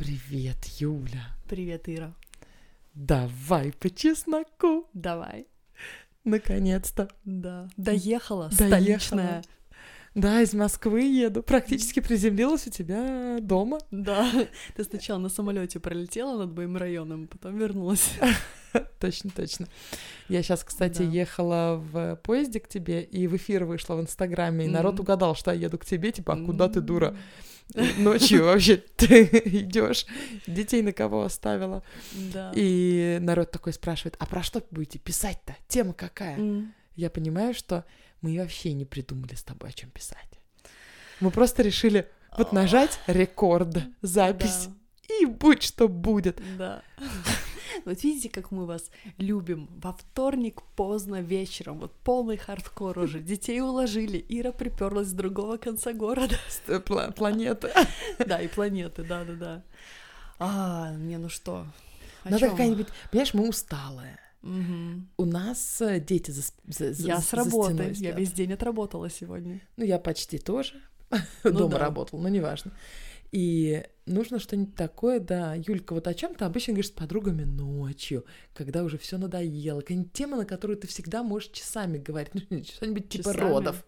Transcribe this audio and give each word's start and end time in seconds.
Привет, 0.00 0.56
Юля. 0.78 1.26
Привет, 1.46 1.86
Ира. 1.86 2.14
Давай 2.94 3.70
по 3.70 3.90
чесноку. 3.90 4.88
Давай. 4.94 5.46
Наконец-то. 6.24 7.10
Да. 7.26 7.68
Доехала, 7.76 8.48
Доехала. 8.48 8.68
столичная. 8.68 9.44
Да, 10.14 10.40
из 10.40 10.54
Москвы 10.54 11.02
еду. 11.02 11.42
Практически 11.42 12.00
приземлилась 12.00 12.66
у 12.66 12.70
тебя 12.70 13.40
дома. 13.42 13.78
Да. 13.90 14.32
Ты 14.74 14.84
сначала 14.84 15.18
на 15.18 15.28
самолете 15.28 15.80
пролетела 15.80 16.46
над 16.46 16.56
моим 16.56 16.78
районом, 16.78 17.26
потом 17.26 17.58
вернулась. 17.58 18.14
Точно, 19.00 19.30
точно. 19.30 19.66
Я 20.28 20.42
сейчас, 20.42 20.62
кстати, 20.64 20.98
Да. 20.98 21.04
ехала 21.04 21.76
в 21.76 22.16
поезде 22.22 22.60
к 22.60 22.68
тебе 22.68 23.02
и 23.02 23.26
в 23.26 23.36
эфир 23.36 23.64
вышла 23.64 23.94
в 23.96 24.00
Инстаграме, 24.00 24.66
и 24.66 24.68
народ 24.68 24.94
Мгм. 24.94 25.02
угадал, 25.02 25.34
что 25.34 25.52
я 25.52 25.66
еду 25.66 25.78
к 25.78 25.84
тебе, 25.84 26.12
типа, 26.12 26.34
а 26.34 26.36
куда 26.44 26.68
ты, 26.68 26.80
дура? 26.80 27.16
Ночью 27.98 28.44
вообще 28.44 28.76
ты 28.96 29.24
идешь, 29.44 30.06
детей 30.46 30.82
на 30.82 30.92
кого 30.92 31.22
оставила. 31.24 31.82
Да. 32.32 32.52
И 32.54 33.18
народ 33.20 33.50
такой 33.50 33.72
спрашивает, 33.72 34.16
а 34.18 34.26
про 34.26 34.42
что 34.42 34.62
будете 34.70 34.98
писать-то? 34.98 35.56
Тема 35.68 35.92
какая? 35.92 36.36
М. 36.36 36.74
Я 36.96 37.10
понимаю, 37.10 37.54
что 37.54 37.84
мы 38.20 38.36
вообще 38.38 38.72
не 38.72 38.84
придумали 38.84 39.34
с 39.34 39.42
тобой, 39.42 39.70
о 39.70 39.72
чем 39.72 39.90
писать. 39.90 40.18
Мы 41.20 41.30
просто 41.30 41.62
решили 41.62 42.08
вот 42.36 42.52
нажать 42.52 42.98
рекорд, 43.06 43.78
запись, 44.02 44.68
и 45.20 45.24
будь 45.26 45.62
что 45.62 45.88
будет. 45.88 46.40
Да. 46.58 46.82
Вот 47.84 48.02
видите, 48.02 48.28
как 48.28 48.50
мы 48.50 48.66
вас 48.66 48.90
любим. 49.18 49.68
Во 49.82 49.92
вторник 49.92 50.62
поздно 50.76 51.20
вечером, 51.20 51.78
вот 51.80 51.92
полный 52.04 52.36
хардкор 52.36 52.98
уже. 52.98 53.20
Детей 53.30 53.60
уложили, 53.60 54.24
Ира 54.28 54.52
приперлась 54.52 55.08
с 55.08 55.12
другого 55.12 55.56
конца 55.56 55.92
города. 55.92 56.36
С- 56.48 56.62
э, 56.68 56.78
пла- 56.80 57.12
Планета. 57.12 57.72
Да, 58.18 58.40
и 58.40 58.48
планеты, 58.48 59.02
да-да-да. 59.04 59.62
А, 60.38 60.94
не, 60.96 61.18
ну 61.18 61.28
что? 61.28 61.66
О 62.24 62.30
Надо 62.30 62.48
какая-нибудь... 62.50 62.88
Понимаешь, 63.10 63.34
мы 63.34 63.48
усталые. 63.48 64.18
Мгм. 64.42 65.08
У 65.18 65.24
нас 65.26 65.80
э, 65.82 66.00
дети 66.00 66.30
за, 66.30 66.42
за- 66.66 66.92
за- 66.94 67.06
Я 67.06 67.20
с 67.20 67.32
работы, 67.34 67.92
я 67.96 68.12
весь 68.12 68.32
день 68.32 68.52
отработала 68.54 69.10
сегодня. 69.10 69.60
Ну, 69.76 69.84
я 69.84 69.98
почти 69.98 70.38
тоже. 70.38 70.80
Ну 71.44 71.50
Дома 71.50 71.72
да. 71.72 71.78
работала, 71.78 72.20
но 72.20 72.28
неважно. 72.28 72.72
И 73.32 73.84
нужно 74.06 74.38
что-нибудь 74.38 74.74
такое, 74.74 75.20
да. 75.20 75.54
Юлька, 75.54 75.94
вот 75.94 76.06
о 76.08 76.14
чем 76.14 76.34
ты 76.34 76.44
обычно 76.44 76.72
говоришь 76.72 76.88
с 76.88 76.92
подругами 76.92 77.44
ночью, 77.44 78.24
когда 78.54 78.82
уже 78.82 78.98
все 78.98 79.18
надоело? 79.18 79.80
Какая-нибудь 79.80 80.12
тема, 80.12 80.36
на 80.36 80.44
которую 80.44 80.78
ты 80.78 80.86
всегда 80.86 81.22
можешь 81.22 81.50
часами 81.50 81.98
говорить. 81.98 82.32
Ну, 82.50 82.64
что-нибудь 82.64 83.08
типа 83.08 83.32
родов. 83.32 83.84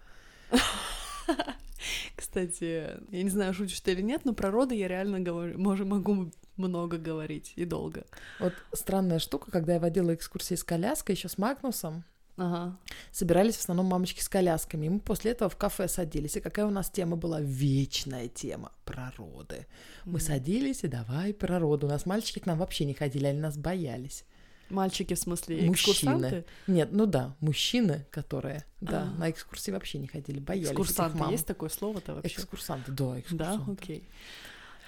Кстати, 2.16 2.98
я 3.10 3.22
не 3.22 3.30
знаю, 3.30 3.52
шутишь 3.52 3.80
ты 3.80 3.92
или 3.92 4.02
нет, 4.02 4.24
но 4.24 4.32
про 4.32 4.50
роды 4.50 4.74
я 4.74 4.88
реально 4.88 5.20
говорю, 5.20 5.58
можу, 5.58 5.84
могу 5.84 6.30
много 6.56 6.98
говорить 6.98 7.52
и 7.56 7.64
долго. 7.64 8.04
Вот 8.38 8.52
странная 8.72 9.18
штука, 9.18 9.50
когда 9.50 9.74
я 9.74 9.80
водила 9.80 10.14
экскурсии 10.14 10.54
с 10.54 10.62
коляской, 10.62 11.14
еще 11.14 11.28
с 11.28 11.38
Магнусом, 11.38 12.04
Ага. 12.42 12.76
собирались 13.12 13.56
в 13.56 13.60
основном 13.60 13.86
мамочки 13.86 14.20
с 14.20 14.28
колясками. 14.28 14.86
И 14.86 14.88
мы 14.88 15.00
после 15.00 15.30
этого 15.32 15.48
в 15.50 15.56
кафе 15.56 15.86
садились. 15.88 16.36
И 16.36 16.40
какая 16.40 16.66
у 16.66 16.70
нас 16.70 16.90
тема 16.90 17.16
была? 17.16 17.40
Вечная 17.40 18.28
тема 18.28 18.72
про 18.84 19.12
роды. 19.16 19.66
Мы 20.04 20.12
Мгм. 20.12 20.20
садились 20.20 20.84
и 20.84 20.88
давай 20.88 21.32
про 21.34 21.58
роды. 21.58 21.86
У 21.86 21.88
нас 21.88 22.06
мальчики 22.06 22.38
к 22.40 22.46
нам 22.46 22.58
вообще 22.58 22.84
не 22.84 22.94
ходили, 22.94 23.26
они 23.26 23.40
нас 23.40 23.56
боялись. 23.56 24.24
Мальчики, 24.70 25.12
в 25.14 25.18
смысле, 25.18 25.56
Мужчины. 25.66 25.72
экскурсанты? 25.72 26.44
Нет, 26.66 26.88
ну 26.92 27.04
да, 27.04 27.36
мужчины, 27.40 28.06
которые, 28.10 28.64
да, 28.80 29.02
А. 29.02 29.18
на 29.18 29.30
экскурсии 29.30 29.70
вообще 29.70 29.98
не 29.98 30.06
ходили, 30.06 30.38
боялись 30.40 30.70
Экскурсанты, 30.70 31.18
мам. 31.18 31.30
есть 31.30 31.46
такое 31.46 31.68
слово-то 31.68 32.14
вообще? 32.14 32.34
Экскурсанты, 32.34 32.90
да, 32.90 33.04
Да, 33.12 33.20
экскурсанты. 33.20 33.70
окей. 33.72 34.08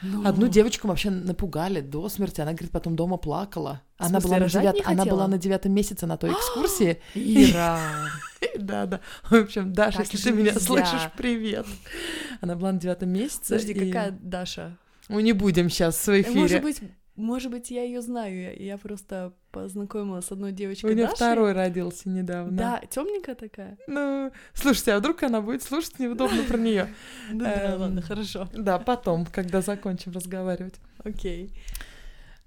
Ну, 0.03 0.27
Одну 0.27 0.49
девочку 0.49 0.89
вообще 0.89 1.11
напугали 1.11 1.81
до 1.81 2.09
смерти. 2.09 2.41
Она, 2.41 2.53
говорит, 2.53 2.71
потом 2.71 2.95
дома 2.97 3.17
плакала. 3.17 3.81
В 3.99 4.05
Она 4.05 4.21
была, 4.21 4.39
на 4.39 4.45
девят- 4.47 4.83
она 4.85 5.05
была 5.05 5.29
на 5.29 5.39
девятом 5.39 5.73
месяце 5.73 6.07
на 6.07 6.17
той 6.17 6.33
экскурсии. 6.33 7.01
Ира. 7.15 7.81
Да, 8.59 8.87
да. 8.87 9.01
В 9.25 9.33
общем, 9.33 9.73
Даша, 9.73 9.99
Так 9.99 10.13
если 10.13 10.31
ты 10.31 10.37
меня 10.37 10.53
слышишь, 10.55 11.11
привет. 11.17 11.67
Она 12.41 12.55
была 12.55 12.71
на 12.73 12.79
девятом 12.79 13.09
месяце. 13.09 13.55
Подожди, 13.55 13.73
и- 13.73 13.91
какая 13.91 14.11
Даша? 14.13 14.77
Мы 15.09 15.23
не 15.23 15.33
будем 15.33 15.69
сейчас 15.71 16.07
в 16.07 16.21
эфире. 16.21 16.41
Может 16.41 16.63
быть, 16.63 16.81
может 17.17 17.51
быть, 17.51 17.71
я 17.71 17.83
ее 17.83 18.01
знаю. 18.03 18.61
Я, 18.63 18.77
просто 18.79 19.33
познакомилась 19.51 20.27
с 20.27 20.33
одной 20.33 20.51
У 20.51 20.55
девочкой 20.55 20.95
нее 20.95 21.05
Дашей. 21.05 21.17
второй 21.17 21.53
родился 21.53 22.09
недавно. 22.09 22.57
Да, 22.57 22.81
темненькая 22.91 23.35
такая. 23.37 23.79
Ну, 23.87 24.33
слушайте, 24.53 24.93
а 24.93 24.99
вдруг 24.99 25.23
она 25.23 25.41
будет 25.41 25.63
слушать 25.63 25.99
неудобно 25.99 26.43
про 26.43 26.59
нее? 26.59 26.89
Да, 27.33 27.75
Эм, 27.75 27.81
ладно, 27.81 28.03
хорошо. 28.03 28.49
Да, 28.53 28.79
потом, 28.79 29.27
когда 29.27 29.61
закончим 29.61 30.13
разговаривать. 30.13 30.75
Окей. 31.05 31.53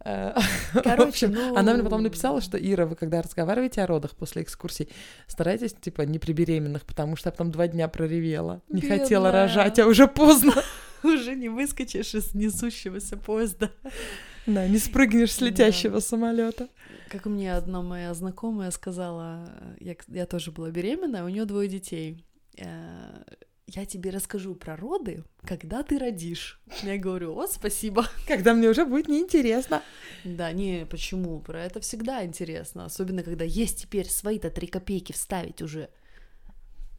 Э, 0.03 0.33
Короче, 0.73 0.97
в 0.97 1.07
общем, 1.07 1.31
ну- 1.33 1.55
она 1.55 1.73
мне 1.73 1.83
потом 1.83 2.03
написала, 2.03 2.41
что 2.41 2.57
Ира, 2.57 2.85
вы 2.85 2.95
когда 2.95 3.21
разговариваете 3.21 3.81
о 3.81 3.87
родах 3.87 4.15
после 4.15 4.41
экскурсий, 4.43 4.89
старайтесь, 5.27 5.73
типа, 5.73 6.01
не 6.03 6.19
при 6.19 6.33
беременных, 6.33 6.85
потому 6.85 7.15
что 7.15 7.29
я 7.29 7.31
потом 7.31 7.51
два 7.51 7.67
дня 7.67 7.87
проревела. 7.87 8.61
Не 8.69 8.81
хотела 8.81 9.25
Бедная. 9.27 9.43
рожать, 9.43 9.79
а 9.79 9.87
уже 9.87 10.07
поздно. 10.07 10.53
Уже 11.03 11.35
не 11.35 11.47
выскочишь 11.47 12.15
из 12.15 12.33
несущегося 12.33 13.17
поезда. 13.17 13.69
Да, 14.47 14.67
не 14.67 14.79
спрыгнешь 14.79 15.31
с 15.33 15.37
Да. 15.39 15.45
летящего 15.45 15.99
самолета. 15.99 16.67
Как 17.09 17.25
мне 17.25 17.53
одна 17.53 17.81
моя 17.81 18.13
знакомая 18.13 18.71
сказала, 18.71 19.49
я, 19.79 19.95
я 20.07 20.25
тоже 20.25 20.51
была 20.51 20.71
беременна, 20.71 21.23
у 21.25 21.29
нее 21.29 21.45
двое 21.45 21.69
детей. 21.69 22.25
Э, 22.57 23.23
Я 23.69 23.85
тебе 23.85 24.11
расскажу 24.11 24.55
про 24.55 24.77
роды, 24.77 25.25
когда 25.43 25.83
ты 25.83 25.99
родишь. 25.99 26.61
Я 26.83 26.97
говорю, 26.97 27.35
о, 27.37 27.47
спасибо. 27.47 28.05
Когда 28.25 28.53
мне 28.53 28.69
уже 28.69 28.85
будет 28.85 29.09
неинтересно. 29.09 29.81
Да, 30.23 30.53
не, 30.53 30.85
почему? 30.89 31.41
Про 31.41 31.65
это 31.65 31.81
всегда 31.81 32.23
интересно. 32.25 32.85
Особенно, 32.85 33.23
когда 33.23 33.43
есть 33.43 33.81
теперь 33.81 34.07
свои-то 34.09 34.49
три 34.51 34.67
копейки 34.67 35.11
вставить 35.11 35.61
уже. 35.61 35.89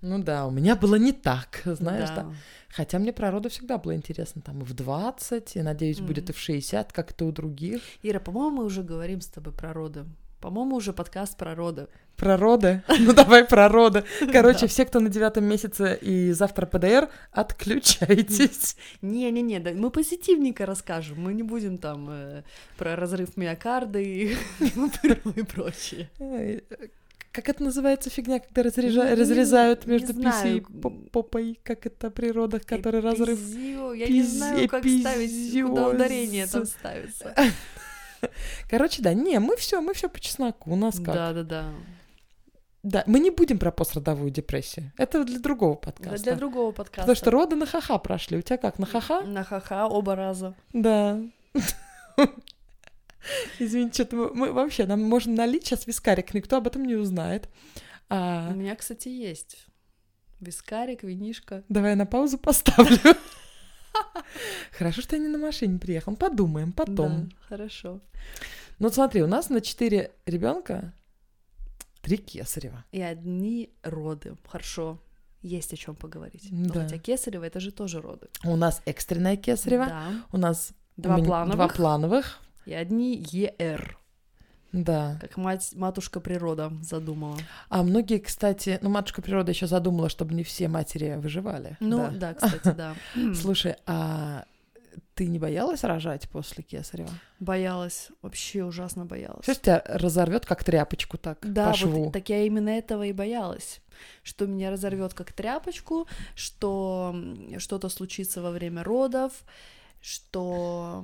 Ну 0.00 0.18
да, 0.22 0.46
у 0.46 0.50
меня 0.50 0.76
было 0.76 0.94
не 0.94 1.12
так, 1.12 1.62
знаешь, 1.64 2.08
да. 2.10 2.22
Да. 2.22 2.32
Хотя 2.70 2.98
мне 2.98 3.12
про 3.12 3.30
роды 3.30 3.48
всегда 3.48 3.78
было 3.78 3.94
интересно, 3.94 4.42
там 4.42 4.60
и 4.60 4.64
в 4.64 4.72
20, 4.74 5.56
и, 5.56 5.62
надеюсь, 5.62 6.00
будет 6.00 6.24
Мгм. 6.24 6.30
и 6.30 6.34
в 6.34 6.38
60, 6.38 6.92
как 6.92 7.10
это 7.10 7.24
у 7.24 7.32
других. 7.32 7.80
Ира, 8.02 8.20
по-моему, 8.20 8.58
мы 8.58 8.64
уже 8.64 8.82
говорим 8.82 9.20
с 9.20 9.26
тобой 9.26 9.52
про 9.52 9.72
роды. 9.72 10.04
По-моему, 10.40 10.76
уже 10.76 10.92
подкаст 10.92 11.36
про 11.36 11.56
роды. 11.56 11.88
Про 12.16 12.36
роды? 12.36 12.82
Ну 13.00 13.12
давай 13.12 13.44
про 13.44 13.68
роды. 13.68 14.04
Короче, 14.32 14.60
Да. 14.62 14.66
все, 14.68 14.84
кто 14.84 15.00
на 15.00 15.08
девятом 15.08 15.44
месяце 15.44 15.98
и 16.00 16.30
завтра 16.32 16.66
ПДР, 16.66 17.08
отключайтесь. 17.32 18.76
Не-не-не, 19.02 19.58
да, 19.58 19.72
мы 19.72 19.90
позитивненько 19.90 20.64
расскажем. 20.64 21.20
Мы 21.20 21.34
не 21.34 21.42
будем 21.42 21.78
там 21.78 22.08
э, 22.10 22.42
про 22.76 22.94
разрыв 22.94 23.36
миокарда 23.36 23.98
и, 23.98 24.34
и 24.60 25.42
прочее. 25.42 26.08
Как 27.38 27.50
это 27.50 27.62
называется 27.62 28.10
фигня, 28.10 28.40
когда 28.40 28.62
разрежа- 28.62 29.10
Не- 29.10 29.14
разрезают 29.14 29.86
не 29.86 29.92
между 29.92 30.12
писей 30.12 30.56
и 30.58 30.60
попой? 30.60 31.60
Как 31.62 31.86
это 31.86 32.10
при 32.10 32.32
родах, 32.32 32.66
который 32.66 33.00
разрыв? 33.00 33.38
Эпизио, 33.38 33.92
Я 33.92 34.08
не 34.08 34.22
Пиз- 34.22 34.26
знаю, 34.26 34.68
как 34.68 34.84
ставить, 34.84 35.62
куда 35.68 35.88
ударение 35.88 36.48
там 36.48 36.64
ставится. 36.66 37.32
Короче, 38.68 39.02
да, 39.02 39.14
не, 39.14 39.38
мы 39.38 39.56
все, 39.56 39.80
мы 39.80 39.94
все 39.94 40.08
по 40.08 40.18
чесноку. 40.18 40.72
У 40.72 40.74
нас 40.74 40.96
как? 40.96 41.14
Да-да-да. 41.14 41.66
Да, 42.82 43.04
мы 43.06 43.20
не 43.20 43.30
будем 43.30 43.60
про 43.60 43.70
пострадовую 43.70 44.32
депрессию. 44.32 44.90
Это 44.96 45.22
для 45.22 45.38
другого 45.38 45.76
подкаста. 45.76 46.24
Для 46.24 46.34
другого 46.34 46.72
подкаста. 46.72 47.02
Потому 47.02 47.14
что 47.14 47.30
роды 47.30 47.54
на 47.54 47.66
ха-ха 47.66 47.98
прошли. 47.98 48.38
У 48.38 48.42
тебя 48.42 48.56
как, 48.56 48.80
на 48.80 48.86
ха-ха? 48.86 49.20
На 49.20 49.44
ха-ха 49.44 49.86
оба 49.86 50.16
раза. 50.16 50.54
Да. 50.72 51.20
Извините, 53.58 53.94
что-то 54.04 54.16
мы, 54.16 54.34
мы 54.34 54.52
вообще, 54.52 54.86
нам 54.86 55.02
можно 55.02 55.34
налить 55.34 55.66
сейчас 55.66 55.86
вискарик, 55.86 56.34
никто 56.34 56.56
об 56.56 56.66
этом 56.66 56.84
не 56.84 56.94
узнает. 56.94 57.48
У 58.10 58.14
А, 58.14 58.52
меня, 58.52 58.74
кстати, 58.76 59.08
есть. 59.08 59.66
Вискарик, 60.40 61.02
винишка. 61.02 61.64
давай 61.68 61.90
я 61.90 61.96
на 61.96 62.06
паузу 62.06 62.38
поставлю. 62.38 62.98
Хорошо, 64.78 65.02
что 65.02 65.16
я 65.16 65.22
не 65.22 65.28
на 65.28 65.38
машине 65.38 65.78
приехал. 65.78 66.14
Подумаем 66.16 66.72
потом. 66.72 67.28
Да, 67.28 67.36
хорошо. 67.48 68.00
Ну 68.78 68.90
смотри, 68.90 69.22
у 69.22 69.26
нас 69.26 69.48
на 69.50 69.60
четыре 69.60 70.12
ребенка 70.26 70.92
три 72.02 72.16
кесарева. 72.16 72.84
И 72.92 73.00
одни 73.00 73.70
роды. 73.82 74.36
Хорошо. 74.46 74.98
Есть 75.42 75.72
о 75.72 75.76
чем 75.76 75.96
поговорить. 75.96 76.48
Но 76.50 76.72
Да. 76.74 76.82
хотя 76.84 76.98
кесарево 76.98 77.44
это 77.44 77.60
же 77.60 77.72
тоже 77.72 78.00
роды. 78.00 78.28
У 78.44 78.56
нас 78.56 78.82
экстренная 78.86 79.36
кесарева, 79.36 79.86
Да. 79.86 80.12
у 80.32 80.36
нас 80.36 80.72
Два 80.96 81.16
у 81.16 81.24
плановых. 81.24 81.56
два 81.56 81.68
плановых. 81.68 82.38
И 82.68 82.74
одни 82.74 83.24
ЕР. 83.30 83.98
Да. 84.72 85.16
Как 85.22 85.38
мать, 85.38 85.70
матушка 85.74 86.20
природа 86.20 86.70
задумала. 86.82 87.38
А 87.70 87.82
многие, 87.82 88.18
кстати, 88.18 88.78
ну, 88.82 88.90
матушка 88.90 89.22
природа 89.22 89.52
еще 89.52 89.66
задумала, 89.66 90.10
чтобы 90.10 90.34
не 90.34 90.42
все 90.42 90.68
матери 90.68 91.14
выживали. 91.16 91.78
Ну, 91.80 91.96
Да. 91.96 92.10
да, 92.10 92.34
кстати, 92.34 92.76
да. 92.76 92.94
Слушай, 93.34 93.76
а 93.86 94.44
ты 95.14 95.26
не 95.28 95.38
боялась 95.38 95.82
рожать 95.82 96.28
после 96.28 96.62
кесарева? 96.62 97.08
Боялась. 97.40 98.10
Вообще 98.20 98.62
ужасно 98.64 99.06
боялась. 99.06 99.46
Сейчас 99.46 99.60
тебя 99.60 99.82
разорвет 99.86 100.44
как 100.44 100.62
тряпочку 100.62 101.16
так 101.16 101.38
Да, 101.50 101.70
по 101.70 101.74
шву. 101.74 102.04
вот 102.04 102.12
так 102.12 102.28
я 102.28 102.42
именно 102.42 102.68
этого 102.68 103.04
и 103.04 103.12
боялась. 103.14 103.80
Что 104.22 104.46
меня 104.46 104.70
разорвет 104.70 105.14
как 105.14 105.32
тряпочку, 105.32 106.06
что 106.34 107.16
что-то 107.56 107.88
случится 107.88 108.42
во 108.42 108.50
время 108.50 108.84
родов, 108.84 109.32
что 110.02 111.02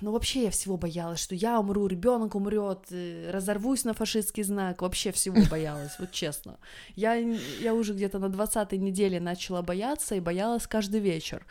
ну 0.00 0.12
вообще 0.12 0.44
я 0.44 0.50
всего 0.50 0.76
боялась, 0.76 1.20
что 1.20 1.34
я 1.34 1.58
умру, 1.58 1.86
ребенок 1.86 2.34
умрет, 2.34 2.86
э, 2.90 3.30
разорвусь 3.30 3.84
на 3.84 3.94
фашистский 3.94 4.42
знак, 4.42 4.82
вообще 4.82 5.12
всего 5.12 5.36
боялась, 5.50 5.98
вот 5.98 6.10
честно. 6.12 6.58
Я, 6.94 7.14
я 7.14 7.74
уже 7.74 7.92
где-то 7.94 8.18
на 8.18 8.26
20-й 8.26 8.78
неделе 8.78 9.20
начала 9.20 9.62
бояться 9.62 10.14
и 10.14 10.20
боялась 10.20 10.66
каждый 10.66 11.00
вечер. 11.00 11.46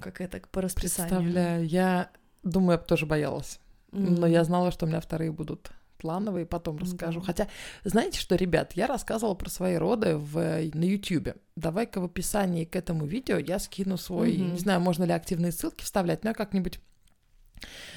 Как 0.00 0.20
это 0.20 0.40
по 0.50 0.60
расписанию. 0.60 1.20
Представляю, 1.20 1.66
я 1.66 2.10
думаю, 2.42 2.72
я 2.72 2.78
бы 2.78 2.84
тоже 2.84 3.06
боялась. 3.06 3.58
Mm. 3.90 4.18
Но 4.18 4.26
я 4.26 4.44
знала, 4.44 4.70
что 4.70 4.86
у 4.86 4.88
меня 4.88 5.00
вторые 5.00 5.32
будут 5.32 5.72
плановые, 5.98 6.46
потом 6.46 6.78
расскажу. 6.78 7.20
Да. 7.20 7.26
Хотя, 7.26 7.48
знаете 7.84 8.18
что, 8.18 8.34
ребят, 8.34 8.72
я 8.74 8.86
рассказывала 8.86 9.34
про 9.34 9.48
свои 9.48 9.76
роды 9.76 10.16
в, 10.16 10.34
на 10.74 10.84
YouTube. 10.84 11.36
Давай-ка 11.56 12.00
в 12.00 12.04
описании 12.04 12.64
к 12.64 12.74
этому 12.74 13.06
видео 13.06 13.38
я 13.38 13.58
скину 13.58 13.96
свой, 13.96 14.32
mm-hmm. 14.32 14.52
не 14.52 14.58
знаю, 14.58 14.80
можно 14.80 15.04
ли 15.04 15.12
активные 15.12 15.52
ссылки 15.52 15.84
вставлять, 15.84 16.24
но 16.24 16.30
я 16.30 16.34
как-нибудь 16.34 16.80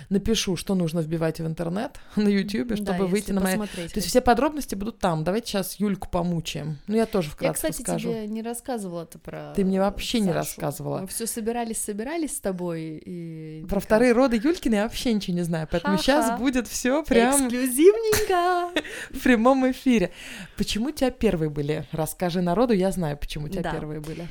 напишу, 0.10 0.56
что 0.56 0.76
нужно 0.76 1.00
вбивать 1.00 1.40
в 1.40 1.46
интернет 1.46 2.00
на 2.16 2.28
YouTube, 2.28 2.76
чтобы 2.76 2.98
да, 2.98 3.04
выйти 3.06 3.32
на 3.32 3.42
мои... 3.42 3.58
То 3.58 3.82
есть 3.96 4.08
все 4.08 4.22
подробности 4.22 4.76
будут 4.76 5.00
там. 5.00 5.24
Давайте 5.24 5.48
сейчас 5.48 5.80
Юльку 5.80 6.10
помучаем. 6.10 6.80
Ну, 6.88 6.96
я 6.96 7.06
тоже 7.06 7.30
вкратце 7.30 7.68
Я, 7.68 7.72
кстати, 7.72 7.82
скажу. 7.82 8.10
тебе 8.10 8.28
не 8.28 8.42
рассказывала 8.42 9.04
это 9.04 9.20
про 9.20 9.54
Ты 9.56 9.66
мне 9.66 9.80
вообще 9.80 10.20
Сашу. 10.20 10.28
не 10.28 10.34
рассказывала. 10.34 11.00
Мы 11.00 11.08
все 11.08 11.28
собирались, 11.28 11.82
собирались 11.82 12.38
с 12.38 12.40
тобой 12.40 13.02
и... 13.04 13.66
Про 13.70 13.80
вторые 13.80 14.14
роды 14.14 14.40
Юлькины 14.42 14.76
я 14.76 14.84
вообще 14.84 15.14
ничего 15.14 15.36
не 15.36 15.44
знаю, 15.44 15.68
поэтому 15.70 15.98
Ха-ха. 15.98 16.04
сейчас 16.04 16.40
будет 16.40 16.68
все 16.68 17.04
прям... 17.04 17.48
Эксклюзивненько! 17.48 18.72
В 19.12 19.24
прямом 19.24 19.70
эфире. 19.72 20.12
Почему 20.58 20.88
у 20.88 20.92
тебя 20.92 21.12
первые 21.12 21.50
были? 21.50 21.86
Расскажи 21.92 22.42
народу, 22.42 22.74
я 22.74 22.92
знаю, 22.92 23.18
почему 23.18 23.46
у 23.46 23.50
тебя 23.50 23.72
первые 23.72 24.00
были. 24.00 24.28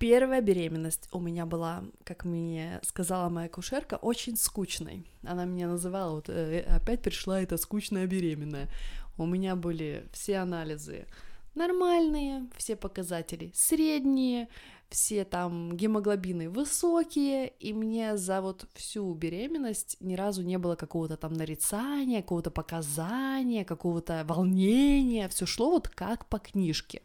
Первая 0.00 0.40
беременность 0.40 1.10
у 1.12 1.20
меня 1.20 1.44
была, 1.44 1.84
как 2.04 2.24
мне 2.24 2.80
сказала 2.82 3.28
моя 3.28 3.50
кушерка, 3.50 3.96
очень 3.96 4.34
скучной. 4.34 5.04
Она 5.22 5.44
меня 5.44 5.68
называла, 5.68 6.14
вот 6.14 6.30
э, 6.30 6.60
опять 6.62 7.02
пришла 7.02 7.42
эта 7.42 7.58
скучная 7.58 8.06
беременная. 8.06 8.70
У 9.18 9.26
меня 9.26 9.56
были 9.56 10.08
все 10.14 10.38
анализы 10.38 11.04
нормальные, 11.54 12.48
все 12.56 12.76
показатели 12.76 13.52
средние, 13.54 14.48
все 14.88 15.26
там 15.26 15.76
гемоглобины 15.76 16.48
высокие, 16.48 17.48
и 17.60 17.74
мне 17.74 18.16
за 18.16 18.40
вот 18.40 18.70
всю 18.72 19.12
беременность 19.12 19.98
ни 20.00 20.14
разу 20.14 20.42
не 20.42 20.56
было 20.56 20.76
какого-то 20.76 21.18
там 21.18 21.34
нарицания, 21.34 22.22
какого-то 22.22 22.50
показания, 22.50 23.66
какого-то 23.66 24.24
волнения, 24.26 25.28
все 25.28 25.44
шло 25.44 25.72
вот 25.72 25.90
как 25.90 26.24
по 26.24 26.38
книжке. 26.38 27.02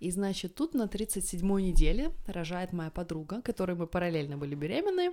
И, 0.00 0.10
значит, 0.10 0.54
тут 0.54 0.74
на 0.74 0.84
37-й 0.84 1.62
неделе 1.62 2.12
рожает 2.26 2.72
моя 2.72 2.90
подруга, 2.90 3.42
которой 3.42 3.76
мы 3.76 3.86
параллельно 3.86 4.36
были 4.36 4.54
беременны. 4.54 5.12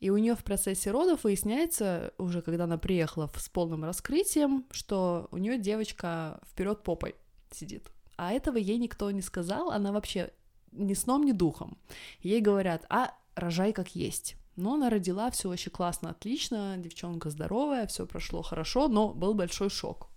И 0.00 0.10
у 0.10 0.16
нее 0.16 0.34
в 0.34 0.44
процессе 0.44 0.90
родов 0.90 1.24
выясняется, 1.24 2.12
уже 2.18 2.40
когда 2.40 2.64
она 2.64 2.78
приехала 2.78 3.30
с 3.36 3.48
полным 3.48 3.84
раскрытием, 3.84 4.64
что 4.70 5.28
у 5.32 5.38
нее 5.38 5.58
девочка 5.58 6.40
вперед 6.48 6.82
попой 6.82 7.16
сидит. 7.50 7.90
А 8.16 8.32
этого 8.32 8.56
ей 8.56 8.78
никто 8.78 9.10
не 9.10 9.22
сказал, 9.22 9.70
она 9.70 9.92
вообще 9.92 10.32
ни 10.72 10.94
сном, 10.94 11.24
ни 11.24 11.32
духом. 11.32 11.78
Ей 12.20 12.40
говорят, 12.40 12.84
а 12.88 13.12
рожай 13.34 13.72
как 13.72 13.94
есть. 13.94 14.36
Но 14.56 14.74
она 14.74 14.90
родила, 14.90 15.30
все 15.30 15.48
очень 15.48 15.70
классно, 15.70 16.10
отлично, 16.10 16.76
девчонка 16.78 17.30
здоровая, 17.30 17.86
все 17.86 18.06
прошло 18.06 18.42
хорошо, 18.42 18.88
но 18.88 19.14
был 19.14 19.34
большой 19.34 19.70
шок. 19.70 20.10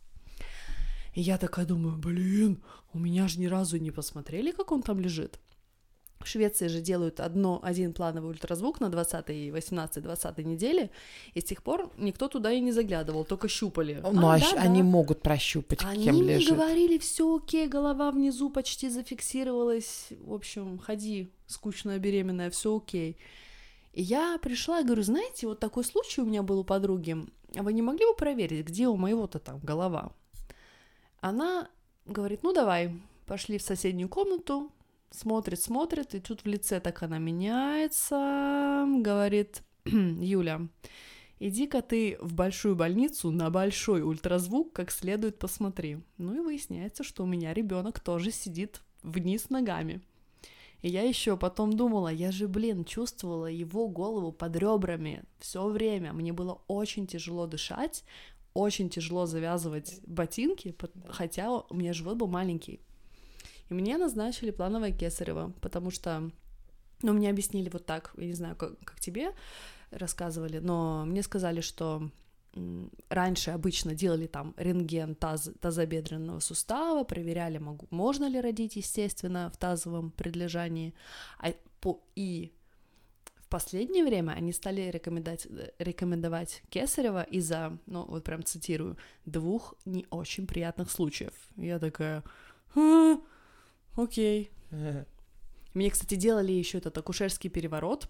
И 1.14 1.22
я 1.22 1.38
такая 1.38 1.66
думаю, 1.66 1.98
блин, 1.98 2.64
у 2.94 3.00
меня 3.00 3.28
же 3.28 3.40
ни 3.40 3.48
разу 3.48 3.78
не 3.78 3.92
посмотрели, 3.92 4.52
как 4.52 4.72
он 4.72 4.82
там 4.82 5.00
лежит. 5.00 5.40
В 6.24 6.28
Швеции 6.28 6.68
же 6.68 6.82
делают 6.82 7.20
одно, 7.20 7.60
один 7.64 7.94
плановый 7.94 8.30
ультразвук 8.30 8.80
на 8.80 8.90
20 8.90 9.30
и 9.30 9.50
18-20 9.50 10.44
неделе, 10.44 10.92
и 11.34 11.42
с 11.42 11.44
тех 11.44 11.64
пор 11.64 11.92
никто 11.98 12.28
туда 12.28 12.52
и 12.52 12.60
не 12.62 12.72
заглядывал, 12.72 13.26
только 13.26 13.48
щупали. 13.48 14.00
Ну, 14.04 14.28
а, 14.28 14.36
а 14.36 14.40
да, 14.40 14.62
они 14.62 14.82
да. 14.82 14.88
могут 14.88 15.22
прощупать, 15.22 15.84
они 15.84 16.04
кем 16.04 16.22
лежит. 16.22 16.50
Они 16.52 16.58
говорили, 16.58 16.98
все 17.00 17.36
окей, 17.36 17.68
голова 17.68 18.12
внизу 18.12 18.50
почти 18.50 18.90
зафиксировалась, 18.90 20.10
в 20.20 20.34
общем, 20.34 20.78
ходи, 20.78 21.32
скучная 21.48 21.98
беременная, 21.98 22.50
все 22.50 22.78
окей. 22.78 23.18
И 23.94 24.02
я 24.04 24.38
пришла 24.38 24.80
и 24.80 24.86
говорю, 24.86 25.04
знаете, 25.04 25.48
вот 25.48 25.60
такой 25.60 25.84
случай 25.84 26.22
у 26.22 26.26
меня 26.26 26.44
был 26.44 26.60
у 26.60 26.64
подруги, 26.64 27.18
а 27.56 27.64
вы 27.64 27.74
не 27.74 27.82
могли 27.82 28.06
бы 28.06 28.16
проверить, 28.16 28.66
где 28.66 28.88
у 28.88 28.96
моего-то 28.96 29.40
там 29.40 29.60
голова? 29.60 30.14
Она 31.22 31.70
говорит, 32.06 32.42
ну 32.42 32.52
давай, 32.52 33.00
пошли 33.28 33.60
в 33.60 33.62
соседнюю 33.62 34.10
комнату, 34.10 34.72
смотрит, 35.12 35.62
смотрит, 35.62 36.16
и 36.16 36.20
тут 36.20 36.42
в 36.42 36.48
лице 36.48 36.80
так 36.80 37.04
она 37.04 37.20
меняется, 37.20 38.86
говорит, 38.88 39.62
Юля, 39.86 40.68
иди-ка 41.40 41.84
ты 41.84 42.18
в 42.22 42.34
большую 42.34 42.76
больницу 42.76 43.30
на 43.30 43.52
большой 43.52 44.02
ультразвук 44.02 44.74
как 44.74 44.90
следует 44.90 45.38
посмотри. 45.38 46.00
Ну 46.18 46.36
и 46.36 46.40
выясняется, 46.40 47.04
что 47.04 47.24
у 47.24 47.28
меня 47.28 47.54
ребенок 47.54 48.00
тоже 48.00 48.32
сидит 48.32 48.82
вниз 49.04 49.52
ногами. 49.52 50.02
И 50.82 50.90
я 50.90 51.04
еще 51.04 51.38
потом 51.38 51.74
думала, 51.74 52.08
я 52.08 52.32
же, 52.32 52.48
блин, 52.48 52.84
чувствовала 52.84 53.46
его 53.46 53.88
голову 53.88 54.32
под 54.32 54.56
ребрами 54.56 55.24
все 55.38 55.68
время. 55.68 56.12
Мне 56.14 56.34
было 56.34 56.64
очень 56.68 57.06
тяжело 57.06 57.46
дышать, 57.46 58.04
очень 58.54 58.90
тяжело 58.90 59.26
завязывать 59.26 60.00
ботинки, 60.06 60.76
хотя 61.10 61.52
у 61.52 61.74
меня 61.74 61.94
живот 61.94 62.18
был 62.18 62.28
маленький. 62.28 62.82
И 63.70 63.74
мне 63.74 63.98
назначили 63.98 64.52
плановое 64.52 64.92
кесарево, 64.92 65.54
потому 65.62 65.92
что, 65.92 66.30
ну, 67.02 67.14
мне 67.14 67.30
объяснили 67.30 67.70
вот 67.70 67.86
так, 67.86 68.14
я 68.18 68.26
не 68.26 68.34
знаю, 68.34 68.56
как, 68.56 68.78
как 68.80 69.00
тебе 69.00 69.32
рассказывали, 69.92 70.60
но 70.60 71.06
мне 71.06 71.24
сказали, 71.24 71.62
что 71.62 72.10
раньше 73.10 73.52
обычно 73.52 73.96
делали 73.96 74.28
там 74.28 74.54
рентген 74.58 75.16
таз, 75.16 75.50
тазобедренного 75.62 76.40
сустава, 76.40 77.04
проверяли, 77.04 77.60
могу, 77.60 77.88
можно 77.92 78.28
ли 78.28 78.42
родить, 78.42 78.76
естественно, 78.76 79.50
в 79.54 79.58
тазовом 79.58 80.12
предлежании, 80.12 80.94
а 81.40 81.54
по, 81.80 82.04
и 82.16 82.52
последнее 83.52 84.04
время 84.04 84.32
они 84.32 84.52
стали 84.54 84.90
рекомендовать, 84.90 85.48
рекомендовать 85.78 86.64
Кесарева 86.70 87.24
из-за, 87.24 87.78
ну 87.86 88.06
вот 88.06 88.24
прям 88.24 88.44
цитирую, 88.44 88.98
двух 89.26 89.76
не 89.86 90.08
очень 90.10 90.48
приятных 90.48 90.90
случаев. 90.90 91.34
Я 91.58 91.78
такая, 91.78 92.24
а, 92.76 93.20
окей. 93.96 94.50
Мне, 95.74 95.92
кстати, 95.92 96.16
делали 96.16 96.52
еще 96.52 96.80
этот 96.80 96.98
акушерский 96.98 97.50
переворот 97.50 98.08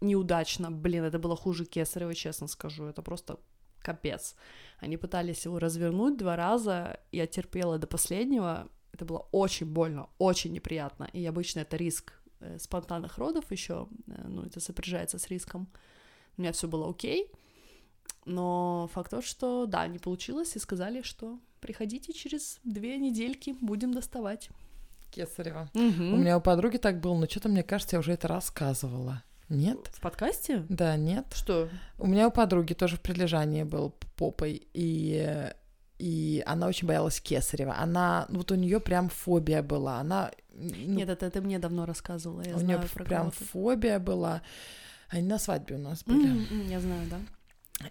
неудачно. 0.00 0.70
Блин, 0.70 1.04
это 1.04 1.18
было 1.18 1.36
хуже 1.36 1.64
Кесарева, 1.64 2.14
честно 2.14 2.46
скажу. 2.46 2.84
Это 2.84 3.02
просто 3.02 3.38
капец. 3.80 4.36
Они 4.78 4.96
пытались 4.96 5.44
его 5.44 5.58
развернуть 5.58 6.16
два 6.16 6.36
раза, 6.36 7.00
я 7.12 7.26
терпела 7.26 7.78
до 7.78 7.86
последнего. 7.86 8.68
Это 8.92 9.04
было 9.04 9.28
очень 9.32 9.66
больно, 9.66 10.08
очень 10.18 10.52
неприятно. 10.52 11.08
И 11.12 11.24
обычно 11.26 11.60
это 11.60 11.76
риск 11.76 12.12
спонтанных 12.58 13.18
родов 13.18 13.50
еще, 13.50 13.88
э, 14.06 14.26
ну, 14.26 14.42
это 14.42 14.60
сопряжается 14.60 15.18
с 15.18 15.28
риском. 15.28 15.68
У 16.36 16.42
меня 16.42 16.52
все 16.52 16.66
было 16.66 16.90
окей, 16.90 17.30
но 18.24 18.88
факт 18.92 19.10
тот, 19.10 19.24
что 19.24 19.66
да, 19.66 19.86
не 19.86 19.98
получилось, 19.98 20.56
и 20.56 20.58
сказали, 20.58 21.02
что 21.02 21.38
приходите 21.60 22.12
через 22.12 22.58
две 22.64 22.96
недельки, 22.98 23.56
будем 23.60 23.92
доставать. 23.92 24.50
Кесарева. 25.10 25.70
Угу. 25.74 25.82
У 25.82 26.16
меня 26.16 26.38
у 26.38 26.40
подруги 26.40 26.76
так 26.76 27.00
было, 27.00 27.16
но 27.16 27.26
что-то, 27.26 27.48
мне 27.48 27.62
кажется, 27.62 27.96
я 27.96 28.00
уже 28.00 28.12
это 28.12 28.28
рассказывала. 28.28 29.22
Нет? 29.48 29.78
В 29.92 30.00
подкасте? 30.00 30.64
Да, 30.68 30.96
нет. 30.96 31.26
Что? 31.34 31.68
У 31.98 32.06
меня 32.06 32.28
у 32.28 32.30
подруги 32.30 32.72
тоже 32.72 32.96
в 32.96 33.00
прилежании 33.00 33.62
был 33.62 33.94
попой, 34.16 34.66
и 34.72 35.52
и 36.04 36.42
она 36.44 36.66
очень 36.66 36.86
боялась 36.86 37.18
Кесарева. 37.18 37.76
Она, 37.78 38.26
вот 38.28 38.50
у 38.52 38.56
нее 38.56 38.78
прям 38.78 39.08
фобия 39.08 39.62
была. 39.62 40.00
Она 40.00 40.30
ну, 40.52 40.74
Нет, 40.74 41.08
это 41.08 41.30
ты 41.30 41.40
мне 41.40 41.58
давно 41.58 41.86
рассказывала. 41.86 42.42
Я 42.42 42.56
у 42.56 42.60
нее 42.60 42.78
прям 43.06 43.30
фобия 43.30 43.98
была. 43.98 44.42
Они 45.08 45.26
на 45.26 45.38
свадьбе 45.38 45.76
у 45.76 45.78
нас 45.78 46.04
были. 46.04 46.28
Mm-hmm, 46.28 46.70
я 46.70 46.80
знаю, 46.80 47.08
да. 47.10 47.18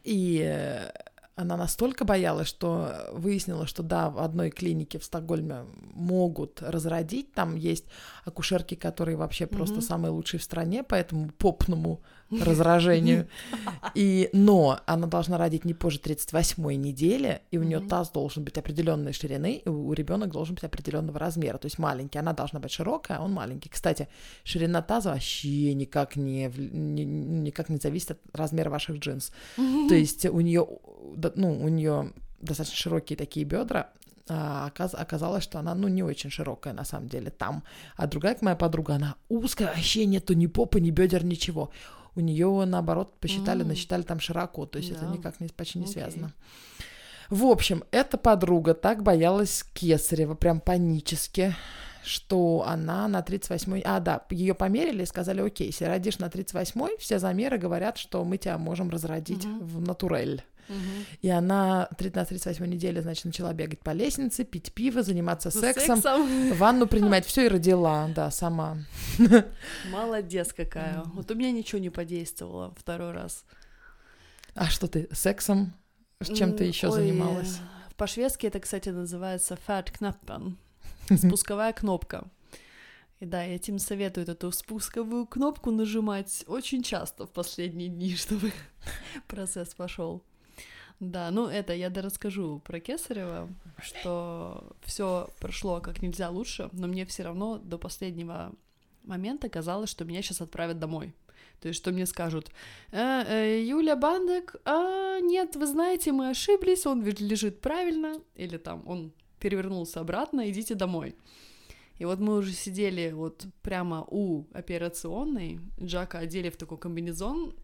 И 0.04 0.44
э, 0.46 0.92
она 1.36 1.58
настолько 1.58 2.06
боялась, 2.06 2.48
что 2.48 3.10
выяснила, 3.14 3.66
что 3.66 3.82
да, 3.82 4.12
в 4.12 4.20
одной 4.20 4.52
клинике 4.52 5.00
в 5.00 5.04
Стокгольме 5.04 5.66
могут 5.96 6.62
разродить. 6.62 7.34
Там 7.34 7.56
есть 7.56 7.86
акушерки, 8.26 8.76
которые 8.76 9.18
вообще 9.18 9.46
mm-hmm. 9.46 9.56
просто 9.56 9.82
самые 9.82 10.12
лучшие 10.12 10.40
в 10.40 10.44
стране, 10.44 10.84
поэтому 10.84 11.32
попному 11.32 12.04
разражению. 12.32 13.28
И, 13.96 14.30
но 14.34 14.80
она 14.86 15.08
должна 15.08 15.38
родить 15.38 15.66
не 15.66 15.74
позже 15.74 16.00
38-й 16.00 16.76
недели, 16.76 17.42
и 17.52 17.58
у 17.58 17.64
нее 17.64 17.80
таз 17.80 18.10
должен 18.12 18.44
быть 18.44 18.58
определенной 18.58 19.14
ширины, 19.14 19.62
и 19.66 19.70
у 19.70 19.94
ребенка 19.94 20.28
должен 20.28 20.56
быть 20.56 20.64
определенного 20.64 21.20
размера, 21.20 21.58
то 21.58 21.66
есть 21.66 21.78
маленький. 21.80 22.20
Она 22.20 22.34
должна 22.34 22.60
быть 22.60 22.72
широкая, 22.72 23.18
а 23.18 23.24
он 23.24 23.34
маленький. 23.34 23.70
Кстати, 23.70 24.08
ширина 24.44 24.82
таза 24.82 25.12
вообще 25.12 25.74
никак 25.74 26.16
не, 26.16 26.48
не 26.48 27.06
никак 27.06 27.70
не 27.70 27.78
зависит 27.78 28.12
от 28.12 28.20
размера 28.34 28.70
ваших 28.70 28.98
джинс. 28.98 29.32
То 29.56 29.96
есть 29.96 30.26
у 30.26 30.40
нее, 30.42 30.68
ну, 31.36 31.64
у 31.64 31.68
нее 31.68 32.14
достаточно 32.42 32.78
широкие 32.78 33.18
такие 33.18 33.46
бедра, 33.46 33.92
а 34.30 34.72
оказалось, 34.74 35.44
что 35.44 35.60
она, 35.60 35.76
ну, 35.76 35.88
не 35.88 36.02
очень 36.02 36.30
широкая 36.30 36.74
на 36.74 36.86
самом 36.86 37.10
деле 37.10 37.30
там. 37.30 37.64
А 37.98 38.08
другая 38.08 38.38
моя 38.42 38.56
подруга, 38.56 38.96
она 38.96 39.16
узкая, 39.30 39.68
вообще 39.68 40.06
нету 40.06 40.34
ни 40.34 40.48
попы, 40.48 40.80
ни 40.80 40.92
бедер, 40.92 41.26
ничего 41.26 41.72
у 42.16 42.20
нее 42.20 42.64
наоборот 42.66 43.20
посчитали, 43.20 43.62
М. 43.64 43.70
насчитали 43.70 44.02
там 44.04 44.20
широко, 44.20 44.66
то 44.66 44.78
есть 44.80 44.92
это 44.92 45.02
Да. 45.02 45.08
никак 45.08 45.40
не, 45.40 45.48
почти 45.48 45.80
не 45.80 45.86
Окей. 45.86 45.94
связано. 45.94 46.34
В 47.30 47.46
общем, 47.46 47.84
эта 47.92 48.18
подруга 48.18 48.74
так 48.74 49.02
боялась 49.02 49.64
Кесарева, 49.74 50.36
прям 50.36 50.60
панически, 50.60 51.56
что 52.04 52.66
она 52.68 53.08
на 53.08 53.22
38-й... 53.22 53.82
А, 53.86 54.00
да, 54.00 54.24
ее 54.30 54.54
померили 54.54 55.04
и 55.04 55.06
сказали, 55.06 55.42
окей, 55.42 55.68
если 55.68 55.86
родишь 55.86 56.20
на 56.20 56.26
38-й, 56.26 56.98
все 57.00 57.20
замеры 57.20 57.58
говорят, 57.58 57.98
что 57.98 58.24
мы 58.26 58.38
тебя 58.38 58.58
можем 58.58 58.90
разродить 58.90 59.46
Мгм. 59.46 59.60
в 59.66 59.80
натурель. 59.82 60.44
И 61.22 61.30
она 61.30 61.88
три- 61.98 62.12
на 62.14 62.26
38 62.26 62.66
неделе, 62.66 63.02
значит, 63.02 63.26
начала 63.26 63.54
бегать 63.54 63.80
по 63.80 63.92
лестнице, 63.92 64.44
пить 64.44 64.74
пиво, 64.74 65.04
заниматься 65.04 65.52
С 65.52 65.60
сексом, 65.60 65.98
сексом. 66.02 66.54
ванну 66.54 66.88
принимать, 66.88 67.26
все 67.26 67.46
и 67.46 67.50
родила, 67.50 68.10
да, 68.16 68.32
сама. 68.32 68.78
Молодец 69.90 70.54
какая. 70.54 71.04
Вот 71.14 71.30
у 71.32 71.36
меня 71.36 71.52
ничего 71.52 71.80
не 71.80 71.90
подействовало 71.90 72.74
второй 72.78 73.12
раз. 73.12 73.46
А 74.56 74.66
что 74.68 74.88
ты, 74.88 75.08
сексом? 75.12 75.74
Чем 76.34 76.56
ты 76.56 76.64
еще 76.66 76.88
ой, 76.88 76.94
занималась? 76.94 77.60
По-шведски 77.98 78.48
это, 78.48 78.60
кстати, 78.60 78.90
называется 78.90 79.58
fat-knappen. 79.68 80.56
Спусковая 81.18 81.74
кнопка. 81.74 82.26
И 83.20 83.26
да, 83.26 83.44
я 83.44 83.56
этим 83.56 83.80
советую 83.80 84.28
эту 84.28 84.52
спусковую 84.52 85.26
кнопку 85.26 85.72
нажимать 85.72 86.44
очень 86.48 86.84
часто 86.84 87.26
в 87.26 87.32
последние 87.32 87.90
дни, 87.90 88.16
чтобы 88.18 88.52
процесс 89.28 89.74
пошел. 89.74 90.24
Да, 91.12 91.32
ну 91.32 91.48
это 91.48 91.74
я 91.74 91.90
расскажу 91.90 92.60
про 92.64 92.80
Кесарева, 92.80 93.50
что 93.82 94.76
все 94.84 95.30
прошло 95.40 95.82
как 95.82 96.02
нельзя 96.02 96.30
лучше, 96.30 96.70
но 96.72 96.88
мне 96.88 97.06
все 97.06 97.24
равно 97.24 97.58
до 97.58 97.78
последнего 97.78 98.54
момента 99.04 99.50
казалось, 99.50 99.90
что 99.90 100.06
меня 100.06 100.22
сейчас 100.22 100.42
отправят 100.42 100.80
домой. 100.80 101.14
То 101.60 101.70
есть, 101.70 101.80
что 101.80 101.92
мне 101.92 102.06
скажут, 102.06 102.52
«Э, 102.92 103.24
э, 103.28 103.64
Юля 103.64 103.96
Бандек, 103.96 104.56
а, 104.66 105.20
нет, 105.20 105.56
вы 105.56 105.66
знаете, 105.66 106.12
мы 106.12 106.30
ошиблись, 106.30 106.86
он 106.86 107.04
лежит 107.06 107.62
правильно, 107.62 108.16
или 108.36 108.58
там 108.58 108.84
он 108.86 109.14
перевернулся 109.40 110.00
обратно, 110.00 110.50
идите 110.50 110.76
домой. 110.76 111.16
И 112.00 112.06
вот 112.06 112.20
мы 112.20 112.38
уже 112.38 112.54
сидели 112.54 113.12
вот 113.12 113.46
прямо 113.62 114.06
у 114.10 114.46
операционной, 114.54 115.60
Джака 115.80 116.20
одели 116.20 116.50
в 116.50 116.58
такой 116.58 116.78
комбинезон, 116.78 117.56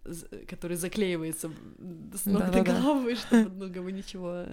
который 0.48 0.78
заклеивается 0.78 1.52
с 2.14 2.26
ног 2.26 2.52
до 2.52 2.62
головы, 2.62 3.16
чтобы, 3.16 3.50
ну, 3.50 3.74
как 3.74 3.84
бы 3.84 3.92
ничего, 3.92 4.46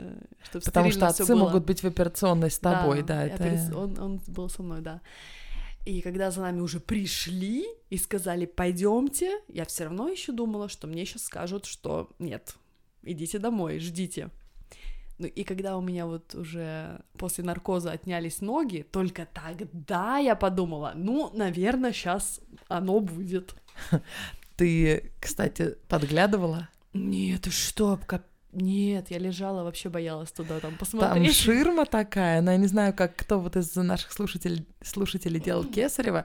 чтобы 0.44 0.64
Потому 0.64 0.90
что 0.90 1.06
отцы 1.08 1.34
могут 1.34 1.66
быть 1.66 1.82
в 1.82 1.86
операционной 1.86 2.50
с 2.50 2.58
тобой, 2.58 3.02
да, 3.02 3.24
я 3.24 3.34
это... 3.34 3.78
Он, 3.78 3.98
он 3.98 4.20
был 4.26 4.48
со 4.48 4.62
мной, 4.62 4.80
да. 4.80 5.02
И 5.84 6.00
когда 6.00 6.32
за 6.32 6.40
нами 6.40 6.60
уже 6.60 6.80
пришли 6.80 7.64
и 7.90 7.96
сказали, 7.96 8.44
пойдемте, 8.44 9.30
я 9.46 9.64
все 9.64 9.84
равно 9.84 10.08
еще 10.08 10.32
думала, 10.32 10.68
что 10.68 10.88
мне 10.88 11.04
сейчас 11.04 11.24
скажут, 11.24 11.64
что 11.64 12.10
нет, 12.18 12.56
идите 13.02 13.38
домой, 13.38 13.78
ждите. 13.78 14.30
Ну 15.18 15.26
и 15.26 15.44
когда 15.44 15.76
у 15.76 15.80
меня 15.80 16.06
вот 16.06 16.34
уже 16.34 17.00
после 17.18 17.42
наркоза 17.42 17.90
отнялись 17.92 18.40
ноги, 18.42 18.86
только 18.90 19.26
тогда 19.32 20.18
я 20.18 20.36
подумала, 20.36 20.92
ну, 20.94 21.30
наверное, 21.34 21.92
сейчас 21.92 22.40
оно 22.68 23.00
будет. 23.00 23.54
Ты, 24.56 25.12
кстати, 25.20 25.76
подглядывала? 25.88 26.68
Нет, 26.92 27.42
ты 27.42 27.50
что, 27.50 27.98
кап- 28.06 28.24
нет, 28.52 29.10
я 29.10 29.18
лежала, 29.18 29.64
вообще 29.64 29.90
боялась 29.90 30.32
туда 30.32 30.60
там 30.60 30.70
Там 30.72 30.78
посмотреть. 30.78 31.36
ширма 31.36 31.84
такая, 31.84 32.40
но 32.40 32.52
я 32.52 32.56
не 32.56 32.66
знаю, 32.66 32.94
как 32.94 33.14
кто 33.16 33.38
вот 33.38 33.54
из 33.56 33.74
наших 33.76 34.12
слушателей, 34.12 34.66
слушателей 34.82 35.40
делал 35.40 35.64
Кесарева. 35.64 36.24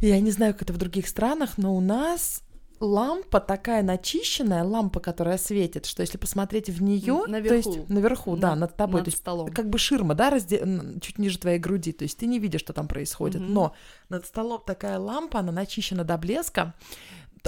Я 0.00 0.18
не 0.18 0.32
знаю, 0.32 0.52
как 0.54 0.62
это 0.62 0.72
в 0.72 0.78
других 0.78 1.06
странах, 1.06 1.58
но 1.58 1.76
у 1.76 1.80
нас 1.80 2.42
лампа 2.82 3.40
такая 3.40 3.82
начищенная, 3.82 4.64
лампа, 4.64 5.00
которая 5.00 5.38
светит, 5.38 5.86
что 5.86 6.02
если 6.02 6.18
посмотреть 6.18 6.68
в 6.68 6.82
нее, 6.82 7.22
то 7.26 7.54
есть 7.54 7.88
наверху, 7.88 8.36
да, 8.36 8.50
Над- 8.50 8.58
над 8.60 8.76
тобой, 8.76 9.00
над 9.00 9.04
то 9.04 9.08
есть 9.10 9.18
столом. 9.22 9.48
как 9.48 9.68
бы 9.70 9.78
ширма, 9.78 10.14
да, 10.14 10.30
разде- 10.30 11.00
чуть 11.00 11.18
ниже 11.18 11.38
твоей 11.38 11.58
груди, 11.58 11.92
то 11.92 12.04
есть 12.04 12.18
ты 12.18 12.26
не 12.26 12.38
видишь, 12.38 12.60
что 12.60 12.72
там 12.72 12.88
происходит, 12.88 13.40
Мгм. 13.42 13.52
но 13.54 13.74
над 14.08 14.26
столом 14.26 14.62
такая 14.66 14.98
лампа, 14.98 15.38
она 15.38 15.52
начищена 15.52 16.04
до 16.04 16.18
блеска, 16.18 16.74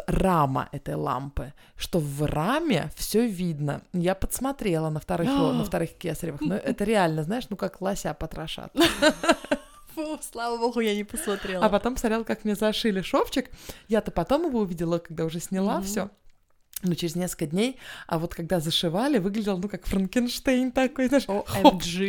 рама 0.08 0.68
этой 0.72 0.96
лампы, 0.96 1.52
что 1.76 2.00
в 2.00 2.24
раме 2.24 2.90
все 2.96 3.26
видно. 3.28 3.82
Я 3.92 4.16
подсмотрела 4.16 4.90
на 4.90 4.98
вторых, 4.98 5.28
на 5.28 5.64
вторых 5.64 5.92
кесаревых, 5.94 6.40
но 6.40 6.54
это 6.56 6.82
реально, 6.84 7.22
знаешь, 7.22 7.44
ну 7.48 7.56
как 7.56 7.80
лося 7.80 8.12
потрошат. 8.14 8.72
Фу, 9.94 10.18
слава 10.22 10.56
богу, 10.58 10.80
я 10.80 10.94
не 10.94 11.04
посмотрела. 11.04 11.64
А 11.64 11.68
потом 11.68 11.96
смотрел, 11.96 12.24
как 12.24 12.44
мне 12.44 12.54
зашили 12.54 13.00
шовчик. 13.02 13.50
Я-то 13.88 14.10
потом 14.10 14.46
его 14.46 14.60
увидела, 14.60 14.98
когда 14.98 15.24
уже 15.24 15.40
сняла 15.40 15.76
Мгм. 15.78 15.84
все. 15.84 16.10
Ну, 16.82 16.94
через 16.94 17.14
несколько 17.16 17.46
дней. 17.46 17.78
А 18.06 18.18
вот 18.18 18.34
когда 18.34 18.60
зашивали, 18.60 19.18
выглядел, 19.18 19.56
ну, 19.56 19.68
как 19.68 19.86
Франкенштейн 19.86 20.70
такой, 20.72 21.06
знаешь, 21.08 21.24
хоп, 21.26 21.46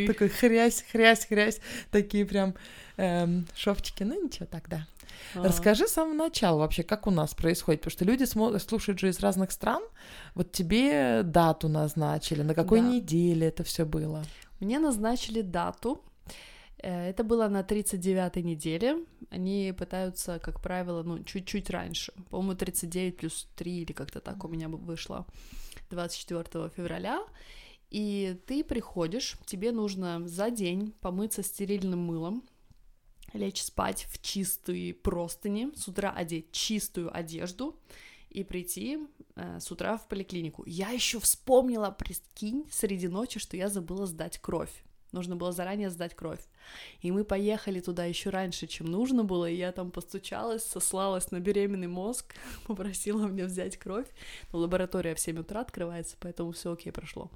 такой 0.07 0.27
хрясь, 0.29 0.83
хрясь, 0.91 1.25
хрясь. 1.25 1.59
Такие 1.91 2.25
прям 2.25 2.55
эм, 2.97 3.47
шовчики. 3.55 4.03
Ну, 4.03 4.21
ничего, 4.25 4.47
тогда. 4.47 4.85
А. 5.33 5.43
Расскажи 5.43 5.87
с 5.87 5.91
самого 5.93 6.13
начала 6.13 6.59
вообще, 6.59 6.83
как 6.83 7.07
у 7.07 7.11
нас 7.11 7.33
происходит, 7.33 7.81
потому 7.81 7.91
что 7.91 8.03
люди 8.05 8.23
смо- 8.23 8.59
слушают 8.59 8.99
же 8.99 9.07
из 9.09 9.19
разных 9.21 9.51
стран. 9.51 9.81
Вот 10.33 10.51
тебе 10.51 11.21
дату 11.23 11.69
назначили, 11.69 12.41
на 12.41 12.53
какой 12.53 12.81
Да. 12.81 12.87
неделе 12.87 13.47
это 13.47 13.63
все 13.63 13.85
было? 13.85 14.23
Мне 14.59 14.79
назначили 14.79 15.41
дату. 15.41 16.01
Э, 16.85 17.09
Это 17.09 17.23
было 17.23 17.49
на 17.49 17.61
39-й 17.61 18.43
неделе. 18.43 18.97
Они 19.31 19.73
пытаются, 19.77 20.39
как 20.39 20.61
правило, 20.61 21.03
ну, 21.03 21.23
чуть-чуть 21.23 21.69
раньше. 21.69 22.13
По-моему, 22.29 22.55
39 22.55 23.17
плюс 23.17 23.47
3 23.55 23.81
или 23.81 23.91
как-то 23.91 24.19
так 24.19 24.45
у 24.45 24.47
меня 24.47 24.69
бы 24.69 24.77
вышло 24.77 25.25
24 25.89 26.69
февраля. 26.69 27.25
И 27.89 28.39
ты 28.45 28.63
приходишь, 28.63 29.37
тебе 29.45 29.71
нужно 29.71 30.27
за 30.27 30.51
день 30.51 30.93
помыться 31.01 31.43
стерильным 31.43 31.99
мылом, 31.99 32.43
лечь 33.33 33.63
спать 33.63 34.05
в 34.09 34.21
чистые 34.21 34.93
простыни, 34.93 35.71
с 35.75 35.87
утра 35.87 36.11
одеть 36.11 36.51
чистую 36.51 37.15
одежду 37.15 37.79
и 38.29 38.43
прийти 38.43 38.99
э, 39.35 39.59
с 39.59 39.71
утра 39.71 39.97
в 39.97 40.07
поликлинику. 40.07 40.63
Я 40.67 40.89
еще 40.89 41.19
вспомнила, 41.19 41.89
прикинь, 41.89 42.65
среди 42.71 43.07
ночи, 43.07 43.39
что 43.39 43.57
я 43.57 43.69
забыла 43.69 44.05
сдать 44.05 44.39
кровь. 44.39 44.83
Нужно 45.15 45.37
было 45.37 45.53
заранее 45.53 45.89
сдать 45.89 46.13
кровь. 46.13 46.41
И 46.99 47.09
мы 47.09 47.23
поехали 47.23 47.79
туда 47.79 48.03
еще 48.03 48.31
раньше, 48.31 48.67
чем 48.67 48.87
нужно 48.87 49.23
было, 49.23 49.49
и 49.49 49.55
я 49.55 49.71
там 49.71 49.89
постучалась, 49.89 50.63
сослалась 50.63 51.31
на 51.31 51.39
беременный 51.39 51.87
мозг, 51.87 52.35
попросила 52.67 53.25
мне 53.27 53.45
взять 53.45 53.77
кровь. 53.77 54.07
Но 54.51 54.59
лаборатория 54.59 55.15
в 55.15 55.19
7 55.21 55.39
утра 55.39 55.61
открывается, 55.61 56.17
поэтому 56.19 56.51
все 56.51 56.73
окей 56.73 56.91
прошло. 56.91 57.31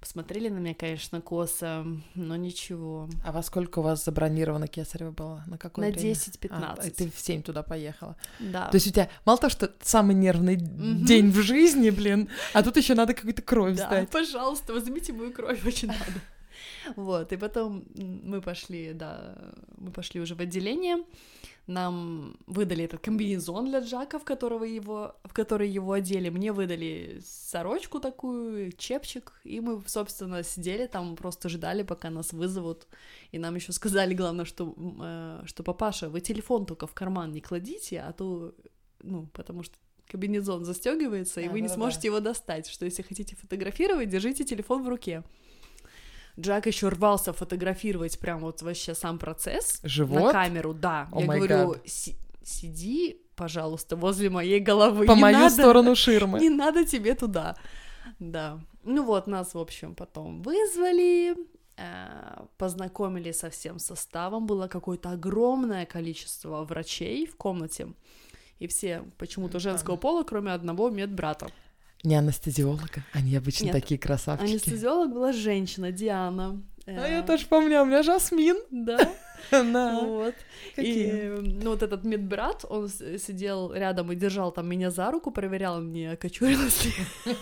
Посмотрели 0.00 0.48
на 0.50 0.58
меня, 0.58 0.74
конечно, 0.74 1.20
косо, 1.22 1.84
но 2.14 2.36
ничего. 2.36 3.08
А 3.24 3.32
во 3.32 3.42
сколько 3.42 3.78
у 3.78 3.82
вас 3.82 4.04
забронировано 4.04 4.66
кесарево 4.68 5.10
было? 5.10 5.42
На 5.46 5.56
какое 5.58 5.86
На 5.88 5.92
время? 5.94 6.12
10-15. 6.12 6.50
А, 6.50 6.76
ты 6.94 7.10
в 7.10 7.18
7 7.18 7.42
туда 7.42 7.62
поехала. 7.62 8.14
Да. 8.38 8.68
То 8.68 8.76
есть 8.76 8.86
у 8.86 8.90
тебя 8.90 9.08
мало 9.24 9.38
того, 9.38 9.50
что 9.50 9.72
самый 9.82 10.14
нервный 10.14 10.56
Мгм. 10.56 11.04
день 11.06 11.30
в 11.30 11.40
жизни, 11.42 11.88
блин, 11.90 12.28
а 12.52 12.62
тут 12.62 12.76
еще 12.76 12.94
надо 12.94 13.14
какую-то 13.14 13.40
кровь 13.42 13.76
Да, 13.76 13.86
сдать. 13.86 14.10
пожалуйста, 14.10 14.74
возьмите 14.74 15.12
мою 15.14 15.32
кровь, 15.32 15.64
очень 15.66 15.88
надо. 15.88 16.20
Вот, 16.96 17.32
и 17.32 17.36
потом 17.36 17.84
мы 17.94 18.40
пошли, 18.40 18.92
да, 18.92 19.36
мы 19.76 19.90
пошли 19.90 20.20
уже 20.20 20.34
в 20.34 20.40
отделение, 20.40 21.04
нам 21.66 22.36
выдали 22.46 22.84
этот 22.84 23.00
комбинезон 23.00 23.66
для 23.66 23.80
Джака, 23.80 24.18
в, 24.18 24.24
которого 24.24 24.64
его, 24.64 25.16
в 25.24 25.32
который 25.32 25.68
его 25.68 25.92
одели, 25.92 26.28
мне 26.30 26.52
выдали 26.52 27.20
сорочку 27.24 27.98
такую, 27.98 28.72
чепчик, 28.72 29.32
и 29.44 29.60
мы, 29.60 29.82
собственно, 29.86 30.42
сидели 30.44 30.86
там, 30.86 31.16
просто 31.16 31.48
ждали, 31.48 31.82
пока 31.82 32.10
нас 32.10 32.32
вызовут, 32.32 32.86
и 33.32 33.38
нам 33.38 33.56
еще 33.56 33.72
сказали, 33.72 34.14
главное, 34.14 34.44
что, 34.44 34.74
э, 34.76 35.42
что 35.46 35.62
папаша, 35.64 36.08
вы 36.08 36.20
телефон 36.20 36.66
только 36.66 36.86
в 36.86 36.94
карман 36.94 37.32
не 37.32 37.40
кладите, 37.40 38.00
а 38.00 38.12
то, 38.12 38.54
ну, 39.02 39.26
потому 39.32 39.64
что 39.64 39.76
комбинезон 40.08 40.64
застегивается, 40.64 41.40
и 41.40 41.48
А, 41.48 41.50
вы 41.50 41.60
не 41.60 41.68
да-да-да. 41.68 41.74
сможете 41.74 42.08
его 42.08 42.20
достать, 42.20 42.68
что 42.68 42.84
если 42.84 43.02
хотите 43.02 43.34
фотографировать, 43.34 44.08
держите 44.08 44.44
телефон 44.44 44.84
в 44.84 44.88
руке. 44.88 45.24
Джак 46.38 46.66
еще 46.66 46.88
рвался 46.88 47.32
фотографировать 47.32 48.18
прям 48.18 48.40
вот 48.40 48.62
вообще 48.62 48.94
сам 48.94 49.18
процесс 49.18 49.82
на 49.82 49.88
Живот 49.88 50.32
камеру, 50.32 50.74
да. 50.74 51.08
О 51.12 51.20
Я 51.20 51.26
говорю, 51.26 51.46
гад. 51.72 51.82
«Си- 51.86 52.16
сиди, 52.42 53.20
пожалуйста, 53.36 53.96
возле 53.96 54.28
моей 54.30 54.60
головы. 54.60 55.06
по 55.06 55.12
не 55.12 55.20
мою 55.22 55.38
надо, 55.38 55.54
сторону 55.54 55.94
ширмы. 55.96 56.38
Не 56.40 56.50
надо 56.50 56.84
тебе 56.84 57.14
туда. 57.14 57.56
Да. 58.18 58.60
Ну 58.84 59.04
вот, 59.04 59.26
нас, 59.26 59.54
в 59.54 59.58
общем, 59.58 59.94
потом 59.94 60.42
вызвали, 60.42 61.36
э, 61.76 62.44
познакомили 62.58 63.32
со 63.32 63.48
всем 63.50 63.78
составом. 63.78 64.46
Было 64.46 64.68
какое-то 64.68 65.10
огромное 65.10 65.86
количество 65.86 66.64
врачей 66.64 67.26
в 67.26 67.36
комнате. 67.36 67.88
И 68.58 68.66
все 68.66 69.04
почему-то 69.18 69.58
женского 69.58 69.96
пола, 69.96 70.22
кроме 70.22 70.52
одного 70.52 70.88
медбрата. 70.90 71.48
Не 72.04 72.16
анестезиолога, 72.16 73.04
они 73.12 73.36
обычно 73.36 73.66
Нет, 73.66 73.72
такие 73.72 73.98
красавчики. 73.98 74.50
Анестезиолог 74.50 75.12
была 75.12 75.32
женщина, 75.32 75.90
Диана. 75.90 76.62
А 76.86 76.90
я 76.92 77.18
Э, 77.18 77.22
тоже 77.26 77.46
помню, 77.46 77.80
а 77.80 77.82
у 77.82 77.84
меня 77.86 78.02
Жасмин. 78.02 78.56
Да. 78.70 78.98
Вот. 79.52 80.34
И, 80.76 81.34
ну, 81.40 81.70
вот 81.70 81.82
этот 81.82 82.02
медбрат, 82.04 82.64
он 82.68 82.88
сидел 82.88 83.72
рядом 83.72 84.10
и 84.10 84.16
держал 84.16 84.50
там 84.50 84.68
меня 84.68 84.90
за 84.90 85.10
руку, 85.10 85.30
проверял, 85.30 85.80
не 85.80 86.06
окочурилась 86.06 86.84
ли. 86.84 86.92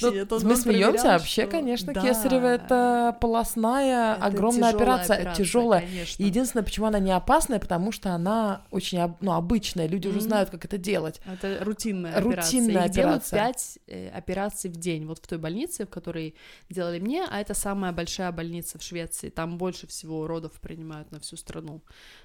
Ну, 0.00 0.12
мы 0.42 0.56
смеемся, 0.56 1.08
вообще, 1.08 1.42
что... 1.42 1.50
конечно, 1.50 1.92
да. 1.92 2.00
кесарево 2.00 2.46
это 2.46 3.16
полостная, 3.20 4.14
это 4.14 4.24
огромная 4.24 4.70
операция, 4.70 5.16
операция 5.16 5.44
тяжелая. 5.44 5.80
Конечно. 5.80 6.22
Единственное, 6.22 6.64
почему 6.64 6.86
она 6.86 6.98
не 6.98 7.10
опасная, 7.10 7.58
потому 7.58 7.92
что 7.92 8.10
она 8.10 8.62
очень 8.70 9.00
ну, 9.20 9.32
обычная, 9.32 9.86
люди 9.86 10.06
mm-hmm. 10.06 10.10
уже 10.10 10.20
знают, 10.20 10.50
как 10.50 10.64
это 10.64 10.78
делать. 10.78 11.20
Это 11.26 11.64
рутинная, 11.64 12.20
рутинная 12.20 12.84
операция. 12.84 12.86
Их 12.86 12.92
делают 12.92 13.30
5 13.30 13.78
э, 13.86 14.08
операций 14.10 14.70
в 14.70 14.76
день. 14.76 15.06
Вот 15.06 15.18
в 15.18 15.26
той 15.26 15.38
больнице, 15.38 15.86
в 15.86 15.90
которой 15.90 16.34
делали 16.70 16.98
мне, 16.98 17.26
а 17.28 17.40
это 17.40 17.54
самая 17.54 17.92
большая 17.92 18.32
больница 18.32 18.78
в 18.78 18.82
Швеции. 18.82 19.30
Там 19.30 19.58
больше 19.58 19.86
всего 19.86 20.26
родов 20.26 20.52
принимают 20.60 21.10
на 21.12 21.20
всю 21.20 21.36
страну 21.36 21.82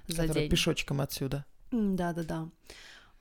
за 0.07 0.23
Которая 0.23 0.43
день. 0.43 0.51
пешочком 0.51 1.01
отсюда. 1.01 1.45
Да-да-да. 1.71 2.49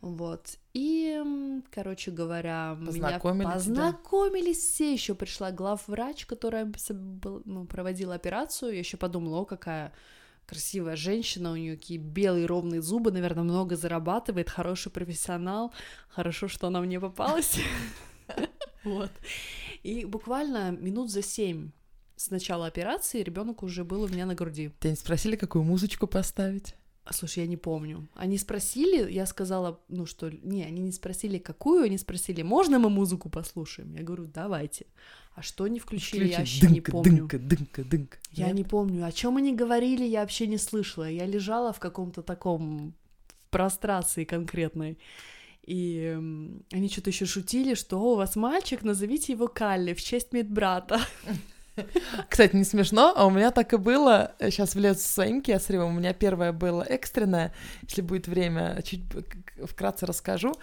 Вот. 0.00 0.58
И, 0.72 1.22
короче 1.70 2.10
говоря, 2.10 2.76
Познакомили 2.86 3.44
меня 3.44 3.54
познакомились 3.54 4.58
тебя. 4.58 4.74
все. 4.74 4.92
Еще 4.92 5.14
пришла 5.14 5.50
главврач, 5.50 6.24
которая 6.26 6.72
ну, 7.44 7.66
проводила 7.66 8.14
операцию. 8.14 8.72
Я 8.72 8.78
еще 8.78 8.96
подумала, 8.96 9.40
о, 9.40 9.44
какая 9.44 9.92
красивая 10.46 10.96
женщина, 10.96 11.52
у 11.52 11.56
нее 11.56 11.76
такие 11.76 12.00
белые 12.00 12.46
ровные 12.46 12.82
зубы, 12.82 13.12
наверное, 13.12 13.44
много 13.44 13.76
зарабатывает, 13.76 14.50
хороший 14.50 14.90
профессионал. 14.90 15.72
Хорошо, 16.08 16.48
что 16.48 16.66
она 16.66 16.80
мне 16.80 17.00
попалась. 17.00 17.58
Вот. 18.82 19.10
И 19.82 20.06
буквально 20.06 20.70
минут 20.70 21.10
за 21.10 21.20
семь 21.20 21.72
с 22.16 22.30
начала 22.30 22.66
операции 22.66 23.22
ребенок 23.22 23.62
уже 23.62 23.84
был 23.84 24.04
у 24.04 24.08
меня 24.08 24.24
на 24.24 24.34
груди. 24.34 24.70
Тебя 24.80 24.92
не 24.92 24.96
спросили, 24.96 25.36
какую 25.36 25.64
музычку 25.64 26.06
поставить? 26.06 26.74
Слушай, 27.12 27.40
я 27.40 27.46
не 27.46 27.56
помню. 27.56 28.08
Они 28.14 28.38
спросили, 28.38 29.10
я 29.10 29.26
сказала, 29.26 29.80
ну 29.88 30.06
что, 30.06 30.30
не, 30.30 30.64
они 30.64 30.82
не 30.82 30.92
спросили, 30.92 31.38
какую, 31.38 31.84
они 31.84 31.98
спросили, 31.98 32.42
можно 32.42 32.78
мы 32.78 32.88
музыку 32.88 33.28
послушаем? 33.28 33.94
Я 33.96 34.04
говорю, 34.04 34.26
давайте. 34.26 34.86
А 35.34 35.42
что 35.42 35.64
они 35.64 35.80
включили, 35.80 36.20
Включи. 36.20 36.32
я 36.32 36.38
вообще 36.38 36.60
дынка, 36.60 36.74
не 36.74 36.80
помню. 36.80 37.10
Дынка, 37.10 37.38
дынка, 37.38 37.84
дынка. 37.84 38.18
Я 38.32 38.46
Нет? 38.46 38.54
не 38.56 38.64
помню. 38.64 39.04
О 39.06 39.12
чем 39.12 39.36
они 39.36 39.54
говорили, 39.54 40.04
я 40.04 40.20
вообще 40.20 40.46
не 40.46 40.58
слышала. 40.58 41.10
Я 41.10 41.26
лежала 41.26 41.72
в 41.72 41.80
каком-то 41.80 42.22
таком 42.22 42.94
прострации 43.50 44.24
конкретной. 44.24 44.98
И 45.66 46.16
они 46.72 46.88
что-то 46.88 47.10
еще 47.10 47.26
шутили, 47.26 47.74
что 47.74 48.00
у 48.00 48.16
вас 48.16 48.36
мальчик, 48.36 48.82
назовите 48.82 49.32
его 49.32 49.48
Калли 49.48 49.94
в 49.94 50.02
честь 50.02 50.32
медбрата. 50.32 51.00
Кстати, 52.28 52.56
не 52.56 52.64
смешно, 52.64 53.12
а 53.16 53.26
у 53.26 53.30
меня 53.30 53.50
так 53.50 53.72
и 53.72 53.76
было. 53.76 54.32
Сейчас 54.40 54.74
влез 54.74 55.02
с 55.02 55.14
своим 55.14 55.42
кесаревым. 55.42 55.96
У 55.96 55.98
меня 55.98 56.12
первое 56.12 56.52
было 56.52 56.82
экстренное. 56.82 57.52
Если 57.82 58.02
будет 58.02 58.28
время, 58.28 58.80
чуть 58.84 59.02
вкратце 59.66 60.06
расскажу. 60.06 60.54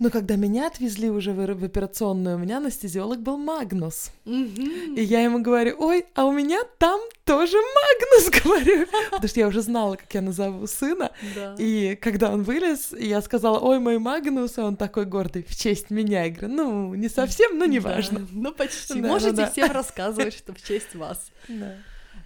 Но 0.00 0.10
когда 0.10 0.34
меня 0.34 0.66
отвезли 0.66 1.08
уже 1.08 1.32
в, 1.32 1.54
в 1.54 1.64
операционную, 1.64 2.36
у 2.36 2.38
меня 2.38 2.58
анестезиолог 2.58 3.20
был 3.20 3.36
Магнус. 3.36 4.10
Mm-hmm. 4.24 4.96
И 4.96 5.02
я 5.04 5.22
ему 5.22 5.40
говорю, 5.40 5.76
ой, 5.78 6.04
а 6.14 6.24
у 6.24 6.32
меня 6.32 6.62
там 6.78 7.00
тоже 7.24 7.56
Магнус, 7.56 8.42
говорю. 8.44 8.86
Потому 9.12 9.28
что 9.28 9.40
я 9.40 9.46
уже 9.46 9.62
знала, 9.62 9.94
как 9.94 10.12
я 10.12 10.20
назову 10.20 10.66
сына. 10.66 11.12
Да. 11.36 11.54
И 11.58 11.94
когда 11.96 12.32
он 12.32 12.42
вылез, 12.42 12.92
я 12.92 13.22
сказала, 13.22 13.60
ой, 13.60 13.78
мой 13.78 13.98
Магнус, 13.98 14.58
и 14.58 14.62
он 14.62 14.76
такой 14.76 15.04
гордый, 15.04 15.44
в 15.48 15.56
честь 15.56 15.90
меня. 15.90 16.24
Я 16.24 16.30
говорю, 16.30 16.54
ну, 16.54 16.94
не 16.94 17.08
совсем, 17.08 17.56
но 17.56 17.64
неважно. 17.64 18.20
Да, 18.20 18.26
ну, 18.32 18.52
почти. 18.52 19.00
Да, 19.00 19.08
Можете 19.08 19.36
да, 19.36 19.50
всем 19.50 19.70
рассказывать, 19.70 20.34
что 20.34 20.52
в 20.52 20.60
честь 20.60 20.96
вас. 20.96 21.30
Да. 21.48 21.76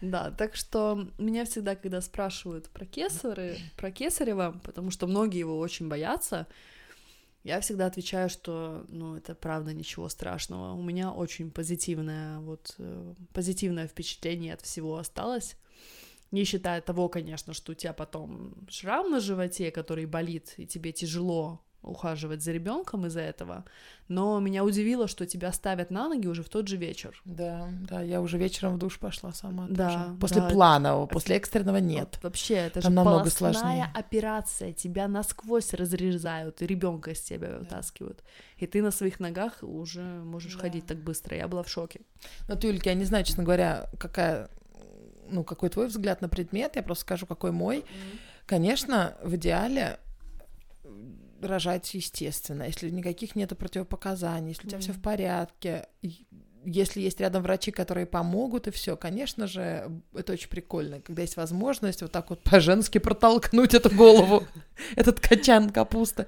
Да, 0.00 0.30
так 0.30 0.54
что 0.54 1.08
меня 1.18 1.44
всегда, 1.44 1.74
когда 1.74 2.00
спрашивают 2.00 2.68
про 2.70 2.86
кесары, 2.86 3.56
про 3.76 3.90
кесарева, 3.90 4.60
потому 4.62 4.90
что 4.90 5.06
многие 5.06 5.40
его 5.40 5.58
очень 5.58 5.88
боятся, 5.88 6.46
я 7.48 7.60
всегда 7.60 7.86
отвечаю, 7.86 8.28
что, 8.28 8.84
ну, 8.88 9.16
это 9.16 9.34
правда 9.34 9.72
ничего 9.72 10.10
страшного. 10.10 10.74
У 10.74 10.82
меня 10.82 11.10
очень 11.12 11.50
позитивное, 11.50 12.40
вот, 12.40 12.74
э, 12.78 13.14
позитивное 13.32 13.88
впечатление 13.88 14.52
от 14.52 14.60
всего 14.60 14.98
осталось. 14.98 15.56
Не 16.30 16.44
считая 16.44 16.82
того, 16.82 17.08
конечно, 17.08 17.54
что 17.54 17.72
у 17.72 17.74
тебя 17.74 17.94
потом 17.94 18.54
шрам 18.68 19.10
на 19.10 19.18
животе, 19.18 19.70
который 19.70 20.04
болит, 20.04 20.52
и 20.58 20.66
тебе 20.66 20.92
тяжело 20.92 21.64
ухаживать 21.82 22.42
за 22.42 22.52
ребенком 22.52 23.06
из-за 23.06 23.20
этого, 23.20 23.64
но 24.08 24.38
меня 24.40 24.64
удивило, 24.64 25.06
что 25.06 25.26
тебя 25.26 25.52
ставят 25.52 25.90
на 25.90 26.08
ноги 26.08 26.26
уже 26.26 26.42
в 26.42 26.48
тот 26.48 26.66
же 26.68 26.76
вечер. 26.76 27.20
Да, 27.24 27.68
да, 27.88 28.02
я 28.02 28.20
уже 28.20 28.36
вечером 28.38 28.74
в 28.74 28.78
душ 28.78 28.98
пошла 28.98 29.32
сама. 29.32 29.66
Да, 29.70 29.92
тоже. 29.92 30.16
после 30.20 30.40
да. 30.42 30.48
планового, 30.48 31.06
после 31.06 31.36
экстренного 31.36 31.76
нет. 31.76 32.18
Вообще, 32.22 32.54
это 32.54 32.80
Там 32.80 32.90
же 32.92 32.96
намного 32.96 33.30
сложнее. 33.30 33.90
операция, 33.94 34.72
тебя 34.72 35.08
насквозь 35.08 35.72
разрезают, 35.72 36.62
и 36.62 36.66
ребенка 36.66 37.12
из 37.12 37.20
тебя 37.20 37.48
да. 37.48 37.58
вытаскивают, 37.58 38.24
и 38.56 38.66
ты 38.66 38.82
на 38.82 38.90
своих 38.90 39.20
ногах 39.20 39.58
уже 39.62 40.02
можешь 40.02 40.54
да. 40.54 40.62
ходить 40.62 40.86
так 40.86 40.98
быстро. 40.98 41.36
Я 41.36 41.48
была 41.48 41.62
в 41.62 41.68
шоке. 41.68 42.00
Ну, 42.48 42.58
Юлька, 42.60 42.90
я 42.90 42.94
не 42.94 43.04
знаю, 43.04 43.24
честно 43.24 43.44
говоря, 43.44 43.88
какая, 43.98 44.50
ну, 45.30 45.44
какой 45.44 45.68
твой 45.68 45.86
взгляд 45.86 46.20
на 46.22 46.28
предмет, 46.28 46.76
я 46.76 46.82
просто 46.82 47.02
скажу, 47.02 47.26
какой 47.26 47.52
мой. 47.52 47.78
Mm-hmm. 47.78 48.18
Конечно, 48.46 49.16
в 49.22 49.36
идеале 49.36 49.98
рожать 51.40 51.92
естественно, 51.94 52.64
если 52.64 52.90
никаких 52.90 53.36
нет 53.36 53.56
противопоказаний, 53.56 54.50
если 54.50 54.66
у 54.66 54.70
тебя 54.70 54.78
mm. 54.78 54.82
все 54.82 54.92
в 54.92 55.00
порядке, 55.00 55.86
если 56.64 57.00
есть 57.00 57.20
рядом 57.20 57.42
врачи, 57.42 57.70
которые 57.70 58.06
помогут, 58.06 58.68
и 58.68 58.70
все, 58.70 58.96
конечно 58.96 59.46
же, 59.46 59.90
это 60.14 60.32
очень 60.32 60.48
прикольно, 60.48 61.00
когда 61.00 61.22
есть 61.22 61.36
возможность 61.36 62.02
вот 62.02 62.12
так 62.12 62.30
вот 62.30 62.42
по-женски 62.42 62.98
протолкнуть 62.98 63.74
эту 63.74 63.90
голову, 63.94 64.44
этот 64.96 65.20
качан 65.20 65.70
капусты. 65.70 66.26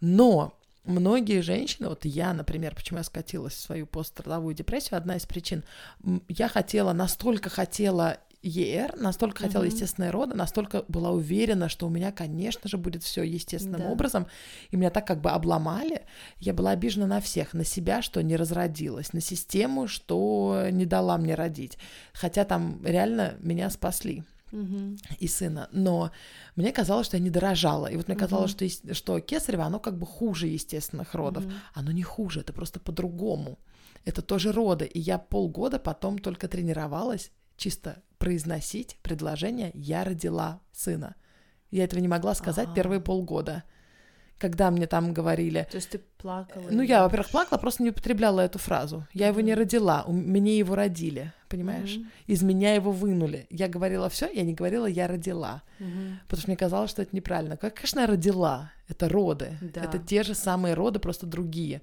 Но 0.00 0.58
многие 0.84 1.40
женщины, 1.40 1.88
вот 1.88 2.04
я, 2.04 2.32
например, 2.32 2.74
почему 2.74 2.98
я 2.98 3.04
скатилась 3.04 3.54
в 3.54 3.60
свою 3.60 3.86
пострадовую 3.86 4.54
депрессию, 4.54 4.98
одна 4.98 5.16
из 5.16 5.26
причин, 5.26 5.64
я 6.28 6.48
хотела, 6.48 6.92
настолько 6.92 7.50
хотела 7.50 8.18
ЕР, 8.44 8.96
настолько 9.00 9.44
хотела 9.44 9.62
mm-hmm. 9.62 9.72
естественные 9.72 10.10
роды, 10.10 10.34
настолько 10.34 10.84
была 10.88 11.10
уверена, 11.10 11.68
что 11.68 11.86
у 11.86 11.90
меня, 11.90 12.12
конечно 12.12 12.68
же, 12.68 12.76
будет 12.76 13.02
все 13.02 13.22
естественным 13.22 13.80
да. 13.80 13.88
образом, 13.88 14.26
и 14.70 14.76
меня 14.76 14.90
так 14.90 15.06
как 15.06 15.20
бы 15.20 15.30
обломали, 15.30 16.02
я 16.38 16.52
была 16.52 16.70
обижена 16.70 17.06
на 17.06 17.20
всех, 17.20 17.54
на 17.54 17.64
себя, 17.64 18.02
что 18.02 18.22
не 18.22 18.36
разродилась, 18.36 19.14
на 19.14 19.20
систему, 19.20 19.88
что 19.88 20.66
не 20.70 20.84
дала 20.84 21.16
мне 21.16 21.34
родить, 21.34 21.78
хотя 22.12 22.44
там 22.44 22.84
реально 22.84 23.34
меня 23.40 23.70
спасли 23.70 24.24
и 25.18 25.26
сына, 25.26 25.68
но 25.72 26.12
мне 26.54 26.70
казалось, 26.70 27.06
что 27.06 27.16
я 27.16 27.22
не 27.22 27.30
дорожала, 27.30 27.86
и 27.86 27.96
вот 27.96 28.08
мне 28.08 28.16
казалось, 28.16 28.50
что, 28.50 28.94
что 28.94 29.18
кесарево, 29.20 29.64
оно 29.64 29.80
как 29.80 29.98
бы 29.98 30.06
хуже 30.06 30.46
естественных 30.46 31.14
родов, 31.14 31.44
оно 31.72 31.90
не 31.92 32.02
хуже, 32.02 32.40
это 32.40 32.52
просто 32.52 32.78
по-другому, 32.78 33.58
это 34.04 34.22
тоже 34.22 34.52
роды, 34.52 34.84
и 34.84 35.00
я 35.00 35.18
полгода 35.18 35.78
потом 35.78 36.18
только 36.18 36.46
тренировалась 36.46 37.32
чисто 37.56 38.02
произносить 38.24 38.96
предложение 39.02 39.70
«я 39.74 40.02
родила 40.02 40.62
сына». 40.72 41.14
Я 41.70 41.84
этого 41.84 42.00
не 42.00 42.08
могла 42.08 42.34
сказать 42.34 42.68
А-а-а. 42.68 42.74
первые 42.74 43.00
полгода. 43.00 43.64
Когда 44.38 44.70
мне 44.70 44.86
там 44.86 45.12
говорили... 45.12 45.68
То 45.70 45.76
есть 45.76 45.90
ты 45.90 46.00
плакала? 46.16 46.64
Ну, 46.70 46.80
я, 46.80 47.02
во-первых, 47.02 47.28
плакала, 47.28 47.58
просто 47.58 47.82
не 47.82 47.90
употребляла 47.90 48.40
эту 48.40 48.58
фразу. 48.58 49.06
Я 49.12 49.28
его 49.28 49.42
не 49.42 49.54
родила, 49.54 50.06
мне 50.08 50.56
его 50.56 50.74
родили, 50.74 51.34
понимаешь? 51.50 51.96
Mm-hmm. 51.96 52.06
Из 52.28 52.42
меня 52.42 52.74
его 52.74 52.92
вынули. 52.92 53.46
Я 53.50 53.68
говорила 53.68 54.08
все, 54.08 54.30
я 54.32 54.42
не 54.42 54.54
говорила 54.54 54.86
«я 54.86 55.06
родила». 55.06 55.62
Mm-hmm. 55.78 56.14
Потому 56.26 56.40
что 56.40 56.50
мне 56.50 56.56
казалось, 56.56 56.90
что 56.90 57.02
это 57.02 57.14
неправильно. 57.14 57.58
Как, 57.58 57.74
конечно, 57.74 58.00
я 58.00 58.06
родила. 58.06 58.72
Это 58.88 59.10
роды. 59.10 59.58
Да. 59.60 59.84
Это 59.84 59.98
те 59.98 60.22
же 60.22 60.34
самые 60.34 60.72
роды, 60.72 60.98
просто 60.98 61.26
другие. 61.26 61.82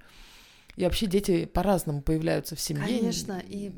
И 0.76 0.86
вообще 0.86 1.06
дети 1.06 1.46
по-разному 1.46 2.02
появляются 2.02 2.56
в 2.56 2.60
семье. 2.60 2.88
Конечно, 2.88 3.40
и 3.46 3.72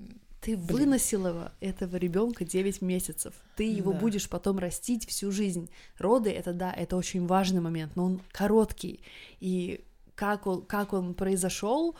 ты 0.43 0.57
Блин. 0.57 0.79
выносила 0.79 1.53
этого 1.61 1.95
ребенка 1.95 2.43
9 2.43 2.81
месяцев. 2.81 3.33
Ты 3.55 3.63
его 3.63 3.93
да. 3.93 3.99
будешь 3.99 4.29
потом 4.29 4.59
растить 4.59 5.07
всю 5.07 5.31
жизнь. 5.31 5.69
Роды 5.97 6.31
это 6.31 6.53
да, 6.53 6.73
это 6.73 6.97
очень 6.97 7.25
важный 7.25 7.61
момент, 7.61 7.95
но 7.95 8.05
он 8.05 8.21
короткий. 8.31 8.99
И 9.39 9.85
как 10.15 10.45
он, 10.45 10.61
как 10.63 10.91
он 10.91 11.13
произошел, 11.13 11.95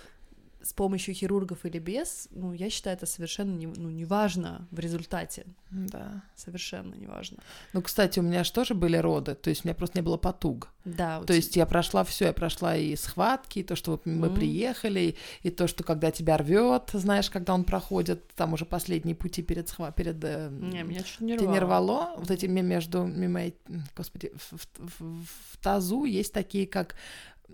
с 0.64 0.74
помощью 0.74 1.14
хирургов 1.14 1.66
или 1.66 1.78
без, 1.78 2.28
ну, 2.32 2.54
я 2.54 2.70
считаю, 2.70 2.96
это 2.96 3.06
совершенно 3.06 3.56
не, 3.56 3.68
ну, 3.68 3.90
не 3.90 4.06
важно 4.06 4.68
в 4.72 4.80
результате. 4.80 5.46
Да. 5.70 6.24
Совершенно 6.36 6.96
не 6.96 7.06
важно. 7.06 7.38
Ну, 7.74 7.82
кстати, 7.82 8.20
у 8.20 8.24
меня 8.24 8.44
же 8.44 8.54
тоже 8.54 8.74
были 8.74 8.98
роды, 8.98 9.36
то 9.36 9.50
есть 9.50 9.66
у 9.66 9.68
меня 9.68 9.76
просто 9.76 9.98
не 9.98 10.04
было 10.04 10.18
потуг. 10.18 10.70
Да. 10.86 11.22
То 11.24 11.34
есть 11.34 11.56
я 11.56 11.66
прошла 11.66 12.04
все, 12.04 12.26
я 12.26 12.34
прошла 12.34 12.76
и 12.76 12.96
схватки, 12.96 13.60
и 13.60 13.64
то, 13.64 13.76
что 13.76 14.02
мы 14.06 14.28
mm. 14.28 14.36
приехали, 14.36 15.16
и 15.42 15.50
то, 15.50 15.68
что 15.68 15.84
когда 15.84 16.12
тебя 16.12 16.38
рвет, 16.38 16.92
знаешь, 16.94 17.30
когда 17.30 17.54
он 17.54 17.64
проходит, 17.64 18.28
там 18.36 18.54
уже 18.54 18.66
последние 18.66 19.16
пути 19.16 19.42
перед 19.42 19.68
схва... 19.68 19.92
перед 19.92 20.24
э, 20.24 20.50
не, 20.50 20.84
меня 20.84 21.04
чуть 21.04 21.22
не 21.22 21.36
рвало. 21.36 21.54
не 21.54 21.60
рвало. 21.60 22.14
Вот 22.18 22.32
эти 22.32 22.46
между, 22.46 23.06
мимо, 23.06 23.52
господи, 23.96 24.32
в, 24.36 24.58
в, 24.58 25.00
в, 25.00 25.26
в 25.52 25.58
тазу 25.58 26.06
есть 26.06 26.34
такие, 26.34 26.68
как 26.68 26.96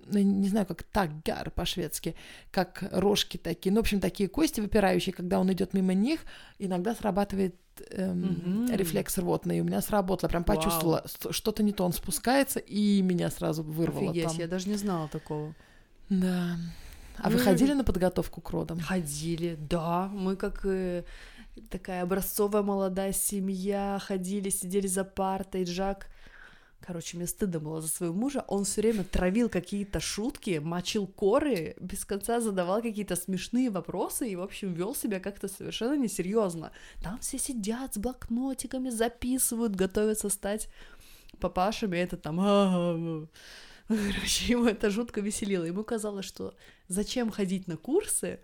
ну, 0.06 0.20
не 0.20 0.48
знаю, 0.50 0.66
как 0.66 0.84
таггар 0.84 1.52
по-шведски, 1.52 2.16
как 2.52 2.84
рожки 2.92 3.38
такие, 3.38 3.72
ну, 3.72 3.78
в 3.78 3.82
общем, 3.82 4.00
такие 4.00 4.30
кости 4.30 4.62
выпирающие, 4.62 5.14
когда 5.14 5.40
он 5.40 5.52
идет 5.52 5.74
мимо 5.74 5.94
них, 5.94 6.22
иногда 6.60 6.96
срабатывает 6.96 7.56
эм, 7.92 8.22
Мгм. 8.66 8.76
рефлекс 8.76 9.18
рвотный, 9.18 9.58
и 9.58 9.62
у 9.62 9.64
меня 9.64 9.82
сработало, 9.82 10.30
прям 10.30 10.44
почувствовала, 10.44 11.04
с- 11.06 11.32
что-то 11.34 11.64
не 11.64 11.72
то, 11.72 11.86
он 11.86 11.94
спускается, 11.94 12.60
и 12.60 13.02
меня 13.02 13.30
сразу 13.30 13.64
вырвало 13.64 14.10
Офигеть, 14.12 14.28
там. 14.28 14.38
я 14.38 14.48
даже 14.48 14.68
не 14.70 14.76
знала 14.76 15.08
такого. 15.08 15.54
Да. 16.10 16.58
А 17.18 17.30
вы 17.30 17.38
Ну, 17.38 17.44
ходили 17.44 17.74
на 17.74 17.84
подготовку 17.84 18.42
к 18.42 18.50
родам? 18.52 18.80
Ходили, 18.80 19.58
да. 19.70 20.08
Мы 20.14 20.36
как 20.36 20.66
э, 20.66 21.04
такая 21.70 22.04
образцовая 22.04 22.64
молодая 22.64 23.14
семья, 23.14 24.00
ходили, 24.02 24.50
сидели 24.50 24.88
за 24.88 25.04
партой. 25.04 25.66
Жак, 25.66 26.08
короче, 26.86 27.18
мне 27.18 27.28
стыдно 27.28 27.60
было 27.60 27.82
за 27.82 27.88
своего 27.88 28.16
мужа. 28.16 28.44
Он 28.48 28.64
все 28.64 28.82
время 28.82 29.04
травил 29.04 29.50
какие-то 29.50 30.00
шутки, 30.00 30.60
мочил 30.64 31.08
коры, 31.08 31.76
без 31.80 32.06
конца 32.06 32.40
задавал 32.40 32.82
какие-то 32.82 33.16
смешные 33.16 33.70
вопросы 33.70 34.30
и, 34.30 34.36
в 34.36 34.42
общем, 34.42 34.74
вел 34.74 34.96
себя 34.96 35.20
как-то 35.20 35.48
совершенно 35.48 35.96
несерьезно. 35.96 36.72
Там 37.04 37.20
все 37.20 37.38
сидят 37.38 37.94
с 37.96 37.98
блокнотиками, 37.98 38.90
записывают, 38.90 39.76
готовятся 39.76 40.30
стать 40.30 40.70
папашами, 41.40 41.98
это 41.98 42.18
там... 42.18 42.40
«А-а-а». 42.40 43.28
Короче, 43.90 44.46
ему 44.54 44.66
это 44.66 44.90
жутко 44.92 45.20
веселило. 45.20 45.64
Ему 45.64 45.84
казалось, 45.84 46.26
что 46.26 46.54
зачем 46.88 47.32
ходить 47.32 47.68
на 47.68 47.76
курсы, 47.76 48.40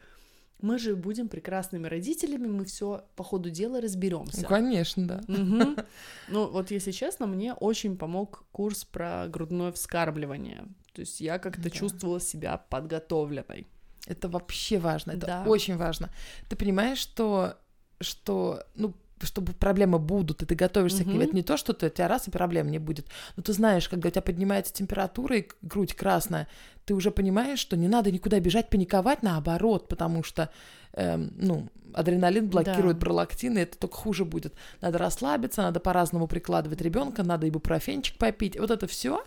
мы 0.65 0.79
же 0.79 0.95
будем 0.95 1.27
прекрасными 1.27 1.87
родителями, 1.87 2.47
мы 2.47 2.65
все 2.65 3.05
по 3.15 3.23
ходу 3.23 3.49
дела 3.49 3.75
Ну, 3.75 3.81
разберемся. 3.81 4.45
конечно, 4.45 5.07
да. 5.07 5.21
Мгм. 5.27 5.75
Ну, 6.27 6.47
вот 6.49 6.71
если 6.71 6.91
честно, 6.91 7.27
мне 7.27 7.53
очень 7.53 7.97
помог 7.97 8.45
курс 8.51 8.83
про 8.85 9.27
грудное 9.27 9.71
вскармливание. 9.71 10.65
То 10.93 11.01
есть 11.01 11.21
я 11.21 11.37
как-то 11.39 11.63
Да. 11.63 11.69
чувствовала 11.69 12.19
себя 12.19 12.57
подготовленной. 12.69 13.67
Это 14.07 14.27
вообще 14.29 14.77
важно, 14.79 15.11
это 15.11 15.27
Да. 15.27 15.43
очень 15.47 15.77
важно. 15.77 16.09
Ты 16.49 16.55
понимаешь, 16.55 16.99
что, 16.99 17.57
что, 18.01 18.63
ну, 18.75 18.93
чтобы 19.21 19.53
проблемы 19.53 19.99
будут, 19.99 20.43
и 20.43 20.45
ты 20.45 20.55
готовишься 20.55 21.03
к 21.03 21.07
ним. 21.07 21.21
Это 21.21 21.35
не 21.35 21.43
то, 21.43 21.57
что 21.57 21.73
ты, 21.73 21.87
у 21.87 21.89
тебя 21.89 22.07
раз 22.07 22.27
и 22.27 22.31
проблем 22.31 22.69
не 22.69 22.79
будет. 22.79 23.07
Но 23.37 23.43
ты 23.43 23.53
знаешь, 23.53 23.87
когда 23.87 24.09
у 24.09 24.11
тебя 24.11 24.21
поднимается 24.21 24.73
температура 24.73 25.37
и 25.37 25.47
грудь 25.61 25.93
красная, 25.93 26.47
ты 26.85 26.93
уже 26.93 27.11
понимаешь, 27.11 27.59
что 27.59 27.77
не 27.77 27.87
надо 27.87 28.11
никуда 28.11 28.39
бежать, 28.39 28.69
паниковать, 28.69 29.23
наоборот, 29.23 29.87
потому 29.87 30.21
что, 30.23 30.49
эм, 30.93 31.33
ну, 31.37 31.69
адреналин 31.93 32.49
блокирует 32.49 32.97
Да. 32.97 33.05
пролактин, 33.05 33.57
и 33.57 33.61
это 33.61 33.77
только 33.77 33.95
хуже 33.95 34.25
будет. 34.25 34.53
Надо 34.81 34.97
расслабиться, 34.97 35.61
надо 35.61 35.79
по-разному 35.79 36.27
прикладывать 36.27 36.81
ребенка, 36.81 37.23
надо 37.23 37.47
ибупрофенчик 37.47 38.17
попить. 38.17 38.59
Вот 38.59 38.69
это 38.69 38.85
все. 38.85 39.23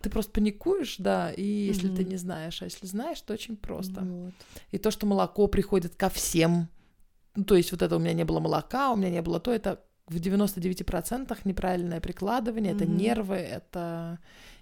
Ты 0.00 0.10
просто 0.10 0.32
паникуешь, 0.32 0.96
да, 0.98 1.32
и 1.32 1.42
если 1.42 1.88
ты 1.88 2.02
Мгм. 2.02 2.10
не 2.10 2.16
знаешь, 2.18 2.62
а 2.62 2.66
если 2.66 2.86
знаешь, 2.86 3.20
то 3.20 3.32
очень 3.34 3.56
просто. 3.56 4.02
Вот. 4.02 4.34
И 4.70 4.78
то, 4.78 4.90
что 4.90 5.06
молоко 5.06 5.46
приходит 5.48 5.94
ко 5.96 6.08
всем. 6.08 6.68
Ну, 7.38 7.44
то 7.44 7.54
есть 7.54 7.70
вот 7.70 7.82
это 7.82 7.94
у 7.94 7.98
меня 8.00 8.14
не 8.14 8.24
было 8.24 8.40
молока, 8.40 8.90
у 8.92 8.96
меня 8.96 9.10
не 9.10 9.22
было 9.22 9.38
то, 9.38 9.52
это 9.52 9.78
в 10.08 10.16
99% 10.16 11.38
неправильное 11.44 12.00
прикладывание, 12.00 12.72
это 12.72 12.84
Мгм. 12.84 12.96
нервы, 12.96 13.36
это 13.36 14.18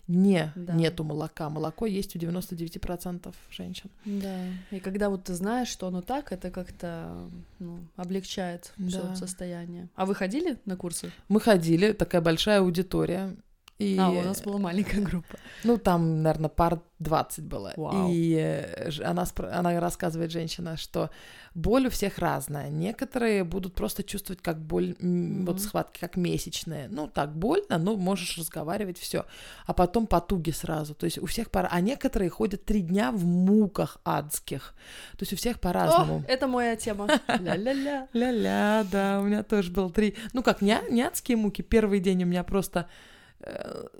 не 0.08 0.52
Да. 0.54 0.74
нету 0.74 1.02
молока. 1.02 1.48
Молоко 1.48 1.86
есть 1.86 2.14
у 2.16 2.18
99% 2.18 3.34
женщин. 3.50 3.90
Да. 4.04 4.44
И 4.70 4.80
когда 4.80 5.08
вот 5.08 5.24
ты 5.24 5.34
знаешь, 5.34 5.68
что 5.68 5.86
оно 5.86 6.02
так, 6.02 6.32
это 6.32 6.50
как-то 6.50 7.30
ну, 7.58 7.78
облегчает 7.96 8.72
все 8.88 9.02
Да. 9.02 9.16
состояние. 9.16 9.88
А 9.94 10.04
вы 10.04 10.14
ходили 10.14 10.58
на 10.66 10.76
курсы? 10.76 11.10
Мы 11.28 11.40
ходили, 11.40 11.92
такая 11.92 12.20
большая 12.20 12.60
аудитория. 12.60 13.34
И, 13.78 13.98
А, 14.00 14.08
у 14.10 14.22
нас 14.22 14.40
была 14.40 14.58
маленькая 14.58 15.02
группа. 15.02 15.36
ну, 15.64 15.76
там, 15.76 16.22
наверное, 16.22 16.48
пар 16.48 16.80
20 16.98 17.44
было. 17.44 17.74
Вау. 17.76 18.08
И 18.10 18.34
э, 18.34 18.90
она, 19.04 19.24
спр- 19.24 19.50
она 19.50 19.78
рассказывает, 19.80 20.30
женщина, 20.30 20.78
что 20.78 21.10
боль 21.54 21.86
у 21.86 21.90
всех 21.90 22.16
разная. 22.18 22.70
Некоторые 22.70 23.44
будут 23.44 23.74
просто 23.74 24.02
чувствовать, 24.02 24.40
как 24.40 24.58
боль, 24.62 24.96
м, 25.02 25.44
вот 25.44 25.60
схватки, 25.60 26.00
как 26.00 26.16
месячные. 26.16 26.88
Ну, 26.88 27.06
так 27.06 27.36
больно, 27.36 27.76
но 27.76 27.96
можешь 27.96 28.38
разговаривать, 28.38 28.96
все. 28.98 29.26
А 29.66 29.74
потом 29.74 30.06
потуги 30.06 30.52
сразу. 30.52 30.94
То 30.94 31.04
есть 31.04 31.18
у 31.18 31.26
всех 31.26 31.50
пора. 31.50 31.68
А 31.70 31.80
некоторые 31.82 32.30
ходят 32.30 32.64
три 32.64 32.80
дня 32.80 33.12
в 33.12 33.26
муках 33.26 33.98
адских. 34.06 34.74
То 35.18 35.22
есть 35.22 35.34
у 35.34 35.36
всех 35.36 35.60
по-разному. 35.60 36.24
О, 36.26 36.30
это 36.30 36.46
моя 36.46 36.76
тема. 36.76 37.08
Ля-ля-ля. 37.28 38.08
Ля-ля, 38.14 38.86
да, 38.90 39.20
у 39.20 39.24
меня 39.24 39.42
тоже 39.42 39.70
был 39.70 39.90
три. 39.90 40.16
Ну 40.32 40.42
как, 40.42 40.62
не, 40.62 40.78
не 40.90 41.02
адские 41.02 41.36
муки. 41.36 41.60
Первый 41.60 42.00
день 42.00 42.22
у 42.24 42.26
меня 42.26 42.42
просто 42.42 42.88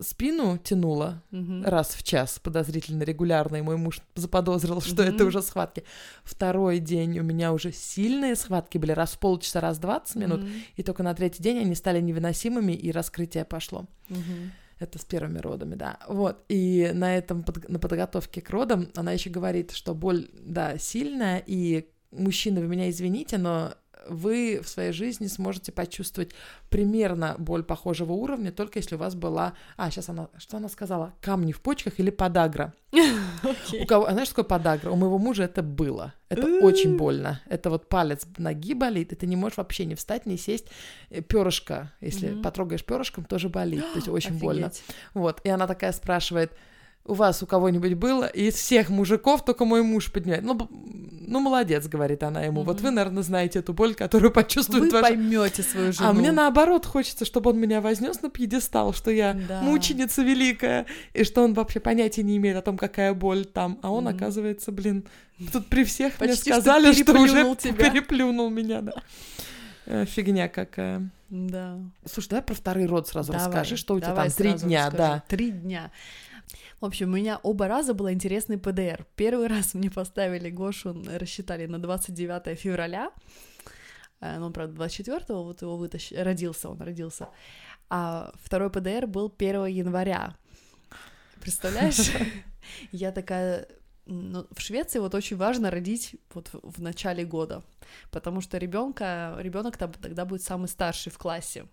спину 0.01 0.59
тянуло 0.59 1.23
Мгм. 1.31 1.65
раз 1.65 1.95
в 1.95 2.03
час 2.03 2.39
подозрительно 2.39 3.03
регулярно, 3.05 3.57
и 3.57 3.63
мой 3.63 3.77
муж 3.77 4.01
заподозрил, 4.15 4.81
что 4.81 5.03
Мгм. 5.03 5.15
это 5.15 5.25
уже 5.25 5.43
схватки. 5.43 5.85
Второй 6.25 6.79
день 6.79 7.19
у 7.19 7.23
меня 7.23 7.53
уже 7.53 7.73
сильные 7.73 8.35
схватки 8.37 8.79
были, 8.79 8.93
раз 8.93 9.13
в 9.13 9.19
полчаса, 9.19 9.61
раз 9.61 9.79
в 9.79 9.81
20 9.81 10.17
минут, 10.17 10.41
Мгм. 10.43 10.51
и 10.77 10.83
только 10.83 11.03
на 11.03 11.15
третий 11.15 11.43
день 11.43 11.59
они 11.61 11.75
стали 11.75 12.01
невыносимыми, 12.01 12.73
и 12.73 12.91
раскрытие 12.91 13.45
пошло. 13.45 13.87
Мгм. 14.09 14.53
Это 14.79 14.99
с 14.99 15.05
первыми 15.05 15.39
родами, 15.39 15.75
да. 15.75 15.99
Вот. 16.09 16.45
И 16.49 16.91
на 16.93 17.17
этом, 17.17 17.43
под- 17.45 17.69
на 17.69 17.79
подготовке 17.79 18.41
к 18.43 18.51
родам 18.51 18.89
она 18.95 19.13
еще 19.13 19.31
говорит, 19.31 19.71
что 19.71 19.95
боль, 19.95 20.29
да, 20.39 20.77
сильная, 20.77 21.43
и 21.47 21.89
мужчины, 22.11 22.61
вы 22.61 22.67
меня 22.69 22.91
извините, 22.91 23.39
но 23.39 23.73
вы 24.09 24.61
в 24.63 24.69
своей 24.69 24.93
жизни 24.93 25.27
сможете 25.27 25.73
почувствовать 25.73 26.33
примерно 26.71 27.35
боль 27.39 27.63
похожего 27.63 28.13
уровня, 28.13 28.53
только 28.53 28.79
если 28.79 28.95
у 28.95 28.99
вас 28.99 29.15
была... 29.15 29.55
А, 29.77 29.91
сейчас 29.91 30.09
она... 30.09 30.29
Что 30.39 30.59
она 30.59 30.69
сказала? 30.69 31.15
Камни 31.21 31.53
в 31.53 31.61
почках 31.61 31.99
или 31.99 32.11
подагра? 32.11 32.73
Окей. 33.43 33.83
У 33.83 33.87
кого... 33.87 34.07
А 34.07 34.13
знаешь, 34.13 34.29
что 34.29 34.37
такое 34.43 34.59
подагра? 34.59 34.91
У 34.91 34.97
моего 34.97 35.19
мужа 35.19 35.45
это 35.45 35.63
было. 35.63 36.15
Это 36.29 36.43
Э. 36.47 36.61
очень 36.61 36.97
больно. 36.97 37.41
Это 37.47 37.71
вот 37.71 37.89
палец 37.89 38.27
ноги 38.39 38.75
болит, 38.75 39.13
и 39.13 39.17
ты 39.17 39.27
не 39.27 39.37
можешь 39.37 39.59
вообще 39.59 39.85
не 39.85 39.95
встать, 39.95 40.27
не 40.27 40.37
сесть. 40.37 40.67
Перышко, 41.29 41.93
если 42.01 42.41
потрогаешь 42.43 42.85
перышком, 42.85 43.25
тоже 43.25 43.49
болит. 43.49 43.83
То 43.93 43.97
есть 43.97 44.09
очень 44.09 44.39
больно. 44.39 44.71
Вот, 45.15 45.41
и 45.45 45.49
она 45.49 45.67
такая 45.67 45.93
спрашивает, 45.93 46.53
у 47.07 47.15
вас 47.15 47.43
у 47.43 47.47
кого-нибудь 47.47 47.95
было? 47.95 48.25
И 48.27 48.49
из 48.49 48.55
всех 48.55 48.89
мужиков 48.91 49.45
только 49.45 49.65
мой 49.65 49.83
муж 49.83 50.11
поднимает. 50.13 50.45
Ну, 50.45 50.69
ну 51.29 51.41
молодец, 51.41 51.87
говорит 51.89 52.23
она 52.23 52.43
ему. 52.43 52.63
Вот 52.63 52.77
Мгм. 52.77 52.85
вы, 52.85 52.91
наверное, 52.93 53.23
знаете 53.23 53.59
эту 53.61 53.73
боль, 53.73 53.95
которую 53.95 54.31
почувствует 54.33 54.85
Вы 54.85 54.91
ваш... 54.91 55.03
поймете 55.03 55.63
свою 55.63 55.93
жену. 55.93 56.09
А 56.09 56.13
мне 56.13 56.33
наоборот 56.33 56.87
хочется, 56.87 57.25
чтобы 57.25 57.51
он 57.51 57.59
меня 57.59 57.81
вознес 57.81 58.23
на 58.23 58.31
пьедестал, 58.31 58.93
что 58.93 59.11
я 59.11 59.35
Да. 59.49 59.61
мученица 59.63 60.23
великая, 60.23 60.87
и 61.15 61.25
что 61.25 61.43
он 61.43 61.55
вообще 61.55 61.81
понятия 61.81 62.23
не 62.23 62.37
имеет 62.37 62.57
о 62.57 62.63
том, 62.63 62.77
какая 62.77 63.15
боль 63.15 63.45
там. 63.45 63.79
А 63.83 63.91
он, 63.91 64.05
Мгм. 64.05 64.17
оказывается, 64.17 64.73
блин, 64.73 65.05
тут 65.53 65.67
при 65.67 65.85
всех 65.85 66.19
мне 66.21 66.29
Почти 66.31 66.51
что 66.51 66.61
сказали, 66.61 66.93
что, 66.93 67.13
уже 67.13 67.23
переплюнул 67.33 67.57
тебя. 67.57 67.91
переплюнул 67.91 68.51
меня, 68.51 68.81
да. 68.83 68.93
Э, 69.87 70.05
Фигня 70.05 70.49
какая. 70.49 71.09
Да. 71.31 71.79
Слушай, 72.05 72.29
давай 72.31 72.43
про 72.45 72.55
второй 72.55 72.87
род 72.87 73.09
сразу 73.09 73.33
Давай, 73.33 73.47
расскажи, 73.47 73.77
что 73.77 73.95
у 73.95 74.01
тебя 74.01 74.15
там 74.15 74.31
три 74.31 74.53
дня, 74.55 74.87
расскажу. 74.87 74.97
да. 74.97 75.23
Три 75.29 75.51
дня. 75.51 75.91
В 76.81 76.85
общем, 76.85 77.13
у 77.13 77.17
меня 77.17 77.39
оба 77.43 77.69
раза 77.69 77.95
был 77.95 78.11
интересный 78.11 78.59
ПДР. 78.59 79.07
Первый 79.17 79.47
раз 79.55 79.75
мне 79.75 79.91
поставили 79.91 80.51
Гошу, 80.51 80.95
рассчитали 81.19 81.67
на 81.67 81.79
29 81.79 82.59
февраля. 82.59 83.11
Э, 84.21 84.39
Ну, 84.39 84.47
он, 84.47 84.53
правда, 84.53 84.85
24-го 84.85 85.43
вот 85.45 85.63
его 85.63 85.77
вытащили. 85.77 86.19
Родился 86.19 86.69
он, 86.69 86.81
родился. 86.81 87.29
А 87.89 88.33
второй 88.43 88.71
ПДР 88.71 89.07
был 89.07 89.31
1 89.39 89.67
января. 89.67 90.37
Представляешь? 91.41 92.11
Я 92.93 93.13
такая... 93.13 93.67
Ну, 94.09 94.47
в 94.53 94.61
Швеции 94.61 95.01
вот 95.01 95.15
очень 95.15 95.37
важно 95.37 95.71
родить 95.71 96.15
вот 96.35 96.49
в- 96.53 96.61
в 96.79 96.83
начале 96.83 97.25
года, 97.25 97.63
потому 98.13 98.41
что 98.41 98.57
ребенка, 98.59 99.35
ребенок 99.41 99.77
тогда 99.77 100.25
будет 100.25 100.43
самый 100.43 100.69
старший 100.69 101.11
в 101.11 101.19
классе. 101.19 101.67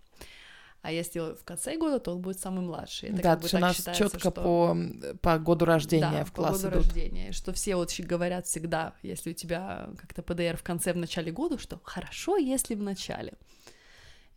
А 0.84 0.92
если 0.92 1.34
в 1.34 1.44
конце 1.44 1.78
года, 1.78 1.98
то 1.98 2.12
он 2.12 2.20
будет 2.20 2.38
самый 2.38 2.60
младший. 2.60 3.08
Это 3.08 3.22
да, 3.22 3.22
как 3.22 3.40
бы 3.40 3.48
у 3.50 3.58
нас 3.58 3.76
четко 3.96 4.18
что- 4.18 4.30
по, 4.30 4.76
по 5.22 5.38
году 5.38 5.64
рождения 5.64 6.18
да, 6.18 6.24
в 6.26 6.30
по 6.30 6.42
класс 6.42 6.60
году 6.60 6.74
идут. 6.74 6.84
рождения, 6.84 7.32
что 7.32 7.54
все 7.54 7.76
вот 7.76 7.90
говорят 8.00 8.44
всегда, 8.46 8.92
если 9.02 9.30
у 9.30 9.32
тебя 9.32 9.88
как-то 9.96 10.20
ПДР 10.20 10.58
в 10.58 10.62
конце, 10.62 10.92
в 10.92 10.98
начале 10.98 11.32
года, 11.32 11.56
что 11.58 11.80
хорошо, 11.82 12.36
если 12.36 12.74
в 12.74 12.82
начале. 12.82 13.32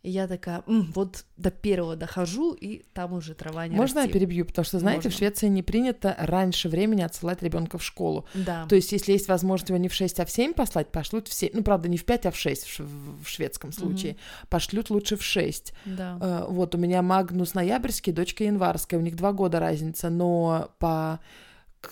И 0.04 0.10
я 0.10 0.28
такая, 0.28 0.62
«М, 0.68 0.92
вот 0.94 1.24
до 1.36 1.50
первого 1.50 1.96
дохожу, 1.96 2.52
и 2.52 2.84
там 2.92 3.14
уже 3.14 3.34
трава 3.34 3.66
не 3.66 3.74
Можно 3.74 3.98
я 3.98 4.04
расти». 4.04 4.12
перебью? 4.18 4.44
Потому 4.46 4.64
что, 4.64 4.78
знаете, 4.78 5.02
в 5.02 5.04
Можно. 5.06 5.18
Швеции 5.18 5.48
не 5.48 5.62
принято 5.64 6.14
раньше 6.18 6.68
времени 6.68 7.02
отсылать 7.02 7.42
ребенка 7.42 7.78
в 7.78 7.84
школу. 7.84 8.24
Да. 8.34 8.64
То 8.68 8.76
есть, 8.76 8.92
если 8.92 9.10
есть 9.12 9.26
возможность 9.28 9.70
его 9.70 9.78
не 9.78 9.88
в 9.88 9.94
6, 9.94 10.20
а 10.20 10.24
в 10.24 10.30
7 10.30 10.52
послать, 10.54 10.92
пошлют 10.92 11.26
в 11.26 11.32
7. 11.34 11.50
Ну, 11.52 11.62
правда, 11.64 11.88
не 11.88 11.96
в 11.96 12.04
5, 12.04 12.26
а 12.26 12.30
в 12.30 12.36
6 12.36 12.64
в, 12.64 12.68
ш- 12.70 12.84
в 12.84 13.26
шведском 13.28 13.72
случае. 13.72 14.16
Пошлют 14.48 14.88
лучше 14.90 15.16
в 15.16 15.22
6. 15.24 15.72
да. 15.84 16.16
Э, 16.20 16.44
Вот, 16.48 16.74
у 16.76 16.78
меня 16.78 17.02
Магнус 17.02 17.54
ноябрьский, 17.54 18.12
дочка 18.12 18.44
январская, 18.44 19.00
у 19.00 19.02
них 19.02 19.16
два 19.16 19.32
года 19.32 19.58
разница, 19.58 20.10
но 20.10 20.70
по, 20.78 21.18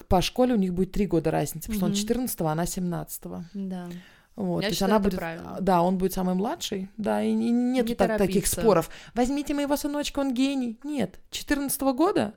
по 0.08 0.22
школе 0.22 0.54
у 0.54 0.58
них 0.58 0.74
будет 0.74 0.92
три 0.92 1.06
года 1.06 1.32
разницы, 1.32 1.62
потому 1.72 1.76
что 1.76 1.84
он 1.86 1.90
Мгм. 1.92 1.98
14 2.00 2.40
а 2.42 2.52
она 2.52 2.66
17 2.66 3.22
Да. 3.54 3.88
Вот, 4.36 4.60
Я 4.62 4.68
то 4.68 4.72
есть 4.72 4.82
она 4.82 4.98
будет, 4.98 5.16
правильно. 5.18 5.56
да, 5.60 5.80
он 5.82 5.96
будет 5.96 6.12
самый 6.12 6.34
младший, 6.34 6.90
да, 6.98 7.22
и 7.22 7.32
не- 7.32 7.50
нету 7.50 7.88
Не 7.88 7.94
так- 7.94 8.18
таких 8.18 8.46
споров. 8.46 8.90
Возьмите 9.14 9.54
моего 9.54 9.76
сыночка, 9.76 10.20
он 10.20 10.34
гений. 10.34 10.78
Нет, 10.84 11.18
14 11.30 11.94
года 11.94 12.34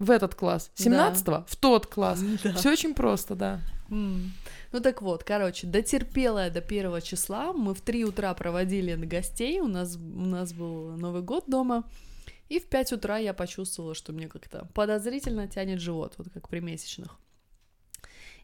в 0.00 0.10
этот 0.10 0.34
класс, 0.34 0.70
17 0.74 1.44
в 1.46 1.56
тот 1.56 1.86
класс. 1.86 2.20
Да. 2.44 2.52
Все 2.54 2.72
очень 2.72 2.94
просто, 2.94 3.36
да. 3.36 3.60
М. 3.90 4.32
Ну 4.72 4.80
так 4.80 5.00
вот, 5.02 5.22
короче, 5.22 5.68
дотерпела 5.68 6.46
я 6.46 6.50
до 6.50 6.60
первого 6.60 7.00
числа. 7.00 7.52
Мы 7.52 7.74
в 7.74 7.80
3 7.80 8.04
утра 8.04 8.34
проводили 8.34 8.96
гостей. 8.96 9.60
У 9.60 9.68
нас, 9.68 9.96
у 9.96 10.00
нас 10.26 10.52
был 10.52 10.96
Новый 10.96 11.22
год 11.22 11.44
дома. 11.46 11.84
И 12.48 12.58
в 12.58 12.66
5 12.68 12.92
утра 12.92 13.18
я 13.18 13.32
почувствовала, 13.34 13.94
что 13.94 14.12
мне 14.12 14.26
как-то 14.28 14.68
подозрительно 14.74 15.46
тянет 15.46 15.80
живот, 15.80 16.14
вот 16.18 16.28
как 16.34 16.48
при 16.48 16.58
месячных. 16.60 17.16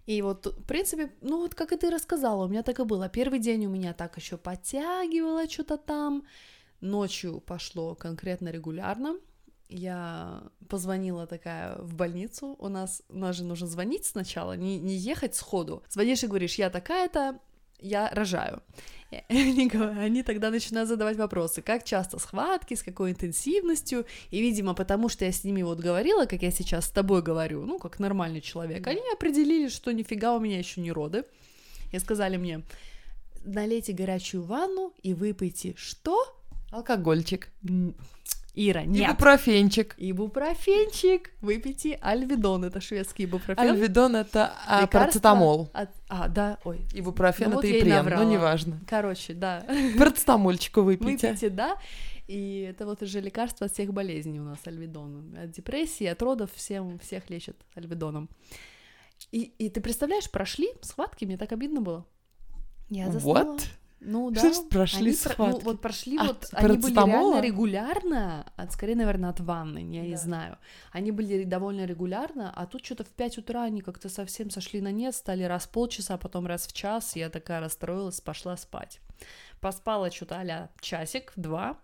И 0.07 0.21
вот, 0.23 0.47
в 0.47 0.65
принципе, 0.65 1.13
ну 1.21 1.39
вот 1.39 1.55
как 1.55 1.73
и 1.73 1.77
ты 1.77 1.91
рассказала, 1.91 2.45
у 2.45 2.49
меня 2.49 2.63
так 2.63 2.81
и 2.81 2.85
было. 2.85 3.09
Первый 3.09 3.39
день 3.39 3.67
у 3.67 3.71
меня 3.71 3.93
так 3.93 4.17
еще 4.17 4.37
подтягивало 4.37 5.49
что-то 5.49 5.77
там. 5.77 6.25
Ночью 6.81 7.41
пошло 7.41 7.95
конкретно 7.95 8.49
регулярно. 8.49 9.17
Я 9.69 10.43
позвонила 10.69 11.27
такая 11.27 11.77
в 11.79 11.95
больницу. 11.95 12.57
У 12.59 12.69
нас, 12.69 13.03
у 13.09 13.17
нас 13.17 13.37
же 13.37 13.45
нужно 13.45 13.67
звонить 13.69 14.05
сначала, 14.05 14.57
не, 14.57 14.79
не 14.79 14.97
ехать 14.97 15.35
сходу. 15.35 15.83
Звонишь 15.89 16.25
и 16.25 16.27
говоришь, 16.27 16.57
я 16.57 16.69
такая-то, 16.69 17.39
я 17.83 18.11
рожаю. 18.11 18.63
Они 19.29 20.23
тогда 20.23 20.51
начинают 20.51 20.89
задавать 20.89 21.17
вопросы, 21.17 21.61
как 21.63 21.85
часто 21.85 22.19
схватки, 22.19 22.75
с 22.75 22.83
какой 22.83 23.11
интенсивностью, 23.11 24.07
и, 24.31 24.41
видимо, 24.41 24.75
потому 24.75 25.09
что 25.09 25.25
я 25.25 25.33
с 25.33 25.45
ними 25.45 25.63
вот 25.63 25.81
говорила, 25.81 26.25
как 26.25 26.43
я 26.43 26.51
сейчас 26.51 26.87
с 26.87 26.91
тобой 26.91 27.23
говорю, 27.23 27.65
ну, 27.65 27.79
как 27.79 27.99
нормальный 27.99 28.41
человек, 28.41 28.87
они 28.87 29.03
определили, 29.13 29.69
что 29.69 29.93
нифига 29.93 30.35
у 30.35 30.41
меня 30.41 30.59
еще 30.59 30.81
не 30.81 30.93
роды, 30.93 31.25
и 31.93 31.99
сказали 31.99 32.39
мне, 32.39 32.63
налейте 33.45 33.93
горячую 33.93 34.45
ванну 34.45 34.95
и 35.03 35.13
выпейте 35.15 35.75
что? 35.77 36.25
Алкогольчик. 36.71 37.51
Ира, 38.55 38.83
нет. 38.85 39.09
Ибупрофенчик. 39.09 39.95
Ибупрофенчик, 39.97 41.31
выпейте 41.41 41.99
альведон, 42.03 42.65
это 42.65 42.81
шведский 42.83 43.25
ибупрофен. 43.25 43.59
Альведон 43.63 44.15
это 44.17 44.53
а, 44.67 44.87
парацетамол. 44.87 45.71
от- 45.73 45.89
А, 46.09 46.29
да, 46.29 46.59
ой. 46.65 46.81
Ибупрофен 46.93 47.49
Ну 47.49 47.57
вот 47.57 47.65
это 47.65 47.75
и 47.75 47.81
ипрем, 47.81 47.97
наврала. 47.97 48.25
ну 48.25 48.31
неважно. 48.31 48.81
Короче, 48.87 49.33
да. 49.33 49.65
Парацетамольчику 49.99 50.83
выпейте. 50.83 51.29
Выпейте, 51.29 51.49
да. 51.49 51.77
И 52.29 52.67
это 52.71 52.85
вот 52.85 53.03
уже 53.03 53.21
лекарство 53.21 53.67
от 53.67 53.73
всех 53.73 53.93
болезней 53.95 54.41
у 54.41 54.45
нас 54.45 54.59
альведон. 54.67 55.35
От 55.43 55.51
депрессии, 55.53 56.05
от 56.07 56.21
родов 56.21 56.51
всем, 56.55 56.99
всех 56.99 57.31
лечат 57.31 57.57
альведоном. 57.75 58.29
И, 59.31 59.43
и 59.59 59.71
ты 59.71 59.81
представляешь, 59.81 60.31
прошли 60.31 60.69
схватки, 60.83 61.25
мне 61.25 61.39
так 61.39 61.53
обидно 61.53 61.81
было. 61.81 62.07
Я 62.91 63.11
заснула. 63.11 63.45
Вот. 63.45 63.63
Ну 64.05 64.31
да. 64.31 64.53
Что 64.53 64.65
прошли 64.65 65.11
Они 65.11 65.17
про- 65.17 65.29
ну, 65.29 65.33
схватки? 65.35 65.65
вот 65.65 65.81
прошли 65.81 66.19
От 66.19 66.27
вот, 66.27 66.49
они 66.53 66.77
были 66.77 66.95
реально 66.95 67.41
регулярно, 67.41 68.53
от, 68.57 68.73
скорее, 68.73 68.97
наверное, 68.97 69.31
от 69.31 69.41
ванны, 69.41 69.79
я 69.79 70.03
не 70.03 70.13
Да. 70.13 70.17
знаю. 70.17 70.59
Они 70.91 71.13
были 71.13 71.45
довольно 71.45 71.85
регулярно, 71.87 72.53
а 72.55 72.67
тут 72.67 72.85
что-то 72.85 73.05
в 73.05 73.11
5 73.11 73.39
утра 73.39 73.63
они 73.63 73.81
как-то 73.81 74.09
совсем 74.09 74.51
сошли 74.51 74.81
на 74.81 74.91
нет, 74.91 75.15
стали 75.15 75.45
раз 75.45 75.67
в 75.67 75.71
полчаса, 75.71 76.19
потом 76.19 76.47
раз 76.47 76.67
в 76.67 76.73
час, 76.73 77.15
я 77.17 77.31
такая 77.31 77.61
расстроилась, 77.61 78.21
пошла 78.21 78.57
спать. 78.57 78.99
Поспала 79.61 80.11
что-то 80.11 80.41
а 80.41 80.69
часик, 80.81 81.33
два, 81.37 81.79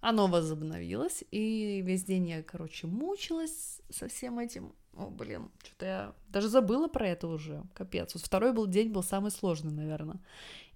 оно 0.00 0.28
возобновилось, 0.28 1.24
и 1.32 1.82
весь 1.84 2.04
день 2.04 2.28
я, 2.28 2.42
короче, 2.42 2.86
мучилась 2.86 3.80
со 3.90 4.08
всем 4.08 4.38
этим. 4.38 4.72
О, 4.96 5.08
блин, 5.08 5.50
что-то 5.62 5.86
я 5.86 6.12
даже 6.28 6.48
забыла 6.48 6.88
про 6.88 7.08
это 7.08 7.28
уже, 7.28 7.62
капец. 7.74 8.14
Вот 8.14 8.22
второй 8.22 8.52
был 8.52 8.66
день 8.66 8.90
был 8.90 9.02
самый 9.02 9.30
сложный, 9.30 9.72
наверное. 9.72 10.18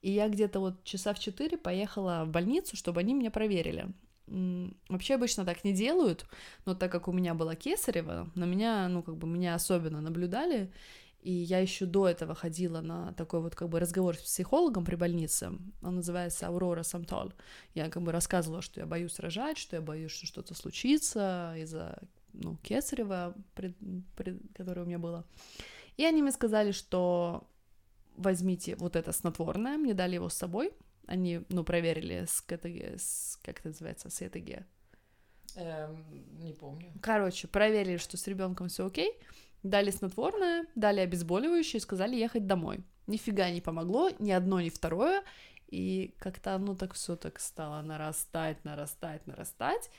И 0.05 0.11
я 0.11 0.29
где-то 0.29 0.61
вот 0.61 0.85
часа 0.85 1.14
в 1.14 1.19
четыре 1.19 1.57
поехала 1.57 2.25
в 2.27 2.29
больницу, 2.29 2.77
чтобы 2.77 3.01
они 3.01 3.14
меня 3.14 3.31
проверили. 3.31 3.87
Вообще 4.90 5.14
обычно 5.14 5.47
так 5.47 5.64
не 5.64 5.73
делают, 5.73 6.27
но 6.67 6.75
так 6.75 6.93
как 6.93 7.09
у 7.09 7.12
меня 7.12 7.33
была 7.33 7.55
кесарева, 7.55 8.31
на 8.35 8.45
меня, 8.45 8.87
ну, 8.88 9.03
как 9.03 9.17
бы 9.17 9.27
меня 9.27 9.55
особенно 9.55 10.03
наблюдали, 10.03 10.71
и 11.23 11.33
я 11.33 11.59
еще 11.59 11.87
до 11.87 12.07
этого 12.07 12.35
ходила 12.35 12.83
на 12.83 13.14
такой 13.14 13.40
вот 13.40 13.55
как 13.55 13.71
бы 13.71 13.81
разговор 13.81 14.14
с 14.17 14.21
психологом 14.21 14.85
при 14.85 14.97
больнице. 14.97 15.53
Он 15.81 15.97
называется 15.97 16.49
Аурора 16.49 16.83
Самтоль. 16.83 17.33
Я 17.73 17.88
как 17.88 18.03
бы 18.03 18.12
рассказывала, 18.12 18.61
что 18.61 18.81
я 18.81 18.87
боюсь 18.87 19.19
рожать, 19.19 19.57
что 19.57 19.77
я 19.77 19.81
боюсь, 19.81 20.12
что 20.12 20.27
что-то 20.27 20.55
случится 20.55 21.55
из-за 21.57 21.99
ну, 22.35 22.59
кесарева, 22.62 23.35
пред- 23.55 23.79
пред- 24.17 24.43
которое 24.55 24.83
у 24.83 24.87
меня 24.87 24.99
было. 24.99 25.25
И 25.97 26.05
они 26.05 26.21
мне 26.21 26.33
сказали, 26.33 26.73
что 26.73 27.47
возьмите 28.16 28.77
вот 28.77 28.96
это 28.96 29.12
снотворное, 29.12 29.77
мне 29.77 29.94
дали 29.94 30.14
его 30.14 30.29
с 30.29 30.35
собой. 30.35 30.72
Они, 31.07 31.42
ну, 31.48 31.64
проверили 31.64 32.24
с 32.27 32.40
КТГ, 32.40 32.98
с, 32.98 33.38
как 33.42 33.61
это 33.61 33.68
называется, 33.68 34.09
с 34.09 34.22
ЭТГ. 34.22 34.64
Эм, 35.57 36.05
не 36.40 36.53
помню. 36.53 36.92
Короче, 37.03 37.46
проверили, 37.46 37.98
что 37.98 38.16
с 38.16 38.27
ребенком 38.27 38.68
все 38.68 38.87
окей, 38.87 39.12
дали 39.62 39.90
снотворное, 39.90 40.66
дали 40.74 41.00
обезболивающее 41.00 41.79
и 41.79 41.83
сказали 41.83 42.16
ехать 42.16 42.46
домой. 42.46 42.83
Нифига 43.07 43.50
не 43.50 43.61
помогло, 43.61 44.11
ни 44.18 44.31
одно, 44.31 44.61
ни 44.61 44.70
второе. 44.70 45.22
И 45.68 46.14
как-то 46.18 46.55
оно 46.55 46.74
так 46.74 46.94
все 46.94 47.16
так 47.16 47.38
стало 47.40 47.83
нарастать, 47.83 48.64
нарастать, 48.64 49.27
нарастать. 49.27 49.90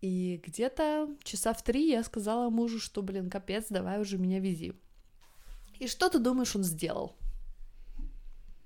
И 0.00 0.40
где-то 0.44 1.08
часа 1.24 1.52
в 1.52 1.62
три 1.62 1.90
я 1.90 2.04
сказала 2.04 2.50
мужу, 2.50 2.78
что, 2.78 3.02
блин, 3.02 3.30
капец, 3.30 3.66
давай 3.68 4.00
уже 4.00 4.18
меня 4.18 4.38
вези. 4.40 4.74
И 5.78 5.86
что 5.86 6.08
ты 6.08 6.18
думаешь, 6.18 6.54
он 6.54 6.64
сделал? 6.64 7.16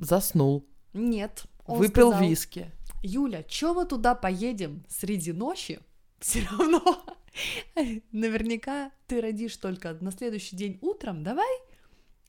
Заснул. 0.03 0.67
Нет. 0.93 1.45
Он 1.65 1.79
Выпил 1.79 2.11
сказал, 2.11 2.29
виски. 2.29 2.71
Юля, 3.03 3.45
чё 3.45 3.73
мы 3.73 3.85
туда 3.85 4.15
поедем 4.15 4.85
среди 4.89 5.33
ночи? 5.33 5.81
Все 6.19 6.47
равно 6.51 7.03
наверняка 8.11 8.91
ты 9.07 9.21
родишь 9.21 9.57
только 9.57 9.95
на 10.01 10.11
следующий 10.11 10.57
день 10.57 10.79
утром. 10.83 11.23
Давай 11.23 11.51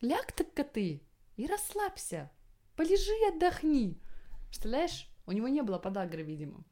ляг 0.01 0.31
так 0.31 0.71
ты 0.71 1.01
и 1.36 1.47
расслабься. 1.47 2.31
Полежи 2.75 3.12
и 3.12 3.36
отдохни. 3.36 3.99
Представляешь? 4.47 5.07
У 5.25 5.31
него 5.31 5.47
не 5.47 5.62
было 5.62 5.79
подагры, 5.79 6.21
видимо. 6.21 6.63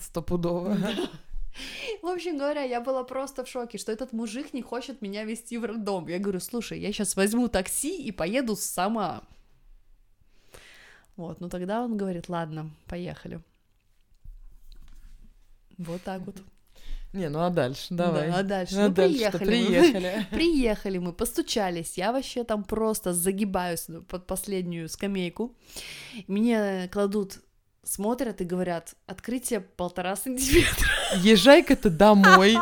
Стопудово. 0.00 0.76
В 2.02 2.06
общем 2.06 2.38
говоря, 2.38 2.62
я 2.62 2.80
была 2.80 3.02
просто 3.02 3.44
в 3.44 3.48
шоке, 3.48 3.78
что 3.78 3.90
этот 3.90 4.12
мужик 4.12 4.52
не 4.52 4.62
хочет 4.62 5.02
меня 5.02 5.24
вести 5.24 5.56
в 5.58 5.64
роддом. 5.64 6.06
Я 6.06 6.18
говорю, 6.18 6.38
слушай, 6.40 6.78
я 6.78 6.92
сейчас 6.92 7.16
возьму 7.16 7.48
такси 7.48 8.02
и 8.02 8.12
поеду 8.12 8.54
сама. 8.56 9.24
Вот, 11.16 11.40
ну 11.40 11.48
тогда 11.48 11.82
он 11.82 11.96
говорит, 11.96 12.28
ладно, 12.28 12.70
поехали. 12.86 13.40
Вот 15.78 16.02
так 16.02 16.22
вот. 16.22 16.36
Не, 17.12 17.28
ну 17.30 17.40
а 17.40 17.50
дальше, 17.50 17.86
давай. 17.90 18.30
Да, 18.30 18.38
а 18.38 18.42
дальше? 18.42 18.74
Ну, 18.74 18.82
Ну, 18.88 18.88
дальше-то 18.90 19.38
приехали 19.38 19.44
мы. 19.44 19.66
приехали. 19.66 20.26
Приехали 20.30 20.98
мы, 20.98 21.12
постучались. 21.12 21.96
Я 21.96 22.12
вообще 22.12 22.44
там 22.44 22.64
просто 22.64 23.14
загибаюсь 23.14 23.86
под 24.08 24.26
последнюю 24.26 24.88
скамейку. 24.88 25.54
Мне 26.26 26.88
кладут, 26.92 27.38
смотрят 27.82 28.40
и 28.42 28.44
говорят, 28.44 28.94
открытие 29.06 29.60
полтора 29.60 30.16
сантиметра. 30.16 30.86
Езжай-ка 31.22 31.76
ты 31.76 31.88
домой. 31.88 32.56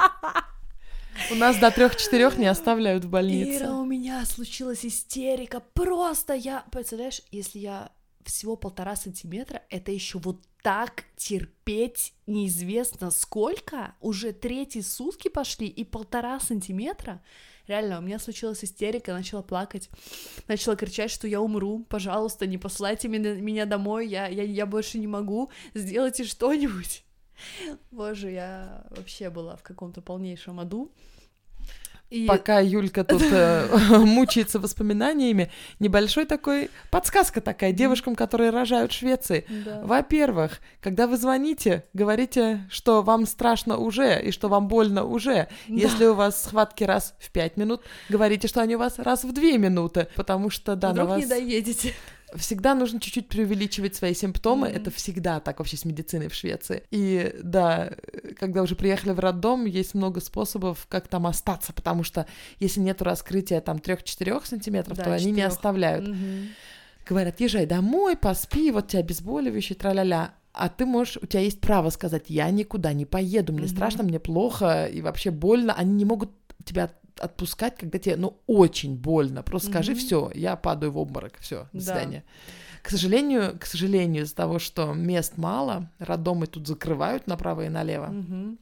У 1.31 1.35
нас 1.35 1.57
до 1.59 1.71
трех-четырех 1.71 2.39
не 2.39 2.47
оставляют 2.47 3.05
в 3.05 3.09
больнице. 3.11 3.65
Ира, 3.65 3.73
у 3.75 3.85
меня 3.85 4.25
случилась 4.25 4.85
истерика. 4.85 5.61
Просто 5.73 6.35
я, 6.35 6.65
представляешь, 6.71 7.23
если 7.31 7.59
я 7.61 7.91
всего 8.25 8.57
полтора 8.57 8.97
сантиметра, 8.97 9.63
это 9.71 9.93
еще 9.93 10.19
вот 10.19 10.41
так 10.63 11.05
терпеть 11.17 12.15
неизвестно 12.27 13.11
сколько. 13.11 13.95
Уже 14.01 14.33
третьи 14.33 14.81
сутки 14.81 15.29
пошли 15.29 15.67
и 15.67 15.85
полтора 15.85 16.41
сантиметра. 16.41 17.23
Реально, 17.67 17.99
у 17.99 18.03
меня 18.03 18.19
случилась 18.19 18.63
истерика, 18.65 19.13
начала 19.13 19.43
плакать, 19.43 19.89
начала 20.49 20.77
кричать, 20.77 21.11
что 21.11 21.27
я 21.27 21.41
умру, 21.41 21.85
пожалуйста, 21.89 22.47
не 22.47 22.59
посылайте 22.59 23.09
меня, 23.09 23.35
меня 23.35 23.65
домой, 23.65 24.07
я, 24.09 24.27
я, 24.27 24.43
я 24.43 24.67
больше 24.67 24.99
не 24.99 25.07
могу, 25.07 25.51
сделайте 25.73 26.25
что-нибудь. 26.25 27.05
Боже, 27.91 28.31
я 28.31 28.87
вообще 28.91 29.31
была 29.31 29.57
в 29.57 29.63
каком-то 29.63 30.03
полнейшем 30.03 30.61
аду. 30.61 30.93
И... 32.11 32.27
Пока 32.27 32.61
Юлька 32.61 33.03
тут 33.03 33.23
э, 33.23 33.67
мучается 33.99 34.61
воспоминаниями, 34.61 35.51
небольшой 35.81 36.27
такой 36.27 36.71
подсказка 36.91 37.41
такая 37.41 37.73
девушкам, 37.73 38.15
которые 38.15 38.51
рожают 38.51 38.93
в 38.93 38.95
Швеции. 38.95 39.47
Да. 39.65 39.81
Во-первых, 39.83 40.61
когда 40.81 41.07
вы 41.07 41.17
звоните, 41.17 41.85
говорите, 41.93 42.67
что 42.71 43.03
вам 43.03 43.27
страшно 43.27 43.79
уже 43.79 44.23
и 44.23 44.31
что 44.31 44.49
вам 44.49 44.69
больно 44.69 45.05
уже. 45.05 45.49
Да. 45.67 45.75
Если 45.75 46.07
у 46.07 46.15
вас 46.15 46.45
схватки 46.45 46.85
раз 46.85 47.15
в 47.19 47.33
пять 47.33 47.57
минут, 47.57 47.83
говорите, 48.09 48.47
что 48.47 48.61
они 48.61 48.77
у 48.77 48.79
вас 48.79 48.99
раз 48.99 49.25
в 49.25 49.33
две 49.33 49.59
минуты, 49.59 50.07
потому 50.15 50.51
что 50.51 50.77
да, 50.77 50.89
на 50.89 50.93
Вдруг 50.93 51.09
вас 51.09 51.21
не 51.21 51.27
доедете. 51.27 51.95
Всегда 52.37 52.75
нужно 52.75 53.01
чуть-чуть 53.01 53.29
преувеличивать 53.29 53.95
свои 53.95 54.15
симптомы. 54.15 54.69
Мгм. 54.69 54.77
Это 54.77 54.91
всегда 54.91 55.41
так 55.41 55.59
вообще 55.59 55.77
с 55.77 55.85
медициной 55.85 56.29
в 56.29 56.35
Швеции. 56.35 56.83
И 56.91 57.35
да, 57.43 57.93
когда 58.39 58.63
уже 58.63 58.77
приехали 58.77 59.13
в 59.13 59.21
роддом, 59.21 59.65
есть 59.65 59.95
много 59.95 60.21
способов, 60.21 60.87
как 60.89 61.09
там 61.09 61.27
остаться, 61.27 61.73
потому 61.73 62.03
что 62.03 62.27
если 62.61 62.81
нет 62.81 63.03
раскрытия 63.03 63.61
там 63.61 63.79
3-4 63.79 64.45
сантиметров, 64.45 64.97
Да, 64.97 65.05
то 65.05 65.15
они 65.15 65.31
не 65.31 65.43
оставляют. 65.43 66.09
Мгм. 66.09 66.51
Говорят, 67.07 67.41
езжай 67.41 67.67
домой, 67.67 68.17
поспи, 68.17 68.71
вот 68.71 68.89
тебе 68.89 69.01
обезболивающее, 69.01 69.77
тра-ля-ля. 69.77 70.35
А 70.53 70.69
ты 70.69 70.87
можешь, 70.87 71.19
у 71.21 71.27
тебя 71.27 71.41
есть 71.41 71.61
право 71.61 71.91
сказать, 71.91 72.27
я 72.29 72.49
никуда 72.51 72.93
не 72.93 73.05
поеду, 73.05 73.53
мне 73.53 73.63
Мгм. 73.63 73.71
страшно, 73.71 74.05
мне 74.05 74.21
плохо 74.21 74.87
и 74.87 75.03
вообще 75.03 75.31
больно. 75.31 75.75
Они 75.75 75.93
не 75.93 76.05
могут 76.05 76.31
тебя 76.65 76.91
отпускать, 77.21 77.77
когда 77.79 77.99
тебе, 77.99 78.17
ну, 78.17 78.41
очень 78.47 78.97
больно. 78.97 79.43
Просто 79.43 79.71
скажи, 79.71 79.93
Мгм. 79.93 80.01
все, 80.01 80.31
я 80.35 80.57
падаю 80.57 80.93
в 80.93 80.99
обморок, 80.99 81.39
все, 81.41 81.69
до 81.73 81.79
Да. 81.79 81.81
свидания. 81.85 82.25
К 82.83 82.91
сожалению, 82.91 83.59
к 83.59 83.67
сожалению, 83.67 84.25
из-за 84.25 84.35
того, 84.35 84.59
что 84.59 84.93
мест 84.93 85.37
мало, 85.39 85.91
роддомы 85.99 86.47
тут 86.47 86.67
закрывают 86.67 87.27
направо 87.27 87.67
и 87.67 87.69
налево, 87.69 88.09
Мгм. 88.09 88.59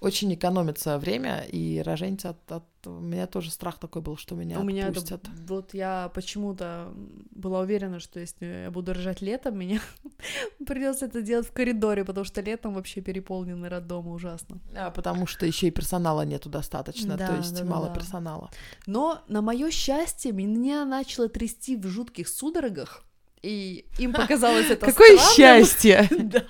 Очень 0.00 0.32
экономится 0.34 0.98
время, 0.98 1.44
и 1.52 1.80
роженица 1.80 2.30
от, 2.30 2.52
от- 2.52 2.86
У 2.86 3.00
меня 3.00 3.26
тоже 3.26 3.50
страх 3.50 3.78
такой 3.78 4.00
был, 4.02 4.16
что 4.16 4.34
меня 4.36 4.60
У 4.60 4.62
меня 4.62 4.88
это, 4.88 5.20
вот 5.48 5.74
я 5.74 6.10
почему-то 6.14 6.92
была 7.30 7.60
уверена, 7.60 7.98
что 8.00 8.20
если 8.20 8.64
я 8.64 8.70
буду 8.70 8.92
рожать 8.94 9.22
летом, 9.22 9.58
меня 9.58 9.80
придется 10.66 11.06
это 11.06 11.22
делать 11.22 11.46
в 11.48 11.52
коридоре, 11.52 12.04
потому 12.04 12.24
что 12.24 12.40
летом 12.40 12.74
вообще 12.74 13.00
переполнены 13.00 13.68
роддомы 13.68 14.12
ужасно. 14.12 14.58
А, 14.76 14.90
потому 14.90 15.26
что 15.26 15.46
еще 15.46 15.66
и 15.68 15.70
персонала 15.70 16.22
нету 16.24 16.48
достаточно, 16.48 17.16
Да, 17.16 17.26
то 17.26 17.36
есть 17.36 17.54
да, 17.54 17.60
да, 17.64 17.70
мало 17.70 17.86
да. 17.88 17.94
персонала. 17.94 18.50
Но 18.86 19.22
на 19.28 19.42
мое 19.42 19.70
счастье 19.70 20.32
меня 20.32 20.84
начало 20.84 21.28
трясти 21.28 21.76
в 21.76 21.86
жутких 21.86 22.28
судорогах, 22.28 23.02
и 23.42 23.84
им 23.98 24.12
показалось 24.12 24.66
это 24.70 24.86
Какое 24.92 25.16
странным. 25.18 25.64
счастье! 25.64 26.08
Да. 26.18 26.44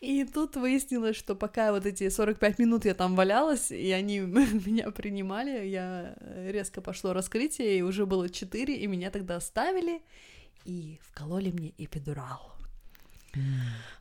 И 0.00 0.24
тут 0.24 0.56
выяснилось, 0.56 1.16
что 1.16 1.34
пока 1.34 1.72
вот 1.72 1.86
эти 1.86 2.08
45 2.08 2.58
минут 2.58 2.84
я 2.84 2.94
там 2.94 3.16
валялась, 3.16 3.70
и 3.70 3.90
они 3.90 4.20
меня 4.20 4.90
принимали, 4.90 5.66
я 5.66 6.16
резко 6.20 6.80
пошло 6.80 7.12
раскрытие, 7.12 7.78
и 7.78 7.82
уже 7.82 8.06
было 8.06 8.28
4, 8.28 8.74
и 8.74 8.86
меня 8.86 9.10
тогда 9.10 9.36
оставили, 9.36 10.02
и 10.64 10.98
вкололи 11.02 11.50
мне 11.50 11.74
эпидурал. 11.78 12.52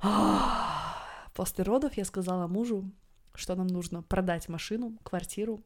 Ах. 0.02 1.06
После 1.34 1.64
родов 1.64 1.94
я 1.96 2.06
сказала 2.06 2.48
мужу, 2.48 2.92
что 3.34 3.56
нам 3.56 3.68
нужно 3.68 4.02
продать 4.02 4.50
машину, 4.50 4.98
квартиру 5.04 5.64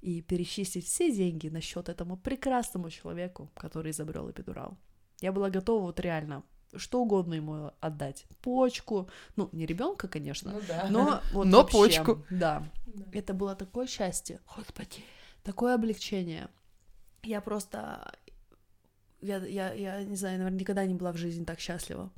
и 0.00 0.22
перечислить 0.22 0.86
все 0.86 1.12
деньги 1.12 1.48
на 1.48 1.60
счет 1.60 1.88
этому 1.88 2.16
прекрасному 2.16 2.90
человеку, 2.90 3.50
который 3.54 3.90
изобрел 3.90 4.30
эпидурал. 4.30 4.78
Я 5.20 5.32
была 5.32 5.50
готова 5.50 5.82
вот 5.82 6.00
реально 6.00 6.42
что 6.76 7.00
угодно 7.02 7.34
ему 7.34 7.72
отдать. 7.80 8.26
Почку, 8.42 9.08
ну, 9.36 9.48
не 9.52 9.66
ребенка, 9.66 10.08
конечно, 10.08 10.52
Ну 10.52 10.60
да. 10.68 10.86
но 10.90 11.20
вот 11.32 11.46
Но 11.46 11.58
вообще, 11.58 11.76
почку. 11.78 12.24
Да. 12.30 12.62
Это 13.12 13.34
было 13.34 13.54
такое 13.54 13.86
счастье, 13.86 14.40
Господи. 14.56 15.02
такое 15.42 15.74
облегчение. 15.74 16.48
Я 17.22 17.40
просто... 17.40 18.12
Я, 19.20 19.36
я, 19.44 19.72
я 19.74 20.02
не 20.02 20.16
знаю, 20.16 20.38
наверное, 20.38 20.60
никогда 20.60 20.86
не 20.86 20.94
была 20.94 21.12
в 21.12 21.16
жизни 21.16 21.44
так 21.44 21.60
счастлива. 21.60 22.10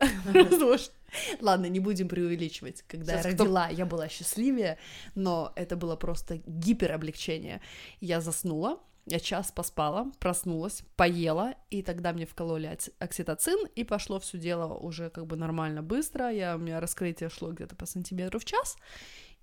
Ладно, 1.40 1.66
не 1.66 1.80
будем 1.80 2.08
преувеличивать. 2.08 2.82
Когда 2.88 3.14
я 3.14 3.18
кто- 3.20 3.28
родила, 3.44 3.68
я 3.68 3.84
была 3.86 4.08
счастливее, 4.08 4.78
но 5.14 5.52
это 5.56 5.76
было 5.76 5.96
просто 5.96 6.40
гипероблегчение. 6.46 7.60
Я 8.00 8.20
заснула, 8.20 8.78
я 9.06 9.18
час 9.18 9.50
поспала, 9.52 10.12
проснулась, 10.18 10.82
поела, 10.96 11.54
и 11.70 11.82
тогда 11.82 12.12
мне 12.12 12.26
вкололи 12.26 12.68
окси- 12.68 12.92
окситоцин, 12.98 13.66
и 13.74 13.84
пошло 13.84 14.18
все 14.20 14.38
дело 14.38 14.74
уже 14.74 15.10
как 15.10 15.26
бы 15.26 15.36
нормально 15.36 15.82
быстро. 15.82 16.30
Я, 16.30 16.56
у 16.56 16.58
меня 16.58 16.80
раскрытие 16.80 17.30
шло 17.30 17.52
где-то 17.52 17.76
по 17.76 17.86
сантиметру 17.86 18.38
в 18.38 18.44
час, 18.44 18.76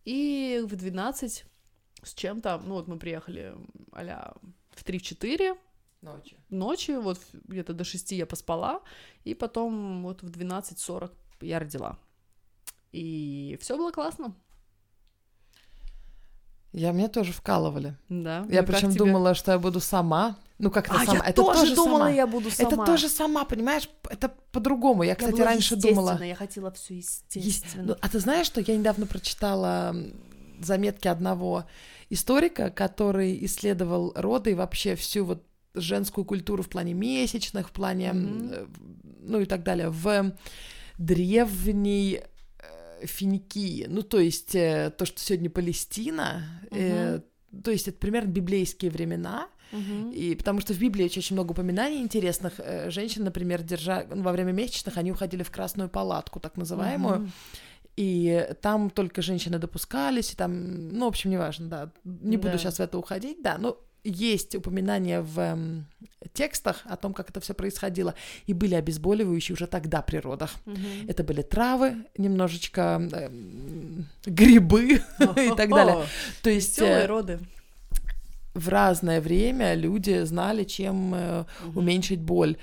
и 0.06 0.64
в 0.66 0.76
12 0.76 1.46
с 2.04 2.14
чем-то, 2.14 2.62
ну 2.64 2.76
вот 2.76 2.88
мы 2.88 3.00
приехали 3.00 3.56
а 3.92 4.36
в 4.72 4.84
3-4 4.84 5.58
Ночью. 6.02 6.38
ночи, 6.50 6.92
вот 6.92 7.20
где-то 7.34 7.74
до 7.74 7.84
6 7.84 8.12
я 8.12 8.26
поспала, 8.26 8.82
и 9.24 9.34
потом 9.34 10.04
вот 10.04 10.22
в 10.22 10.30
12.40 10.30 11.12
я 11.42 11.60
родила. 11.60 11.98
И 12.92 13.58
все 13.62 13.78
было 13.78 13.92
классно. 13.92 14.36
Я 16.74 16.94
мне 16.94 17.08
тоже 17.08 17.32
вкалывали. 17.32 17.96
Да. 18.10 18.46
Я 18.50 18.62
Ну, 18.62 18.68
причем 18.68 18.94
думала, 18.94 19.34
что 19.36 19.52
я 19.52 19.60
буду 19.60 19.80
сама. 19.80 20.36
Ну, 20.60 20.72
как 20.72 20.88
это 20.88 20.96
А, 21.02 21.06
сама. 21.06 21.18
я 21.24 21.30
это 21.30 21.42
тоже, 21.42 21.76
думала, 21.76 22.00
сама. 22.00 22.10
я 22.12 22.28
буду 22.28 22.50
сама. 22.52 22.70
Это 22.70 22.86
тоже 22.86 23.10
сама, 23.10 23.46
понимаешь? 23.46 23.90
Это 24.10 24.34
по-другому. 24.52 25.04
Я, 25.04 25.10
Я 25.10 25.16
кстати, 25.16 25.42
раньше 25.42 25.76
думала. 25.76 26.22
Я 26.24 26.36
хотела 26.36 26.72
все 26.72 26.98
естественно. 26.98 27.84
Ну, 27.90 27.96
а 28.02 28.10
ты 28.10 28.20
знаешь, 28.20 28.48
что 28.48 28.62
я 28.62 28.76
недавно 28.76 29.06
прочитала 29.06 29.96
заметки 30.60 31.08
одного 31.08 31.66
историка, 32.10 32.70
который 32.72 33.38
исследовал 33.46 34.14
роды 34.16 34.52
и 34.52 34.56
вообще 34.56 34.96
всю 34.96 35.26
вот 35.26 35.44
женскую 35.76 36.26
культуру 36.26 36.64
в 36.64 36.70
плане 36.70 36.94
месячных, 36.94 37.70
в 37.70 37.72
плане, 37.72 38.12
э, 38.14 38.66
ну 39.22 39.40
и 39.42 39.46
так 39.46 39.64
далее, 39.64 39.90
в 39.90 40.32
древней 40.98 42.22
Финикии. 43.04 43.86
Ну, 43.90 44.02
то 44.02 44.20
есть 44.20 44.56
э, 44.56 44.92
то, 44.98 45.06
что 45.06 45.20
сегодня 45.20 45.50
Палестина, 45.50 46.44
э, 46.72 47.20
то 47.64 47.72
есть 47.72 47.88
это 47.88 47.98
примерно 47.98 48.30
библейские 48.30 48.92
времена, 48.92 49.48
Мгм. 49.72 50.12
и 50.12 50.34
потому 50.36 50.62
что 50.62 50.74
в 50.74 50.80
Библии 50.80 51.04
очень, 51.06 51.36
много 51.36 51.52
упоминаний 51.52 52.00
интересных. 52.02 52.54
Э, 52.60 52.90
Женщин, 52.90 53.24
например, 53.26 53.64
держа 53.64 54.06
ну, 54.14 54.24
во 54.24 54.32
время 54.32 54.52
месячных, 54.54 54.98
они 54.98 55.12
уходили 55.12 55.44
в 55.44 55.52
красную 55.52 55.90
палатку, 55.90 56.40
так 56.40 56.56
называемую. 56.58 57.20
Мгм. 57.20 57.32
И 57.98 58.48
там 58.62 58.90
только 58.92 59.22
женщины 59.24 59.58
допускались, 59.58 60.32
и 60.32 60.36
там, 60.36 60.90
ну, 60.90 61.06
в 61.06 61.08
общем, 61.10 61.32
неважно, 61.32 61.68
да. 61.68 61.92
Не 62.04 62.38
буду 62.38 62.52
Да. 62.52 62.58
сейчас 62.60 62.78
в 62.78 62.82
это 62.82 62.98
уходить, 62.98 63.42
да. 63.42 63.58
Но 63.58 63.78
есть 64.04 64.56
упоминания 64.56 65.22
в 65.22 65.40
эм, 65.40 65.86
текстах 66.34 66.82
о 66.86 66.96
том, 66.96 67.14
как 67.14 67.30
это 67.30 67.40
все 67.40 67.54
происходило. 67.54 68.16
И 68.46 68.54
были 68.54 68.76
обезболивающие 68.76 69.54
уже 69.54 69.68
тогда 69.68 70.02
при 70.02 70.18
родах. 70.18 70.56
Мгм. 70.66 71.08
Это 71.08 71.24
были 71.24 71.42
травы, 71.42 71.96
немножечко 72.18 73.10
эм, 73.12 74.08
грибы 74.26 75.02
и 75.20 75.52
так 75.56 75.70
далее. 75.70 76.06
То 76.42 76.50
есть 76.50 76.80
э, 76.80 77.06
роды. 77.06 77.40
в 78.54 78.70
разное 78.70 79.22
время 79.22 79.74
люди 79.76 80.24
знали, 80.24 80.64
чем 80.64 81.14
э, 81.14 81.46
уменьшить 81.76 82.22
боль. 82.22 82.58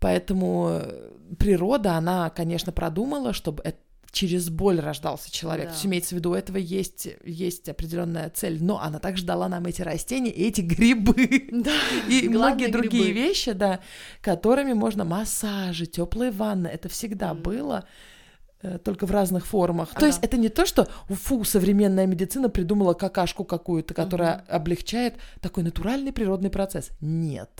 Поэтому 0.00 0.80
э, 0.82 1.10
природа, 1.38 1.92
она, 1.92 2.28
конечно, 2.30 2.72
продумала, 2.72 3.32
чтобы 3.32 3.62
это 3.62 3.78
через 4.12 4.50
боль 4.50 4.78
рождался 4.78 5.32
человек. 5.32 5.64
Да. 5.66 5.70
То 5.70 5.74
есть 5.74 5.86
имеется 5.86 6.14
в 6.14 6.18
виду, 6.18 6.30
у 6.32 6.34
этого 6.34 6.58
есть, 6.58 7.08
есть 7.24 7.68
определенная 7.68 8.30
цель. 8.30 8.62
Но 8.62 8.78
она 8.80 8.98
также 8.98 9.24
дала 9.24 9.48
нам 9.48 9.64
эти 9.64 9.82
растения, 9.82 10.30
и 10.30 10.44
эти 10.44 10.60
грибы. 10.60 11.48
Да. 11.50 11.72
И 12.08 12.28
многие 12.28 12.66
Главное, 12.66 12.68
другие 12.72 13.04
грибы. 13.04 13.18
вещи, 13.20 13.52
да, 13.52 13.80
которыми 14.20 14.74
можно 14.74 15.04
массажи, 15.04 15.86
теплые 15.86 16.30
ванны. 16.30 16.68
Это 16.68 16.88
всегда 16.88 17.32
Мгм. 17.32 17.42
было 17.42 17.84
э, 18.64 18.78
только 18.78 19.06
в 19.06 19.10
разных 19.10 19.44
формах. 19.46 19.88
То 19.90 19.96
Ага. 19.96 20.06
есть 20.06 20.18
это 20.22 20.36
не 20.36 20.48
то, 20.48 20.66
что 20.66 20.86
фу, 21.08 21.42
современная 21.42 22.06
медицина 22.06 22.48
придумала 22.48 22.92
какашку 22.94 23.44
какую-то, 23.44 23.92
которая 23.92 24.44
облегчает 24.48 25.14
такой 25.40 25.64
натуральный 25.64 26.12
природный 26.12 26.50
процесс. 26.50 26.90
Нет. 27.00 27.50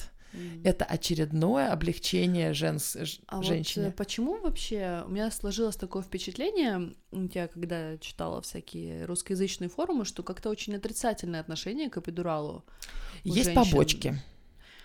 Это 0.64 0.84
очередное 0.84 1.72
облегчение 1.72 2.54
женс... 2.54 2.96
А 3.26 3.36
вот 3.36 3.46
женщине. 3.46 3.88
э, 3.88 3.92
почему 3.92 4.40
вообще 4.40 5.02
у 5.06 5.10
меня 5.10 5.30
сложилось 5.30 5.76
такое 5.76 6.02
впечатление, 6.02 6.94
я 7.10 7.48
когда 7.48 7.98
читала 7.98 8.40
всякие 8.40 9.04
русскоязычные 9.04 9.68
форумы, 9.68 10.04
что 10.04 10.22
как-то 10.22 10.50
очень 10.50 10.74
отрицательное 10.74 11.40
отношение 11.40 11.90
к 11.90 11.98
эпидуралу. 11.98 12.64
Есть 13.24 13.52
женщин. 13.52 13.54
побочки. 13.54 14.22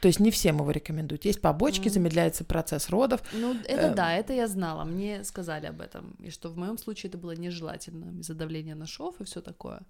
То 0.02 0.08
есть 0.08 0.20
не 0.20 0.30
всем 0.30 0.58
его 0.58 0.70
рекомендуют. 0.70 1.26
Есть 1.26 1.42
побочки, 1.42 1.88
Мгм. 1.88 1.90
замедляется 1.90 2.44
процесс 2.44 2.90
родов. 2.90 3.22
Ну, 3.34 3.56
это 3.66 3.88
Эм. 3.88 3.96
да, 3.96 4.14
это 4.14 4.32
я 4.34 4.48
знала, 4.48 4.84
мне 4.84 5.24
сказали 5.24 5.66
об 5.66 5.82
этом, 5.82 6.16
и 6.20 6.30
что 6.30 6.50
в 6.50 6.58
моем 6.58 6.78
случае 6.78 7.10
это 7.10 7.18
было 7.18 7.32
нежелательно 7.32 8.20
из-за 8.20 8.36
давления 8.36 8.76
на 8.76 8.86
шов 8.86 9.20
и 9.20 9.24
все 9.24 9.42
такое. 9.42 9.82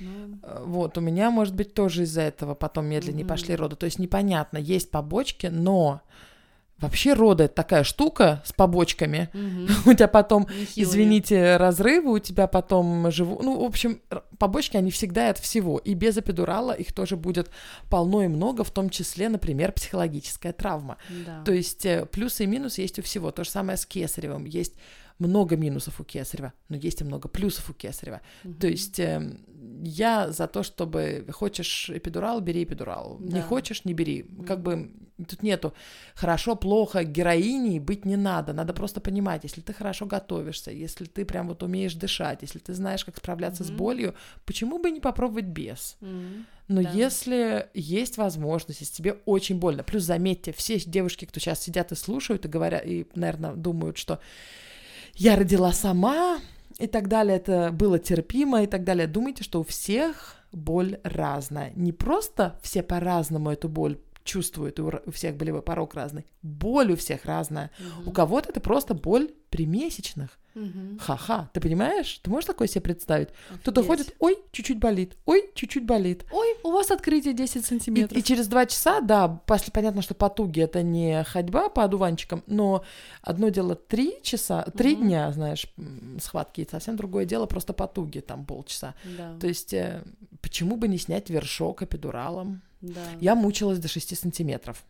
Ну, 0.00 0.38
Вот, 0.64 0.96
у 0.98 1.00
меня, 1.00 1.30
может 1.30 1.54
быть, 1.54 1.74
тоже 1.74 2.02
из-за 2.04 2.22
этого 2.22 2.54
потом 2.54 2.86
медленнее 2.86 3.24
Мгм. 3.24 3.28
пошли 3.28 3.56
роды. 3.56 3.76
То 3.76 3.86
есть 3.86 3.98
непонятно, 3.98 4.58
есть 4.58 4.90
побочки, 4.90 5.46
но 5.46 6.00
вообще 6.78 7.14
роды 7.14 7.44
это 7.44 7.54
такая 7.54 7.82
штука 7.82 8.40
с 8.44 8.52
побочками. 8.52 9.28
мгм. 9.32 9.66
У 9.86 9.94
тебя 9.94 10.06
потом, 10.06 10.42
Нехилыми. 10.42 10.68
извините, 10.76 11.56
разрывы, 11.56 12.12
у 12.12 12.18
тебя 12.20 12.46
потом 12.46 13.10
живу. 13.10 13.40
Ну, 13.42 13.60
в 13.60 13.64
общем, 13.64 14.00
побочки, 14.38 14.76
они 14.76 14.92
всегда 14.92 15.30
от 15.30 15.38
всего. 15.38 15.78
И 15.78 15.94
без 15.94 16.16
эпидурала 16.16 16.70
их 16.72 16.92
тоже 16.92 17.16
будет 17.16 17.50
полно 17.90 18.22
и 18.22 18.28
много, 18.28 18.62
в 18.62 18.70
том 18.70 18.90
числе, 18.90 19.28
например, 19.28 19.72
психологическая 19.72 20.52
травма. 20.52 20.98
Да. 21.26 21.42
То 21.44 21.52
есть 21.52 21.84
э, 21.84 22.06
плюсы 22.06 22.44
и 22.44 22.46
минусы 22.46 22.82
есть 22.82 22.98
у 23.00 23.02
всего. 23.02 23.32
То 23.32 23.42
же 23.42 23.50
самое 23.50 23.76
с 23.76 23.84
кесаревым. 23.84 24.44
Есть 24.44 24.74
много 25.18 25.56
минусов 25.56 26.00
у 26.00 26.04
кесарева, 26.04 26.52
но 26.68 26.76
есть 26.76 27.00
и 27.00 27.04
много 27.04 27.28
плюсов 27.28 27.70
у 27.70 27.72
кесарева. 27.74 28.20
Мгм. 28.44 28.58
То 28.58 28.66
есть 28.68 28.98
э, 29.00 29.36
я 29.82 30.30
за 30.30 30.46
то, 30.46 30.62
чтобы 30.62 31.26
хочешь 31.32 31.90
эпидурал, 31.90 32.40
бери 32.40 32.62
эпидурал. 32.64 33.18
Не 33.20 33.40
Да. 33.40 33.42
хочешь, 33.42 33.84
не 33.84 33.94
бери. 33.94 34.24
Как 34.46 34.62
бы 34.62 34.90
тут 35.28 35.42
нету 35.42 35.72
хорошо, 36.14 36.54
плохо, 36.56 37.02
героиней 37.02 37.80
быть 37.80 38.04
не 38.04 38.16
надо. 38.16 38.52
Надо 38.52 38.72
просто 38.72 39.00
понимать, 39.00 39.44
если 39.44 39.60
ты 39.60 39.72
хорошо 39.72 40.06
готовишься, 40.06 40.70
если 40.70 41.06
ты 41.06 41.24
прям 41.24 41.48
вот 41.48 41.62
умеешь 41.62 41.94
дышать, 41.94 42.42
если 42.42 42.60
ты 42.60 42.74
знаешь, 42.74 43.04
как 43.04 43.16
справляться 43.16 43.64
с 43.64 43.68
Мгм. 43.68 43.76
болью, 43.76 44.14
почему 44.44 44.78
бы 44.78 44.90
не 44.90 45.00
попробовать 45.00 45.46
без? 45.46 45.96
Мгм. 46.00 46.46
Но 46.68 46.82
Да. 46.82 46.90
если 46.90 47.70
есть 47.74 48.18
возможность, 48.18 48.80
если 48.80 48.94
тебе 48.94 49.16
очень 49.24 49.58
больно, 49.58 49.82
плюс 49.82 50.02
заметьте, 50.02 50.52
все 50.52 50.78
девушки, 50.78 51.24
кто 51.24 51.40
сейчас 51.40 51.62
сидят 51.62 51.92
и 51.92 51.94
слушают 51.94 52.44
и 52.44 52.48
говорят, 52.48 52.84
и, 52.84 53.06
наверное, 53.14 53.54
думают, 53.54 53.96
что 53.96 54.20
я 55.18 55.36
родила 55.36 55.72
сама, 55.72 56.38
и 56.78 56.86
так 56.86 57.08
далее, 57.08 57.36
это 57.36 57.70
было 57.72 57.98
терпимо 57.98 58.62
и 58.62 58.66
так 58.66 58.84
далее. 58.84 59.06
Думайте, 59.08 59.42
что 59.42 59.60
у 59.60 59.64
всех 59.64 60.36
боль 60.52 60.98
разная. 61.02 61.72
Не 61.74 61.92
просто 61.92 62.58
все 62.62 62.82
по-разному 62.82 63.50
эту 63.50 63.68
боль 63.68 63.98
чувствуют, 64.22 64.78
у 64.78 65.10
всех 65.10 65.36
болевой 65.36 65.62
порог 65.62 65.94
разный. 65.94 66.26
Боль 66.42 66.92
у 66.92 66.96
всех 66.96 67.24
разная. 67.24 67.70
Угу. 67.78 68.10
У 68.10 68.12
кого-то 68.12 68.50
это 68.50 68.60
просто 68.60 68.94
боль 68.94 69.30
при 69.50 69.66
месячных. 69.66 70.38
Угу. 70.58 70.98
Ха-ха, 71.00 71.48
ты 71.52 71.60
понимаешь? 71.60 72.18
Ты 72.22 72.30
можешь 72.30 72.46
такое 72.46 72.66
себе 72.66 72.80
представить? 72.80 73.28
Кто-то 73.60 73.84
ходит, 73.84 74.14
ой, 74.18 74.38
чуть-чуть 74.50 74.78
болит, 74.78 75.16
ой, 75.24 75.50
чуть-чуть 75.54 75.84
болит. 75.84 76.24
Ой, 76.32 76.56
у 76.64 76.72
вас 76.72 76.90
открытие 76.90 77.32
10 77.32 77.64
сантиметров. 77.64 78.16
И, 78.16 78.20
и 78.20 78.24
через 78.24 78.48
два 78.48 78.66
часа, 78.66 79.00
да, 79.00 79.28
после 79.28 79.72
понятно, 79.72 80.02
что 80.02 80.14
потуги 80.14 80.60
это 80.60 80.82
не 80.82 81.22
ходьба 81.24 81.68
по 81.68 81.84
одуванчикам, 81.84 82.42
но 82.46 82.84
одно 83.22 83.50
дело 83.50 83.76
три 83.76 84.18
часа, 84.22 84.64
три 84.76 84.94
угу. 84.94 85.04
дня, 85.04 85.30
знаешь, 85.32 85.66
схватки, 86.20 86.62
и 86.62 86.68
совсем 86.68 86.96
другое 86.96 87.24
дело 87.24 87.46
просто 87.46 87.72
потуги, 87.72 88.18
там 88.20 88.44
полчаса. 88.44 88.94
Да. 89.16 89.36
То 89.38 89.46
есть 89.46 89.72
э, 89.72 90.02
почему 90.40 90.76
бы 90.76 90.88
не 90.88 90.98
снять 90.98 91.30
вершок 91.30 91.82
эпидуралом? 91.82 92.62
Да. 92.80 93.00
Я 93.20 93.34
мучилась 93.34 93.78
до 93.78 93.88
6 93.88 94.18
сантиметров. 94.18 94.84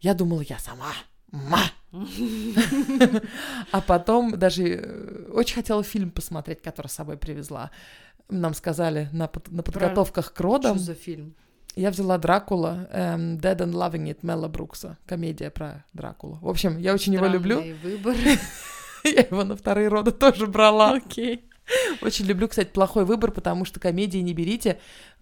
Я 0.00 0.14
думала, 0.14 0.42
я 0.42 0.58
сама 0.58 0.92
ма. 1.30 1.60
А 3.72 3.80
потом 3.80 4.38
даже 4.38 4.62
э, 4.64 5.30
очень 5.32 5.54
хотела 5.56 5.82
фильм 5.82 6.10
посмотреть, 6.10 6.62
который 6.62 6.88
с 6.88 6.92
собой 6.92 7.16
привезла. 7.16 7.70
Нам 8.28 8.54
сказали 8.54 9.08
на, 9.12 9.30
на 9.48 9.62
подготовках 9.62 10.32
к 10.32 10.40
родам. 10.40 10.76
Что 10.76 10.84
за 10.86 10.94
фильм? 10.94 11.34
Я 11.74 11.90
взяла 11.90 12.18
Дракула, 12.18 12.86
эм, 12.92 13.36
Dead 13.38 13.56
and 13.58 13.72
Loving 13.72 14.04
It 14.10 14.18
Мела 14.22 14.48
Брукса, 14.48 14.98
комедия 15.06 15.50
про 15.50 15.84
Дракулу. 15.94 16.38
В 16.42 16.48
общем, 16.48 16.78
я 16.78 16.92
очень 16.92 17.14
Странный 17.16 17.34
его 17.38 17.48
люблю. 17.62 17.76
выбор. 17.82 18.14
я 19.04 19.10
его 19.22 19.44
на 19.44 19.56
вторые 19.56 19.88
роды 19.88 20.12
тоже 20.12 20.46
брала. 20.46 20.92
Окей. 20.94 21.48
Очень 22.02 22.26
люблю, 22.26 22.48
кстати, 22.48 22.68
плохой 22.68 23.04
выбор, 23.04 23.30
потому 23.30 23.64
что 23.64 23.80
комедии 23.80 24.18
не 24.18 24.34
берите, 24.34 24.80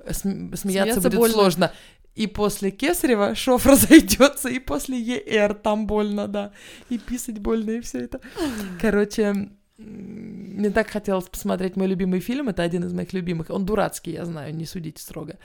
см- 0.08 0.56
смеяться, 0.56 0.94
смеяться 1.00 1.00
будет 1.02 1.18
больно. 1.18 1.34
сложно 1.34 1.72
и 2.14 2.26
после 2.26 2.70
Кесарева 2.70 3.34
шов 3.34 3.66
разойдется, 3.66 4.48
и 4.48 4.58
после 4.58 4.98
ЕР 4.98 5.54
там 5.54 5.86
больно, 5.86 6.28
да, 6.28 6.52
и 6.88 6.98
писать 6.98 7.38
больно, 7.38 7.70
и 7.70 7.80
все 7.80 7.98
это. 8.00 8.20
Короче, 8.80 9.50
мне 9.78 10.70
так 10.70 10.88
хотелось 10.88 11.28
посмотреть 11.28 11.76
мой 11.76 11.86
любимый 11.86 12.20
фильм, 12.20 12.48
это 12.48 12.62
один 12.62 12.84
из 12.84 12.92
моих 12.92 13.12
любимых, 13.12 13.50
он 13.50 13.64
дурацкий, 13.64 14.12
я 14.12 14.24
знаю, 14.24 14.54
не 14.54 14.66
судите 14.66 15.02
строго. 15.02 15.38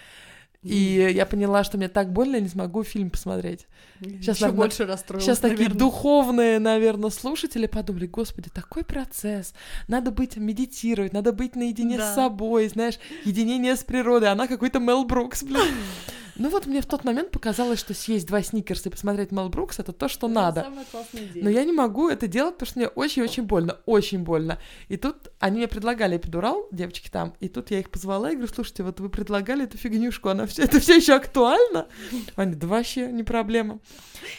И 0.65 1.11
я 1.13 1.27
поняла, 1.27 1.63
что 1.63 1.77
мне 1.77 1.87
так 1.87 2.11
больно, 2.11 2.37
я 2.37 2.41
не 2.41 2.47
смогу 2.47 2.83
фильм 2.83 3.11
посмотреть. 3.11 3.67
Сейчас 3.99 4.37
Еще 4.37 4.51
больше 4.51 4.85
расстроилась, 4.87 5.23
Сейчас 5.23 5.43
наверное. 5.43 5.65
такие 5.67 5.77
духовные, 5.77 6.57
наверное, 6.57 7.11
слушатели 7.11 7.67
подумали, 7.67 8.07
господи, 8.07 8.49
такой 8.49 8.83
процесс. 8.83 9.53
Надо 9.87 10.09
быть, 10.09 10.37
медитировать, 10.37 11.13
надо 11.13 11.33
быть 11.33 11.55
наедине 11.55 11.99
да. 11.99 12.11
с 12.11 12.15
собой, 12.15 12.67
знаешь, 12.67 12.97
единение 13.25 13.75
с 13.75 13.83
природой. 13.83 14.29
Она 14.29 14.47
какой-то 14.47 14.79
Мел 14.79 15.05
Брукс, 15.05 15.43
блин. 15.43 15.59
Ну 16.37 16.49
вот 16.49 16.65
мне 16.65 16.81
в 16.81 16.85
тот 16.85 17.05
момент 17.05 17.31
показалось, 17.31 17.79
что 17.79 17.93
съесть 17.93 18.27
два 18.27 18.41
сникерса 18.41 18.89
и 18.89 18.91
посмотреть 18.91 19.31
Мел 19.31 19.49
Брукс— 19.49 19.79
это 19.79 19.93
то, 19.93 20.09
что 20.09 20.27
это 20.27 20.35
надо. 20.35 20.63
Самая 20.63 20.85
классная 20.85 21.23
идея. 21.25 21.43
Но 21.43 21.49
я 21.49 21.63
не 21.63 21.71
могу 21.71 22.09
это 22.09 22.27
делать, 22.27 22.55
потому 22.55 22.67
что 22.67 22.79
мне 22.79 22.87
очень-очень 22.89 23.43
больно, 23.43 23.77
очень 23.85 24.23
больно. 24.23 24.59
И 24.89 24.97
тут 24.97 25.29
они 25.39 25.57
мне 25.57 25.67
предлагали 25.67 26.17
эпидурал, 26.17 26.67
девочки 26.71 27.09
там, 27.09 27.35
и 27.39 27.47
тут 27.47 27.71
я 27.71 27.79
их 27.79 27.89
позвала 27.89 28.31
и 28.31 28.35
говорю, 28.35 28.51
слушайте, 28.53 28.83
вот 28.83 28.99
вы 28.99 29.09
предлагали 29.09 29.63
эту 29.63 29.77
фигнюшку, 29.77 30.29
она 30.29 30.45
все, 30.45 30.63
это 30.63 30.79
все 30.79 30.97
еще 30.97 31.15
актуально? 31.15 31.87
Они, 32.35 32.55
да 32.55 32.67
вообще 32.67 33.11
не 33.11 33.23
проблема. 33.23 33.79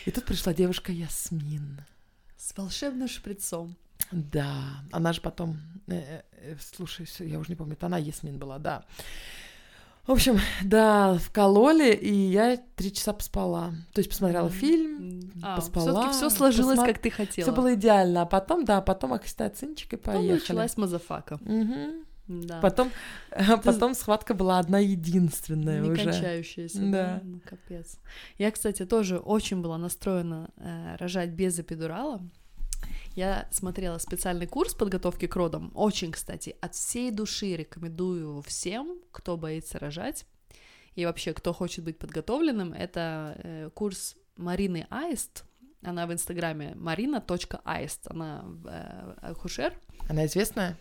И 0.04 0.10
тут 0.10 0.24
пришла 0.24 0.52
девушка 0.52 0.92
Ясмин. 0.92 1.80
С 2.36 2.56
волшебным 2.56 3.08
шприцом. 3.08 3.76
Да, 4.12 4.82
она 4.92 5.12
же 5.12 5.20
потом, 5.20 5.56
э, 5.88 5.94
э, 5.94 6.22
э 6.32 6.56
слушай, 6.60 7.08
я 7.20 7.38
уже 7.38 7.48
не 7.48 7.56
помню, 7.56 7.72
это 7.72 7.86
она 7.86 7.98
Ясмин 7.98 8.38
была, 8.38 8.58
да. 8.58 8.84
В 10.06 10.12
общем, 10.12 10.38
да, 10.62 11.14
вкололи, 11.18 11.92
и 11.92 12.12
я 12.12 12.56
три 12.76 12.92
часа 12.92 13.12
поспала. 13.12 13.74
То 13.92 13.98
есть 13.98 14.08
посмотрела 14.08 14.48
фильм, 14.48 15.32
а, 15.42 15.56
поспала. 15.56 16.12
все 16.12 16.30
сложилось, 16.30 16.76
посма... 16.76 16.92
как 16.92 17.02
ты 17.02 17.10
хотела. 17.10 17.44
Все 17.44 17.54
было 17.54 17.74
идеально. 17.74 18.22
А 18.22 18.26
потом, 18.26 18.64
да, 18.64 18.80
потом 18.80 19.14
окситоцинчик 19.14 19.94
и 19.94 19.96
поехали. 19.96 20.26
Потом 20.28 20.40
началась 20.40 20.76
мазафака. 20.76 21.34
Угу. 21.34 22.04
Да. 22.28 22.60
Потом, 22.60 22.90
ты... 23.30 23.56
потом 23.64 23.94
схватка 23.94 24.34
была 24.34 24.58
одна 24.58 24.78
единственная 24.78 25.80
Не 25.80 25.90
уже. 25.90 26.04
кончающаяся. 26.04 26.80
Да. 26.80 26.90
да. 26.90 27.20
Ну, 27.24 27.40
капец. 27.44 27.98
Я, 28.38 28.50
кстати, 28.50 28.84
тоже 28.84 29.18
очень 29.18 29.60
была 29.60 29.78
настроена 29.78 30.50
э, 30.56 30.96
рожать 30.98 31.30
без 31.30 31.58
эпидурала. 31.58 32.20
Я 33.16 33.48
смотрела 33.50 33.96
специальный 33.96 34.46
курс 34.46 34.74
подготовки 34.74 35.26
к 35.26 35.34
родам. 35.36 35.72
Очень, 35.74 36.12
кстати, 36.12 36.54
от 36.60 36.74
всей 36.74 37.10
души 37.10 37.56
рекомендую 37.56 38.42
всем, 38.42 38.98
кто 39.10 39.38
боится 39.38 39.78
рожать 39.78 40.26
и 40.94 41.06
вообще 41.06 41.32
кто 41.32 41.54
хочет 41.54 41.82
быть 41.82 41.98
подготовленным. 41.98 42.74
Это 42.74 43.40
э, 43.42 43.70
курс 43.72 44.16
Марины 44.36 44.86
Аист. 44.90 45.44
Она 45.82 46.06
в 46.06 46.12
инстаграме 46.12 46.74
marina.aist. 46.76 48.00
Она 48.10 48.44
э, 48.66 49.14
акушер. 49.22 49.72
Она 50.10 50.26
известная? 50.26 50.76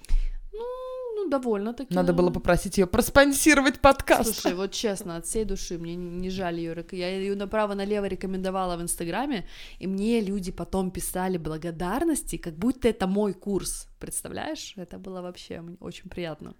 Ну, 1.26 1.32
довольно-таки. 1.32 1.94
Надо 1.96 2.14
было 2.14 2.30
попросить 2.30 2.78
ее 2.78 2.86
проспонсировать 2.86 3.80
подкаст. 3.80 4.36
Слушай, 4.36 4.56
вот 4.56 4.72
честно, 4.72 5.18
от 5.18 5.26
всей 5.26 5.44
души, 5.44 5.78
мне 5.78 5.96
не 5.96 6.30
жаль 6.30 6.60
ее. 6.60 6.86
Я 6.92 7.10
ее 7.10 7.36
направо-налево 7.36 8.06
рекомендовала 8.06 8.78
в 8.78 8.82
Инстаграме, 8.82 9.48
и 9.80 9.88
мне 9.88 10.22
люди 10.22 10.52
потом 10.52 10.92
писали 10.92 11.38
благодарности, 11.38 12.38
как 12.38 12.54
будто 12.54 12.88
это 12.88 13.08
мой 13.08 13.34
курс. 13.34 13.88
Представляешь? 14.00 14.74
Это 14.78 15.00
было 15.00 15.22
вообще 15.22 15.64
очень 15.80 16.10
приятно. 16.10 16.54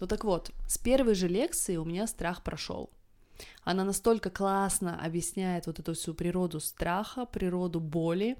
Ну 0.00 0.06
так 0.06 0.24
вот, 0.24 0.50
с 0.66 0.78
первой 0.78 1.14
же 1.14 1.28
лекции 1.28 1.76
у 1.76 1.84
меня 1.84 2.06
страх 2.06 2.42
прошел. 2.42 2.90
Она 3.64 3.84
настолько 3.84 4.30
классно 4.30 4.98
объясняет 5.06 5.66
вот 5.66 5.78
эту 5.78 5.92
всю 5.92 6.14
природу 6.14 6.58
страха, 6.60 7.26
природу 7.26 7.80
боли, 7.80 8.36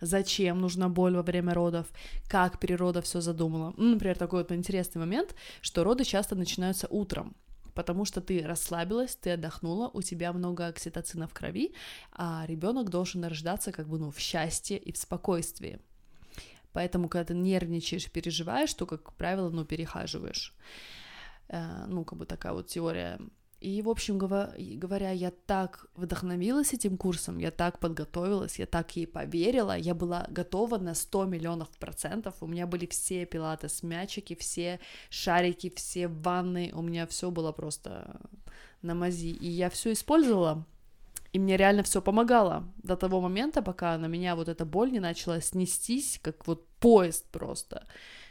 зачем 0.00 0.60
нужна 0.60 0.88
боль 0.88 1.16
во 1.16 1.22
время 1.22 1.54
родов, 1.54 1.86
как 2.28 2.58
природа 2.58 3.00
все 3.02 3.20
задумала. 3.20 3.74
Ну, 3.76 3.94
например, 3.94 4.16
такой 4.16 4.42
вот 4.42 4.52
интересный 4.52 5.00
момент, 5.00 5.34
что 5.60 5.84
роды 5.84 6.04
часто 6.04 6.34
начинаются 6.34 6.86
утром, 6.90 7.36
потому 7.74 8.04
что 8.04 8.20
ты 8.20 8.42
расслабилась, 8.46 9.16
ты 9.16 9.30
отдохнула, 9.30 9.90
у 9.92 10.02
тебя 10.02 10.32
много 10.32 10.66
окситоцина 10.66 11.26
в 11.26 11.34
крови, 11.34 11.74
а 12.12 12.44
ребенок 12.46 12.90
должен 12.90 13.24
рождаться 13.24 13.72
как 13.72 13.88
бы 13.88 13.98
ну 13.98 14.10
в 14.10 14.18
счастье 14.18 14.78
и 14.78 14.92
в 14.92 14.96
спокойствии. 14.96 15.78
Поэтому, 16.72 17.08
когда 17.08 17.24
ты 17.24 17.34
нервничаешь, 17.34 18.10
переживаешь, 18.10 18.74
то, 18.74 18.86
как 18.86 19.12
правило, 19.14 19.50
ну, 19.50 19.64
перехаживаешь. 19.64 20.54
Э, 21.48 21.86
ну, 21.88 22.04
как 22.04 22.18
бы 22.18 22.26
такая 22.26 22.52
вот 22.52 22.68
теория 22.68 23.18
и, 23.60 23.82
в 23.82 23.90
общем 23.90 24.16
говоря, 24.16 25.10
я 25.10 25.30
так 25.30 25.86
вдохновилась 25.94 26.72
этим 26.72 26.96
курсом, 26.96 27.38
я 27.38 27.50
так 27.50 27.78
подготовилась, 27.78 28.58
я 28.58 28.64
так 28.64 28.96
ей 28.96 29.06
поверила, 29.06 29.76
я 29.76 29.94
была 29.94 30.26
готова 30.30 30.78
на 30.78 30.94
100 30.94 31.26
миллионов 31.26 31.68
процентов, 31.78 32.34
у 32.40 32.46
меня 32.46 32.66
были 32.66 32.86
все 32.86 33.26
пилатес 33.26 33.82
мячики, 33.82 34.34
все 34.34 34.80
шарики, 35.10 35.70
все 35.76 36.08
ванны, 36.08 36.70
у 36.72 36.80
меня 36.80 37.06
все 37.06 37.30
было 37.30 37.52
просто 37.52 38.18
на 38.80 38.94
мази, 38.94 39.28
и 39.28 39.48
я 39.48 39.68
все 39.68 39.92
использовала, 39.92 40.64
и 41.34 41.38
мне 41.38 41.58
реально 41.58 41.82
все 41.82 42.00
помогало 42.00 42.64
до 42.82 42.96
того 42.96 43.20
момента, 43.20 43.60
пока 43.60 43.98
на 43.98 44.06
меня 44.06 44.36
вот 44.36 44.48
эта 44.48 44.64
боль 44.64 44.90
не 44.90 45.00
начала 45.00 45.38
снестись, 45.42 46.18
как 46.22 46.46
вот 46.46 46.66
поезд 46.80 47.26
просто, 47.30 47.86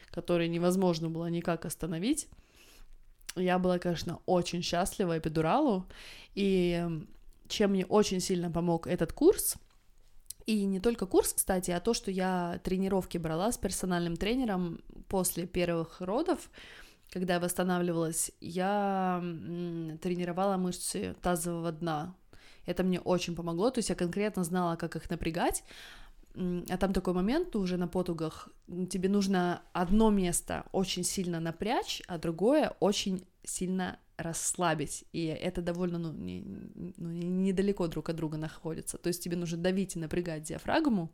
который 0.09 0.47
невозможно 0.47 1.07
было 1.07 1.27
никак 1.27 1.65
остановить 1.65 2.27
я 3.35 3.59
была, 3.59 3.79
конечно, 3.79 4.19
очень 4.25 4.61
счастлива 4.61 5.17
эпидуралу, 5.17 5.85
и 6.35 6.87
чем 7.47 7.71
мне 7.71 7.85
очень 7.85 8.19
сильно 8.19 8.51
помог 8.51 8.87
этот 8.87 9.13
курс, 9.13 9.55
и 10.45 10.65
не 10.65 10.79
только 10.79 11.05
курс, 11.05 11.33
кстати, 11.33 11.69
а 11.69 11.79
то, 11.79 11.93
что 11.93 12.09
я 12.09 12.59
тренировки 12.63 13.19
брала 13.19 13.51
с 13.51 13.57
персональным 13.57 14.17
тренером 14.17 14.81
после 15.07 15.45
первых 15.45 16.01
родов, 16.01 16.49
когда 17.11 17.35
я 17.35 17.39
восстанавливалась, 17.39 18.31
я 18.39 19.19
тренировала 20.01 20.57
мышцы 20.57 21.15
тазового 21.21 21.71
дна. 21.71 22.15
Это 22.65 22.83
мне 22.83 22.99
очень 22.99 23.35
помогло, 23.35 23.69
то 23.69 23.79
есть 23.79 23.89
я 23.89 23.95
конкретно 23.95 24.43
знала, 24.43 24.75
как 24.75 24.95
их 24.95 25.09
напрягать, 25.09 25.63
а 26.35 26.77
там 26.77 26.93
такой 26.93 27.13
момент 27.13 27.55
уже 27.55 27.77
на 27.77 27.87
потугах, 27.87 28.49
тебе 28.89 29.09
нужно 29.09 29.61
одно 29.73 30.09
место 30.09 30.65
очень 30.71 31.03
сильно 31.03 31.39
напрячь, 31.39 32.01
а 32.07 32.17
другое 32.17 32.75
очень 32.79 33.25
сильно 33.43 33.99
расслабить, 34.17 35.05
и 35.13 35.25
это 35.25 35.61
довольно, 35.61 35.97
ну, 35.97 36.11
не, 36.11 36.41
ну, 36.97 37.09
недалеко 37.09 37.87
друг 37.87 38.09
от 38.09 38.15
друга 38.17 38.37
находится, 38.37 38.97
то 38.97 39.07
есть 39.07 39.23
тебе 39.23 39.37
нужно 39.37 39.57
давить 39.57 39.95
и 39.95 39.99
напрягать 39.99 40.43
диафрагму, 40.43 41.11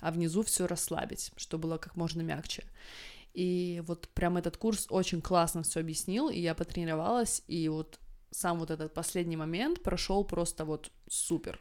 а 0.00 0.10
внизу 0.12 0.42
все 0.42 0.66
расслабить, 0.66 1.32
чтобы 1.36 1.62
было 1.62 1.78
как 1.78 1.96
можно 1.96 2.22
мягче. 2.22 2.64
И 3.34 3.82
вот 3.86 4.08
прям 4.08 4.36
этот 4.36 4.56
курс 4.56 4.86
очень 4.90 5.20
классно 5.20 5.62
все 5.62 5.80
объяснил, 5.80 6.28
и 6.28 6.40
я 6.40 6.54
потренировалась, 6.54 7.42
и 7.46 7.68
вот 7.68 7.98
сам 8.30 8.58
вот 8.58 8.70
этот 8.70 8.94
последний 8.94 9.36
момент 9.36 9.82
прошел 9.82 10.24
просто 10.24 10.64
вот 10.64 10.90
супер. 11.08 11.60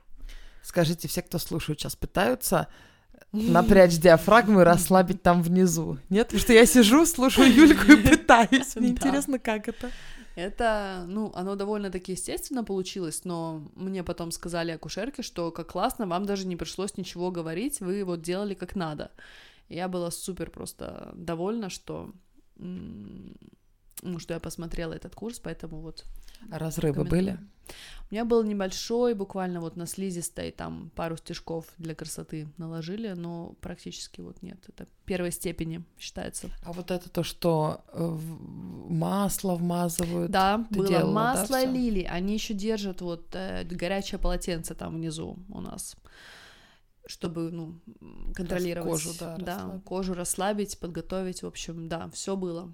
Скажите, 0.62 1.08
все, 1.08 1.22
кто 1.22 1.38
слушают, 1.38 1.80
сейчас 1.80 1.96
пытаются 1.96 2.68
напрячь 3.32 3.98
диафрагму 3.98 4.62
и 4.62 4.64
расслабить 4.64 5.22
там 5.22 5.42
внизу. 5.42 5.98
Нет? 6.10 6.28
Потому 6.28 6.42
что 6.42 6.54
я 6.54 6.66
сижу, 6.66 7.06
слушаю 7.06 7.54
Юльку 7.54 7.92
и 7.92 7.96
пытаюсь. 8.10 8.76
Мне 8.76 8.90
интересно, 8.90 9.40
как 9.40 9.68
это. 9.68 9.92
Это, 10.36 11.04
ну, 11.08 11.32
оно 11.36 11.56
довольно-таки 11.56 12.14
естественно 12.14 12.64
получилось, 12.64 13.26
но 13.26 13.62
мне 13.76 14.04
потом 14.04 14.32
сказали 14.32 14.72
акушерки, 14.72 15.22
что 15.22 15.52
как 15.52 15.72
классно, 15.72 16.08
вам 16.08 16.26
даже 16.26 16.48
не 16.48 16.56
пришлось 16.56 16.96
ничего 16.96 17.30
говорить, 17.30 17.82
вы 17.82 18.06
вот 18.06 18.22
делали 18.22 18.54
как 18.54 18.76
надо. 18.76 19.12
Я 19.68 19.90
была 19.90 20.12
супер 20.12 20.50
просто 20.50 21.12
довольна, 21.14 21.70
что, 21.70 22.14
что 24.20 24.34
я 24.34 24.40
посмотрела 24.40 24.94
этот 24.94 25.16
курс, 25.16 25.40
поэтому 25.40 25.80
вот 25.82 26.06
разрывы 26.52 27.04
были? 27.04 27.38
У 28.10 28.16
меня 28.16 28.26
был 28.26 28.44
небольшой, 28.44 29.14
буквально 29.14 29.62
вот 29.62 29.76
на 29.76 29.86
слизистой, 29.86 30.52
там 30.52 30.90
пару 30.96 31.18
стежков 31.18 31.66
для 31.78 31.94
красоты 31.94 32.48
наложили, 32.58 33.10
но 33.10 33.56
практически 33.62 34.22
вот 34.22 34.42
нет, 34.42 34.58
это 34.68 34.88
первой 35.06 35.32
степени 35.32 35.84
считается. 36.00 36.50
А 36.64 36.74
вот 36.74 36.90
это 36.90 37.10
то, 37.10 37.24
что 37.24 37.82
э, 37.94 38.18
масло 38.90 39.54
вмазывают. 39.56 40.32
Да, 40.32 40.66
Ты 40.72 40.78
было 40.78 40.88
делала, 40.88 41.06
да, 41.06 41.36
масло 41.36 41.60
всё? 41.60 41.72
лилии. 41.72 42.04
Они 42.06 42.34
еще 42.34 42.56
держат 42.56 43.02
вот 43.02 43.28
э, 43.34 43.64
горячее 43.66 44.20
полотенце 44.20 44.74
там 44.74 44.96
внизу 44.96 45.38
у 45.50 45.62
нас, 45.62 45.96
чтобы 47.06 47.52
ну 47.52 47.80
контролировать 48.34 49.04
кожу, 49.04 49.12
да, 49.20 49.36
расслабить. 49.38 49.84
кожу 49.84 50.14
расслабить, 50.16 50.80
подготовить. 50.80 51.44
В 51.44 51.48
общем, 51.48 51.88
да, 51.88 52.10
все 52.10 52.36
было. 52.36 52.74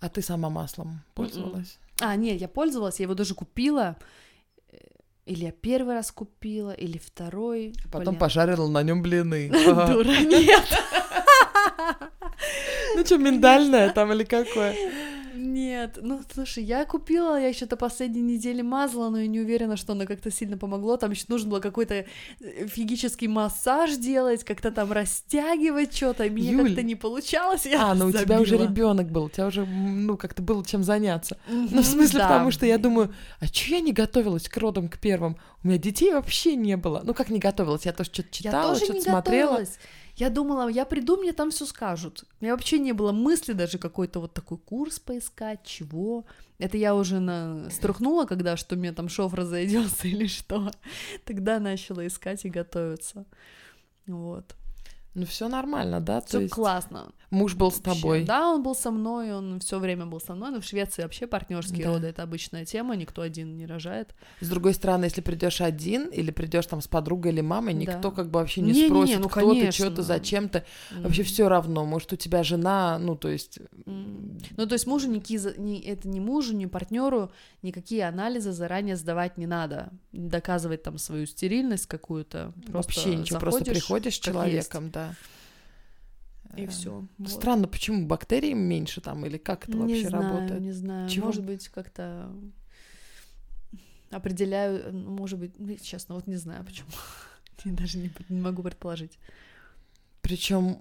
А 0.00 0.08
ты 0.08 0.22
сама 0.22 0.50
маслом 0.50 1.02
пользовалась? 1.14 1.78
А, 2.00 2.16
нет, 2.16 2.40
я 2.40 2.48
пользовалась, 2.48 2.98
я 3.00 3.04
его 3.04 3.14
даже 3.14 3.34
купила. 3.34 3.96
Э, 4.70 4.76
Или 5.26 5.44
я 5.44 5.52
первый 5.52 5.94
раз 5.94 6.10
купила, 6.12 6.72
или 6.72 6.98
второй. 6.98 7.72
Потом 7.90 8.14
Блин. 8.14 8.18
пожарила 8.18 8.68
на 8.68 8.82
нем 8.82 9.02
блины. 9.02 9.48
Дура, 9.52 10.20
нет. 10.20 10.64
Ну 12.96 13.04
что, 13.04 13.16
миндальное 13.16 13.92
там 13.92 14.12
или 14.12 14.24
какое? 14.24 14.76
Нет, 15.36 15.98
ну 16.00 16.20
слушай, 16.32 16.62
я 16.62 16.84
купила, 16.84 17.40
я 17.40 17.48
еще 17.48 17.66
до 17.66 17.76
последней 17.76 18.22
недели 18.22 18.62
мазала, 18.62 19.10
но 19.10 19.20
я 19.20 19.26
не 19.26 19.40
уверена, 19.40 19.76
что 19.76 19.92
оно 19.92 20.06
как-то 20.06 20.30
сильно 20.30 20.56
помогло. 20.56 20.96
Там 20.96 21.10
еще 21.10 21.24
нужно 21.28 21.50
было 21.50 21.60
какой-то 21.60 21.94
э, 22.40 22.66
физический 22.66 23.26
массаж 23.26 23.96
делать, 23.96 24.44
как-то 24.44 24.70
там 24.70 24.92
растягивать 24.92 25.94
что-то. 25.94 26.24
Мне 26.24 26.50
Юль. 26.50 26.66
как-то 26.68 26.82
не 26.82 26.94
получалось. 26.94 27.66
Я 27.66 27.90
А, 27.90 27.94
ну 27.94 28.06
у 28.06 28.12
тебя 28.12 28.40
уже 28.40 28.56
ребенок 28.56 29.10
был, 29.10 29.24
у 29.24 29.30
тебя 29.30 29.46
уже, 29.46 29.66
ну, 29.66 30.16
как-то 30.16 30.42
было 30.42 30.64
чем 30.64 30.84
заняться. 30.84 31.36
Ну, 31.48 31.82
в 31.82 31.86
смысле, 31.86 32.20
да. 32.20 32.28
потому 32.28 32.50
что 32.50 32.66
я 32.66 32.78
думаю, 32.78 33.12
а 33.40 33.48
чё 33.48 33.76
я 33.76 33.80
не 33.80 33.92
готовилась 33.92 34.48
к 34.48 34.56
родам, 34.56 34.88
к 34.88 34.98
первым? 34.98 35.36
У 35.62 35.68
меня 35.68 35.78
детей 35.78 36.12
вообще 36.12 36.54
не 36.54 36.76
было. 36.76 37.02
Ну, 37.04 37.14
как 37.14 37.30
не 37.30 37.38
готовилась? 37.38 37.86
Я 37.86 37.92
тоже 37.92 38.10
что-то 38.12 38.28
читала, 38.30 38.76
что-то 38.76 39.00
смотрела. 39.00 39.50
готовилась. 39.52 39.78
Я 40.16 40.30
думала, 40.30 40.68
я 40.68 40.84
приду, 40.84 41.16
мне 41.16 41.32
там 41.32 41.50
все 41.50 41.66
скажут. 41.66 42.24
У 42.40 42.44
меня 42.44 42.54
вообще 42.54 42.78
не 42.78 42.92
было 42.92 43.12
мысли 43.12 43.52
даже 43.52 43.78
какой-то 43.78 44.20
вот 44.20 44.32
такой 44.32 44.58
курс 44.58 45.00
поискать, 45.00 45.64
чего. 45.64 46.24
Это 46.58 46.76
я 46.76 46.94
уже 46.94 47.18
на... 47.18 47.68
струхнула, 47.70 48.24
когда 48.24 48.56
что 48.56 48.76
мне 48.76 48.92
там 48.92 49.08
шов 49.08 49.34
разойдется 49.34 50.06
или 50.08 50.26
что. 50.26 50.70
Тогда 51.24 51.58
начала 51.58 52.06
искать 52.06 52.44
и 52.44 52.50
готовиться. 52.50 53.24
Вот. 54.06 54.54
Ну, 55.14 55.26
все 55.26 55.48
нормально, 55.48 56.00
да? 56.00 56.20
Все 56.22 56.40
есть 56.40 56.52
классно. 56.54 57.12
муж 57.30 57.54
был 57.54 57.70
с 57.70 57.78
вообще. 57.80 58.00
тобой. 58.00 58.24
Да, 58.24 58.50
он 58.50 58.62
был 58.64 58.74
со 58.74 58.90
мной, 58.90 59.32
он 59.32 59.60
все 59.60 59.78
время 59.78 60.06
был 60.06 60.20
со 60.20 60.34
мной. 60.34 60.50
Но 60.50 60.60
в 60.60 60.64
Швеции 60.64 61.02
вообще 61.02 61.26
партнерские 61.28 61.84
Да. 61.84 61.92
роды 61.92 62.08
это 62.08 62.22
обычная 62.24 62.64
тема, 62.64 62.96
никто 62.96 63.22
один 63.22 63.56
не 63.56 63.64
рожает. 63.66 64.14
С 64.40 64.48
другой 64.48 64.74
стороны, 64.74 65.04
если 65.04 65.20
придешь 65.20 65.60
один 65.60 66.08
или 66.08 66.30
придешь 66.32 66.66
там 66.66 66.80
с 66.80 66.88
подругой 66.88 67.30
или 67.32 67.40
мамой, 67.42 67.74
никто 67.74 68.10
Да. 68.10 68.10
как 68.10 68.26
бы 68.30 68.40
вообще 68.40 68.60
не, 68.60 68.72
Не-не-не, 68.72 68.88
спросит, 68.88 69.20
ну, 69.20 69.28
кто 69.28 69.40
ты, 69.40 69.46
конечно. 69.60 69.72
что 69.86 69.90
ты, 69.96 70.02
зачем 70.02 70.48
ты. 70.48 70.64
Вообще 70.96 71.22
М. 71.22 71.26
все 71.28 71.48
равно. 71.48 71.84
Может, 71.84 72.12
у 72.12 72.16
тебя 72.16 72.42
жена, 72.42 72.98
ну, 72.98 73.14
то 73.16 73.28
есть... 73.28 73.60
М. 73.86 74.38
Ну, 74.56 74.66
то 74.66 74.72
есть 74.72 74.86
мужу 74.88 75.08
никакие, 75.08 75.40
ни, 75.58 75.78
это 75.80 76.08
не 76.08 76.18
мужу, 76.20 76.54
ни 76.56 76.66
партнеру 76.66 77.30
никакие 77.62 78.06
анализы 78.08 78.52
заранее 78.52 78.96
сдавать 78.96 79.38
не 79.38 79.46
надо. 79.46 79.90
Доказывать 80.12 80.82
там 80.82 80.98
свою 80.98 81.26
стерильность 81.26 81.86
какую-то. 81.86 82.52
Вообще 82.68 83.14
ничего, 83.14 83.38
просто 83.38 83.64
приходишь 83.64 84.14
с 84.16 84.18
человеком, 84.18 84.90
да. 84.90 85.03
И 86.56 86.66
Э, 86.66 86.68
все. 86.68 87.06
Странно, 87.26 87.66
почему 87.68 88.06
бактерий 88.06 88.52
меньше 88.54 89.00
там, 89.00 89.26
или 89.26 89.38
как 89.38 89.68
это 89.68 89.76
не 89.76 89.80
вообще 89.82 90.08
знаю, 90.08 90.24
работает? 90.24 90.60
Не 90.60 90.72
знаю, 90.72 91.08
Чего? 91.08 91.26
может 91.26 91.44
быть, 91.44 91.68
как-то 91.68 92.30
определяю, 94.10 94.92
ну, 94.92 95.10
может 95.10 95.38
быть, 95.38 95.58
ну, 95.58 95.76
честно, 95.82 96.14
вот 96.14 96.26
не 96.26 96.36
знаю 96.36 96.64
почему. 96.64 96.88
Я 97.64 97.72
даже 97.72 97.98
не, 97.98 98.10
не 98.28 98.40
могу 98.40 98.62
предположить. 98.62 99.18
Причем 100.22 100.78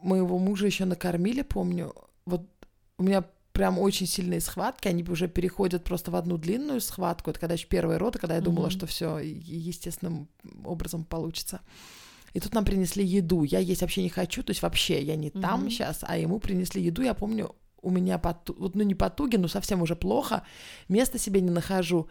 моего 0.00 0.38
мужа 0.38 0.66
еще 0.66 0.84
накормили, 0.84 1.42
помню. 1.42 1.94
Вот 2.24 2.46
у 2.98 3.02
меня 3.02 3.24
прям 3.52 3.78
очень 3.78 4.06
сильные 4.06 4.40
схватки, 4.40 4.88
они 4.88 5.02
уже 5.04 5.28
переходят 5.28 5.84
просто 5.84 6.10
в 6.10 6.16
одну 6.16 6.38
длинную 6.38 6.80
схватку. 6.80 7.30
Это 7.30 7.40
когда 7.40 7.54
еще 7.54 7.66
первые 7.66 7.98
роды, 7.98 8.18
когда 8.18 8.36
я 8.36 8.40
думала, 8.40 8.66
Мгм. 8.66 8.70
что 8.70 8.86
все 8.86 9.18
естественным 9.18 10.28
образом 10.64 11.04
получится. 11.04 11.60
И 12.32 12.40
тут 12.40 12.54
нам 12.54 12.64
принесли 12.64 13.04
еду. 13.04 13.42
Я 13.42 13.58
есть 13.58 13.80
вообще 13.80 14.02
не 14.02 14.08
хочу, 14.08 14.42
то 14.42 14.50
есть 14.50 14.62
вообще 14.62 15.02
я 15.02 15.16
не 15.16 15.30
там 15.30 15.60
Мгм. 15.62 15.70
сейчас, 15.70 16.00
а 16.02 16.16
ему 16.16 16.38
принесли 16.38 16.82
еду. 16.82 17.02
Я 17.02 17.14
помню, 17.14 17.54
у 17.82 17.90
меня 17.90 18.18
поту... 18.18 18.54
вот, 18.58 18.74
ну 18.74 18.82
не 18.82 18.94
потуги, 18.94 19.36
но 19.36 19.48
совсем 19.48 19.82
уже 19.82 19.96
плохо. 19.96 20.42
Места 20.88 21.18
себе 21.18 21.40
не 21.40 21.50
нахожу. 21.50 22.08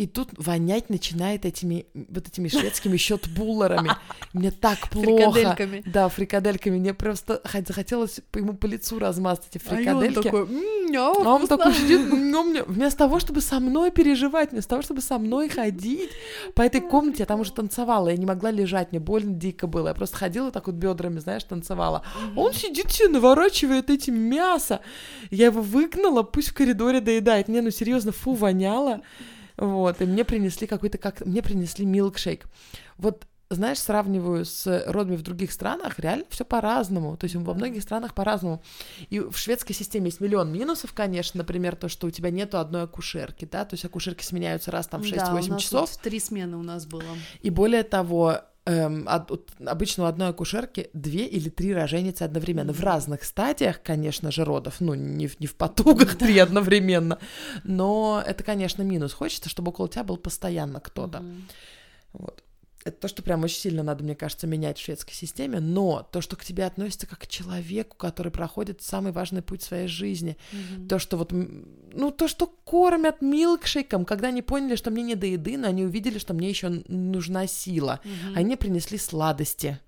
И 0.00 0.06
тут 0.06 0.30
вонять 0.38 0.88
начинает 0.88 1.44
этими 1.44 1.84
вот 1.94 2.26
этими 2.26 2.48
шведскими 2.48 2.96
счет-буллерами. 2.96 3.90
Мне 4.32 4.50
так 4.50 4.88
плохо. 4.88 5.30
Фрикадельками. 5.32 5.82
Да, 5.84 6.08
фрикадельками. 6.08 6.78
Мне 6.78 6.94
просто 6.94 7.42
хот- 7.44 7.66
захотелось 7.68 8.20
ему 8.34 8.54
по 8.54 8.64
лицу 8.66 8.98
размазать 8.98 9.44
эти 9.54 9.62
А 9.68 9.74
и 9.74 9.88
он 9.88 10.00
фрикадельки. 10.00 10.22
такой, 10.22 10.40
«М, 10.40 10.96
А 10.96 11.10
он 11.34 11.38
вкусно». 11.46 11.56
такой 11.58 11.74
сидит, 11.74 12.00
мне, 12.10 12.62
вместо 12.62 12.98
того, 13.00 13.18
чтобы 13.20 13.42
со 13.42 13.60
мной 13.60 13.90
переживать, 13.90 14.52
вместо 14.52 14.70
того, 14.70 14.82
чтобы 14.82 15.02
со 15.02 15.18
мной 15.18 15.50
ходить 15.50 16.10
по 16.54 16.62
этой 16.62 16.80
комнате, 16.80 17.18
я 17.20 17.26
там 17.26 17.40
уже 17.40 17.52
танцевала, 17.52 18.08
я 18.08 18.16
не 18.16 18.26
могла 18.26 18.50
лежать, 18.50 18.92
мне 18.92 19.00
больно 19.00 19.34
дико 19.34 19.66
было. 19.66 19.88
Я 19.88 19.94
просто 19.94 20.16
ходила 20.16 20.50
так 20.50 20.66
вот 20.66 20.76
бедрами, 20.76 21.18
знаешь, 21.18 21.44
танцевала. 21.44 22.02
А 22.36 22.40
Он 22.40 22.54
сидит 22.54 22.90
себе, 22.90 23.08
наворачивает 23.08 23.90
этим 23.90 24.14
мясо. 24.18 24.80
Я 25.30 25.46
его 25.46 25.60
выгнала, 25.60 26.22
пусть 26.22 26.48
в 26.48 26.54
коридоре 26.54 27.00
доедает. 27.02 27.48
Мне, 27.48 27.60
ну, 27.60 27.70
серьезно, 27.70 28.12
фу, 28.12 28.32
воняло. 28.32 29.02
Вот, 29.60 30.00
и 30.00 30.06
мне 30.06 30.24
принесли 30.24 30.66
какой-то, 30.66 30.96
как 30.96 31.24
мне 31.24 31.42
принесли 31.42 31.84
милкшейк. 31.84 32.46
Вот, 32.96 33.26
знаешь, 33.50 33.78
сравниваю 33.78 34.46
с 34.46 34.84
родами 34.86 35.16
в 35.16 35.22
других 35.22 35.52
странах, 35.52 35.98
реально 35.98 36.24
все 36.30 36.46
по-разному. 36.46 37.18
То 37.18 37.24
есть 37.24 37.36
во 37.36 37.52
многих 37.52 37.82
странах 37.82 38.14
по-разному. 38.14 38.62
И 39.10 39.20
в 39.20 39.36
шведской 39.36 39.74
системе 39.74 40.06
есть 40.06 40.20
миллион 40.20 40.50
минусов, 40.50 40.94
конечно, 40.94 41.38
например, 41.38 41.76
то, 41.76 41.88
что 41.88 42.06
у 42.06 42.10
тебя 42.10 42.30
нету 42.30 42.58
одной 42.58 42.84
акушерки, 42.84 43.44
да, 43.44 43.66
то 43.66 43.74
есть 43.74 43.84
акушерки 43.84 44.24
сменяются 44.24 44.70
раз 44.70 44.86
там 44.86 45.02
в 45.02 45.04
6-8 45.04 45.16
Да, 45.16 45.32
у 45.32 45.34
нас 45.34 45.62
часов. 45.62 45.90
вот 45.90 46.00
три 46.00 46.20
смены 46.20 46.56
у 46.56 46.62
нас 46.62 46.86
было. 46.86 47.02
И 47.42 47.50
более 47.50 47.82
того, 47.82 48.40
эм, 48.70 49.08
от- 49.08 49.30
от- 49.30 49.50
обычно 49.66 50.04
у 50.04 50.06
одной 50.06 50.28
акушерки 50.28 50.90
две 50.92 51.26
или 51.26 51.48
три 51.48 51.74
роженицы 51.74 52.22
одновременно. 52.22 52.72
В 52.72 52.80
разных 52.80 53.24
стадиях, 53.24 53.82
конечно 53.82 54.30
же, 54.30 54.44
родов. 54.44 54.76
Ну, 54.80 54.94
не 54.94 55.26
в, 55.26 55.40
не 55.40 55.46
в 55.46 55.54
потугах 55.54 56.16
три 56.16 56.38
одновременно. 56.38 57.18
Но 57.64 58.22
это, 58.26 58.44
конечно, 58.44 58.82
минус. 58.82 59.12
Хочется, 59.12 59.48
чтобы 59.48 59.70
около 59.70 59.88
тебя 59.88 60.04
был 60.04 60.16
постоянно 60.16 60.80
кто-то. 60.80 61.20
Мгм. 61.20 61.48
Вот. 62.12 62.42
Это 62.84 62.96
то, 62.96 63.08
что 63.08 63.22
прям 63.22 63.44
очень 63.44 63.58
сильно 63.58 63.82
надо, 63.82 64.02
мне 64.02 64.14
кажется, 64.14 64.46
менять 64.46 64.78
в 64.78 64.82
шведской 64.82 65.14
системе, 65.14 65.60
но 65.60 66.08
то, 66.10 66.22
что 66.22 66.36
к 66.36 66.44
тебе 66.44 66.64
относится 66.64 67.06
как 67.06 67.18
к 67.20 67.26
человеку, 67.26 67.96
который 67.96 68.32
проходит 68.32 68.80
самый 68.80 69.12
важный 69.12 69.42
путь 69.42 69.60
в 69.62 69.66
своей 69.66 69.86
жизни, 69.86 70.38
Мгм. 70.52 70.88
то, 70.88 70.98
что 70.98 71.18
вот, 71.18 71.30
ну, 71.32 72.10
то, 72.10 72.26
что 72.26 72.46
кормят 72.46 73.20
милкшейком, 73.20 74.04
когда 74.06 74.28
они 74.28 74.40
поняли, 74.40 74.76
что 74.76 74.90
мне 74.90 75.02
не 75.02 75.14
до 75.14 75.26
еды, 75.26 75.58
но 75.58 75.68
они 75.68 75.84
увидели, 75.84 76.18
что 76.18 76.32
мне 76.32 76.48
еще 76.48 76.68
нужна 76.88 77.46
сила. 77.46 78.00
Мгм. 78.04 78.38
Они 78.38 78.56
принесли 78.56 78.96
сладости. 78.96 79.78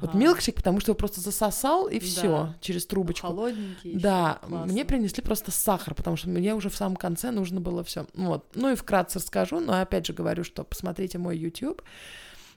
Вот 0.00 0.10
Ага. 0.10 0.18
милкшейк, 0.18 0.56
потому 0.56 0.80
что 0.80 0.90
его 0.90 0.96
просто 0.96 1.20
засосал 1.20 1.86
и 1.88 1.98
Да. 2.00 2.04
все 2.06 2.54
через 2.60 2.86
трубочку. 2.86 3.26
Холодненький. 3.28 3.98
Да, 3.98 4.38
классно. 4.42 4.72
мне 4.72 4.84
принесли 4.84 5.22
просто 5.22 5.50
сахар, 5.50 5.94
потому 5.94 6.16
что 6.16 6.28
мне 6.28 6.54
уже 6.54 6.68
в 6.70 6.76
самом 6.76 6.96
конце 6.96 7.30
нужно 7.30 7.60
было 7.60 7.82
все. 7.84 8.06
Вот. 8.14 8.46
Ну 8.54 8.70
и 8.72 8.74
вкратце 8.74 9.18
расскажу, 9.18 9.60
но 9.60 9.80
опять 9.80 10.06
же 10.06 10.12
говорю, 10.12 10.44
что 10.44 10.64
посмотрите 10.64 11.18
мой 11.18 11.36
YouTube. 11.36 11.82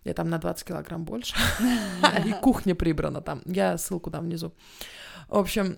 Я 0.05 0.13
там 0.13 0.29
на 0.29 0.37
20 0.37 0.65
килограмм 0.65 1.03
больше. 1.03 1.35
И 2.25 2.31
кухня 2.31 2.73
прибрана 2.73 3.21
там. 3.21 3.41
Я 3.45 3.77
ссылку 3.77 4.09
дам 4.09 4.25
внизу. 4.25 4.53
В 5.27 5.37
общем, 5.37 5.77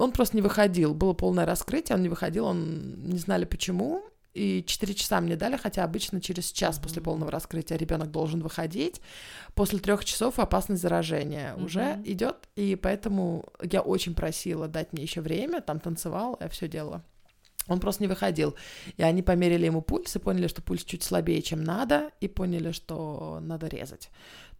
он 0.00 0.12
просто 0.12 0.36
не 0.36 0.42
выходил. 0.42 0.94
Было 0.94 1.12
полное 1.12 1.44
раскрытие, 1.44 1.96
он 1.96 2.02
не 2.02 2.08
выходил, 2.08 2.46
он 2.46 2.94
не 3.04 3.18
знали 3.18 3.44
почему. 3.44 4.02
И 4.34 4.62
4 4.64 4.94
часа 4.94 5.20
мне 5.20 5.36
дали, 5.36 5.56
хотя 5.56 5.84
обычно 5.84 6.20
через 6.20 6.52
час 6.52 6.78
после 6.78 7.02
полного 7.02 7.30
раскрытия 7.30 7.76
ребенок 7.76 8.10
должен 8.10 8.40
выходить. 8.40 9.00
После 9.54 9.78
трех 9.78 10.04
часов 10.04 10.38
опасность 10.38 10.82
заражения 10.82 11.54
уже 11.56 11.94
Мгм. 11.94 12.02
идет. 12.04 12.36
И 12.54 12.76
поэтому 12.76 13.44
я 13.62 13.80
очень 13.80 14.14
просила 14.14 14.68
дать 14.68 14.92
мне 14.92 15.02
еще 15.02 15.20
время, 15.22 15.60
там 15.60 15.80
танцевал, 15.80 16.36
я 16.40 16.48
все 16.48 16.68
делала. 16.68 17.02
Он 17.66 17.80
просто 17.80 18.02
не 18.02 18.08
выходил. 18.08 18.54
И 18.96 19.02
они 19.02 19.22
померили 19.22 19.66
ему 19.66 19.82
пульс 19.82 20.14
и 20.16 20.18
поняли, 20.18 20.46
что 20.46 20.62
пульс 20.62 20.84
чуть 20.84 21.02
слабее, 21.02 21.42
чем 21.42 21.62
надо, 21.64 22.10
и 22.20 22.28
поняли, 22.28 22.72
что 22.72 23.40
надо 23.42 23.66
резать. 23.66 24.08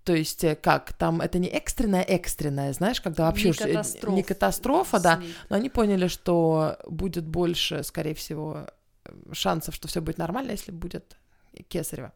То 0.05 0.15
есть 0.15 0.45
э, 0.45 0.55
как, 0.57 0.93
там 0.95 1.21
это 1.21 1.39
не 1.39 1.49
экстренная 1.49 2.03
экстренная, 2.03 2.73
знаешь, 2.73 3.01
когда 3.01 3.25
вообще 3.27 3.49
Не 3.49 3.53
э, 3.55 3.55
катастрофа. 3.55 4.17
не 4.17 4.23
катастрофа, 4.23 5.01
да, 5.01 5.23
но 5.51 5.57
они 5.57 5.69
поняли, 5.71 6.09
что 6.09 6.79
будет 6.89 7.27
больше, 7.27 7.83
скорее 7.83 8.15
всего, 8.15 8.67
шансов, 9.33 9.75
что 9.75 9.89
все 9.89 10.01
будет 10.01 10.19
нормально, 10.19 10.53
если 10.53 10.73
будет 10.73 11.17
кесарево. 11.69 12.13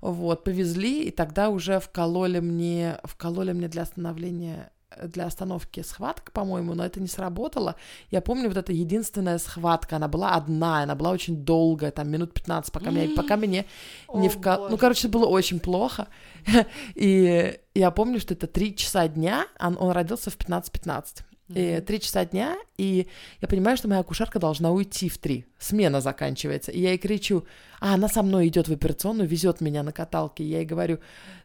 Вот, 0.00 0.44
повезли, 0.44 1.04
и 1.04 1.10
тогда 1.10 1.48
уже 1.48 1.78
вкололи 1.78 2.40
мне, 2.40 2.98
вкололи 3.04 3.52
мне 3.52 3.68
для 3.68 3.82
остановления 3.82 4.72
для 5.02 5.26
остановки 5.26 5.80
схватка, 5.80 6.32
по-моему, 6.32 6.74
но 6.74 6.84
это 6.84 7.00
не 7.00 7.06
сработало. 7.06 7.76
Я 8.10 8.20
помню, 8.20 8.48
вот 8.48 8.56
эта 8.56 8.72
единственная 8.72 9.38
схватка, 9.38 9.96
она 9.96 10.08
была 10.08 10.34
одна, 10.34 10.82
она 10.82 10.94
была 10.94 11.10
очень 11.10 11.36
долгая, 11.44 11.90
там 11.90 12.10
минут 12.10 12.34
15, 12.34 12.72
пока, 12.72 12.90
меня, 12.90 13.14
пока 13.16 13.36
мне 13.36 13.66
не 14.14 14.28
О, 14.28 14.30
вкол... 14.30 14.68
Ну, 14.68 14.76
короче, 14.76 15.08
было 15.08 15.26
очень 15.26 15.60
плохо. 15.60 16.08
И 16.94 17.58
я 17.74 17.90
помню, 17.90 18.20
что 18.20 18.34
это 18.34 18.46
3 18.46 18.76
часа 18.76 19.08
дня, 19.08 19.46
он, 19.58 19.76
он 19.78 19.92
родился 19.92 20.30
в 20.30 20.36
15-15. 20.36 21.22
Мгм. 21.60 21.84
три 21.84 22.00
часа 22.00 22.24
дня, 22.24 22.56
и 22.76 23.08
я 23.40 23.48
понимаю, 23.48 23.76
что 23.76 23.88
моя 23.88 24.00
акушерка 24.00 24.38
должна 24.38 24.70
уйти 24.70 25.08
в 25.08 25.18
три. 25.18 25.44
Смена 25.58 26.00
заканчивается. 26.00 26.72
И 26.72 26.80
я 26.80 26.90
ей 26.90 26.98
кричу, 26.98 27.44
а 27.80 27.94
она 27.94 28.08
со 28.08 28.22
мной 28.22 28.48
идет 28.48 28.68
в 28.68 28.72
операционную, 28.72 29.28
везет 29.28 29.60
меня 29.60 29.82
на 29.82 29.92
каталке. 29.92 30.44
И 30.44 30.48
я 30.48 30.58
ей 30.58 30.66
говорю, 30.66 30.98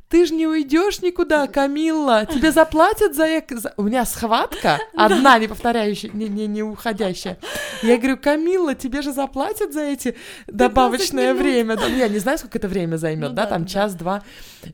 ты 0.09 0.25
же 0.25 0.33
не 0.33 0.47
уйдешь 0.47 1.01
никуда, 1.01 1.47
Камилла, 1.47 2.25
тебе 2.25 2.51
заплатят 2.51 3.15
за... 3.15 3.27
эк- 3.27 3.55
за-» 3.57 3.73
У 3.77 3.83
меня 3.83 4.05
схватка, 4.05 4.79
одна 4.95 5.37
не 5.37 5.47
повторяющая, 5.47 6.11
не, 6.11 6.29
не, 6.29 6.47
не 6.47 6.63
уходящая. 6.63 7.37
Я 7.83 7.97
говорю, 7.97 8.17
Камилла, 8.17 8.73
тебе 8.73 9.01
же 9.01 9.11
заплатят 9.11 9.73
за 9.73 9.81
эти 9.81 10.15
добавочное 10.47 11.33
время. 11.33 11.75
Да, 11.75 11.87
ну, 11.89 11.95
я 11.95 12.07
не 12.07 12.19
знаю, 12.19 12.37
сколько 12.37 12.57
это 12.57 12.67
время 12.67 12.97
займет, 12.97 13.29
Ну 13.29 13.35
да, 13.35 13.43
да, 13.43 13.49
там 13.49 13.63
да. 13.63 13.67
час-два, 13.67 14.23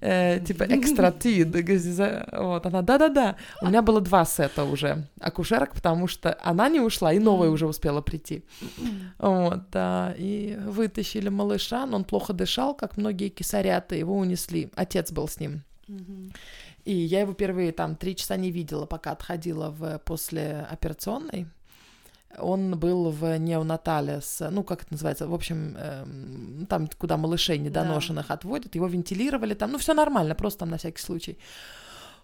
э, 0.01 0.39
типа 0.39 0.63
экстра 0.69 1.11
ты. 1.11 1.43
Вот, 2.31 2.65
она, 2.65 2.81
да-да-да. 2.81 3.35
У 3.61 3.67
меня 3.67 3.81
было 3.81 4.01
два 4.01 4.25
сета 4.25 4.63
уже 4.63 5.07
акушерок, 5.19 5.73
потому 5.73 6.07
что 6.07 6.37
она 6.41 6.69
не 6.69 6.79
ушла, 6.79 7.11
и 7.13 7.19
новая 7.19 7.49
уже 7.49 7.67
успела 7.67 8.01
прийти. 8.01 8.43
Вот, 9.17 9.69
да, 9.71 10.13
и 10.17 10.57
вытащили 10.65 11.29
малыша, 11.29 11.85
но 11.85 11.97
он 11.97 12.03
плохо 12.03 12.33
дышал, 12.33 12.73
как 12.75 12.97
многие 12.97 13.29
кисарята, 13.29 13.95
его 13.95 14.15
унесли. 14.17 14.69
Отец 14.75 15.11
был 15.11 15.22
с 15.27 15.39
ним. 15.39 15.63
Мгм. 15.87 16.31
И 16.85 16.93
я 16.93 17.21
его 17.21 17.33
первые 17.33 17.71
там 17.71 17.95
три 17.95 18.15
часа 18.15 18.37
не 18.37 18.51
видела, 18.51 18.85
пока 18.85 19.11
отходила 19.11 19.69
в 19.69 19.99
после 19.99 20.65
операционной. 20.69 21.47
Он 22.39 22.79
был 22.79 23.11
в 23.11 23.37
неонатале 23.37 24.19
с, 24.21 24.49
ну, 24.49 24.63
как 24.63 24.81
это 24.83 24.93
называется, 24.93 25.27
в 25.27 25.33
общем, 25.33 25.75
эм, 25.77 26.65
там, 26.67 26.89
куда 26.97 27.15
малышей 27.15 27.59
недоношенных 27.59 28.31
отводят, 28.31 28.73
его 28.73 28.87
вентилировали 28.87 29.53
там, 29.53 29.71
ну, 29.71 29.77
все 29.77 29.93
нормально, 29.93 30.33
просто 30.33 30.61
там 30.61 30.69
на 30.69 30.77
всякий 30.77 31.01
случай. 31.01 31.37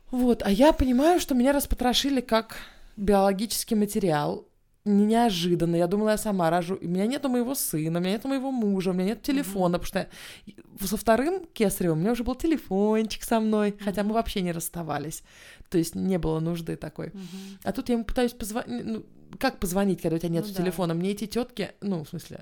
Вот, 0.09 0.41
а 0.43 0.49
я 0.49 0.73
понимаю, 0.73 1.19
что 1.19 1.35
меня 1.35 1.53
распотрошили 1.53 2.21
как 2.21 2.57
биологический 2.97 3.75
материал, 3.75 4.48
неожиданно. 4.89 5.75
Я 5.75 5.87
думала, 5.87 6.09
я 6.11 6.17
сама 6.17 6.49
рожу. 6.49 6.77
У 6.81 6.87
меня 6.87 7.05
нету 7.07 7.29
моего 7.29 7.55
сына, 7.55 7.99
у 7.99 8.01
меня 8.01 8.13
нету 8.13 8.27
моего 8.27 8.51
мужа, 8.51 8.91
у 8.91 8.93
меня 8.93 9.05
нет 9.05 9.21
телефона, 9.21 9.79
потому 9.79 9.87
что 9.87 10.07
я- 10.45 10.87
со 10.87 10.97
вторым 10.97 11.45
кесаревым 11.53 11.97
у 11.99 12.01
меня 12.01 12.11
уже 12.11 12.23
был 12.23 12.35
телефончик 12.35 13.23
со 13.23 13.39
мной, 13.39 13.75
хотя 13.79 14.03
мы 14.03 14.13
вообще 14.13 14.41
не 14.41 14.51
расставались. 14.51 15.23
То 15.69 15.77
есть 15.77 15.95
не 15.95 16.17
было 16.17 16.39
нужды 16.39 16.75
такой. 16.75 17.07
Мгм. 17.07 17.59
А 17.63 17.71
тут 17.71 17.89
я 17.89 17.93
ему 17.95 18.03
пытаюсь 18.05 18.33
позвонить. 18.33 18.85
Ну, 18.85 19.05
как 19.39 19.59
позвонить, 19.59 20.01
когда 20.01 20.15
у 20.15 20.19
тебя 20.19 20.29
нет 20.29 20.45
Ну 20.47 20.53
да. 20.53 20.61
телефона? 20.63 20.93
Мне 20.93 21.11
эти 21.11 21.27
тетки, 21.27 21.71
ну, 21.81 22.03
в 22.03 22.09
смысле, 22.09 22.39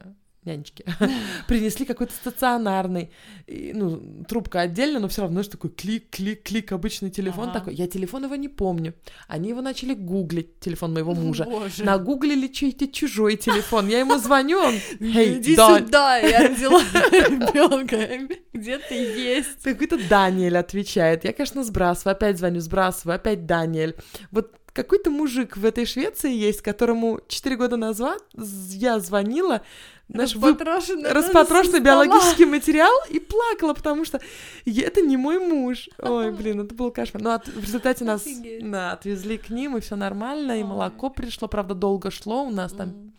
нянечки, 0.48 0.86
принесли 1.48 1.86
какой-то 1.86 2.14
стационарный, 2.14 3.12
и, 3.46 3.72
ну, 3.74 4.24
трубка 4.28 4.62
отдельно, 4.62 5.00
но 5.00 5.08
все 5.08 5.22
равно, 5.22 5.36
знаешь, 5.36 5.48
такой 5.50 5.70
клик, 5.70 6.10
клик, 6.10 6.44
клик, 6.44 6.72
обычный 6.72 7.10
телефон 7.12 7.50
Ага. 7.50 7.60
такой. 7.60 7.76
Я 7.76 7.88
телефон 7.88 8.24
его 8.26 8.36
не 8.36 8.50
помню. 8.50 8.94
Они 9.28 9.50
его 9.50 9.62
начали 9.62 9.94
гуглить, 9.94 10.60
телефон 10.60 10.94
моего 10.94 11.14
мужа. 11.14 11.44
Боже. 11.44 11.84
Нагуглили 11.84 12.48
чей-то 12.48 12.88
чужой 12.88 13.36
телефон. 13.36 13.88
Я 13.88 14.00
ему 14.00 14.18
звоню, 14.18 14.58
он, 14.60 14.76
«Эй, 15.00 15.38
Иди 15.38 15.56
да, 15.56 15.78
сюда, 15.80 16.18
я 16.18 16.48
родила 16.50 16.80
ребенка. 17.12 18.36
Где 18.54 18.78
ты 18.80 18.96
есть? 18.96 19.62
Какой-то 19.64 19.98
Даниэль 20.10 20.58
отвечает. 20.58 21.24
Я, 21.24 21.34
конечно, 21.34 21.64
сбрасываю, 21.64 22.16
опять 22.16 22.38
звоню, 22.38 22.60
сбрасываю, 22.62 23.16
опять 23.16 23.46
Даниэль. 23.46 23.96
Вот 24.32 24.54
какой-то 24.74 25.10
мужик 25.10 25.58
в 25.58 25.66
этой 25.66 25.86
Швеции 25.86 26.32
есть, 26.32 26.62
которому 26.62 27.20
4 27.28 27.56
года 27.56 27.78
назад 27.78 28.20
я 28.36 29.00
звонила, 29.00 29.62
знаешь, 30.10 30.36
вы- 30.36 30.50
Распотрошенный 30.52 31.12
распотрошенный 31.12 31.80
со 31.80 31.84
стола. 31.86 32.06
биологический 32.06 32.46
материал 32.46 32.94
и 33.10 33.20
плакала, 33.20 33.74
потому 33.74 34.06
что 34.06 34.20
это 34.66 35.02
не 35.02 35.18
мой 35.18 35.38
муж. 35.40 35.90
Ой, 36.00 36.32
блин, 36.32 36.62
это 36.62 36.74
был 36.74 36.92
кошмар. 36.92 37.22
Но 37.22 37.34
от- 37.34 37.48
в 37.48 37.60
результате 37.62 38.06
нас 38.06 38.24
да, 38.62 38.94
отвезли 38.94 39.38
к 39.38 39.50
ним, 39.50 39.76
и 39.78 39.80
все 39.82 39.96
нормально, 39.96 40.54
и 40.60 40.64
Ой. 40.64 40.68
молоко 40.70 41.10
пришло, 41.10 41.48
правда, 41.48 41.74
долго 41.74 42.10
шло, 42.12 42.46
у 42.46 42.50
нас 42.52 42.72
там 42.74 43.12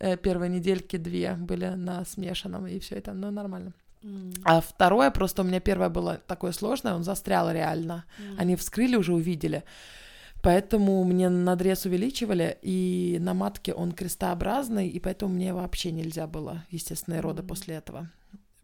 э, 0.00 0.16
первые 0.16 0.48
недельки 0.50 0.96
две 0.96 1.32
были 1.32 1.66
на 1.76 2.04
смешанном, 2.04 2.66
и 2.66 2.78
все 2.78 2.96
это, 2.96 3.12
но 3.14 3.30
нормально. 3.30 3.72
А 4.44 4.60
второе, 4.60 5.10
просто 5.10 5.42
у 5.42 5.44
меня 5.44 5.58
первое 5.60 5.88
было 5.88 6.20
такое 6.28 6.52
сложное, 6.52 6.94
он 6.94 7.02
застрял 7.02 7.50
реально. 7.50 8.04
Они 8.38 8.54
вскрыли, 8.54 8.94
уже 8.96 9.12
увидели. 9.12 9.64
Поэтому 10.42 11.02
мне 11.04 11.28
надрез 11.28 11.84
увеличивали, 11.84 12.58
и 12.62 13.18
на 13.20 13.34
матке 13.34 13.72
он 13.74 13.92
крестообразный, 13.92 14.88
и 14.88 15.00
поэтому 15.00 15.34
мне 15.34 15.52
вообще 15.52 15.90
нельзя 15.90 16.26
было 16.26 16.64
естественные 16.70 17.20
роды 17.20 17.42
Мгм. 17.42 17.48
после 17.48 17.74
этого. 17.76 18.08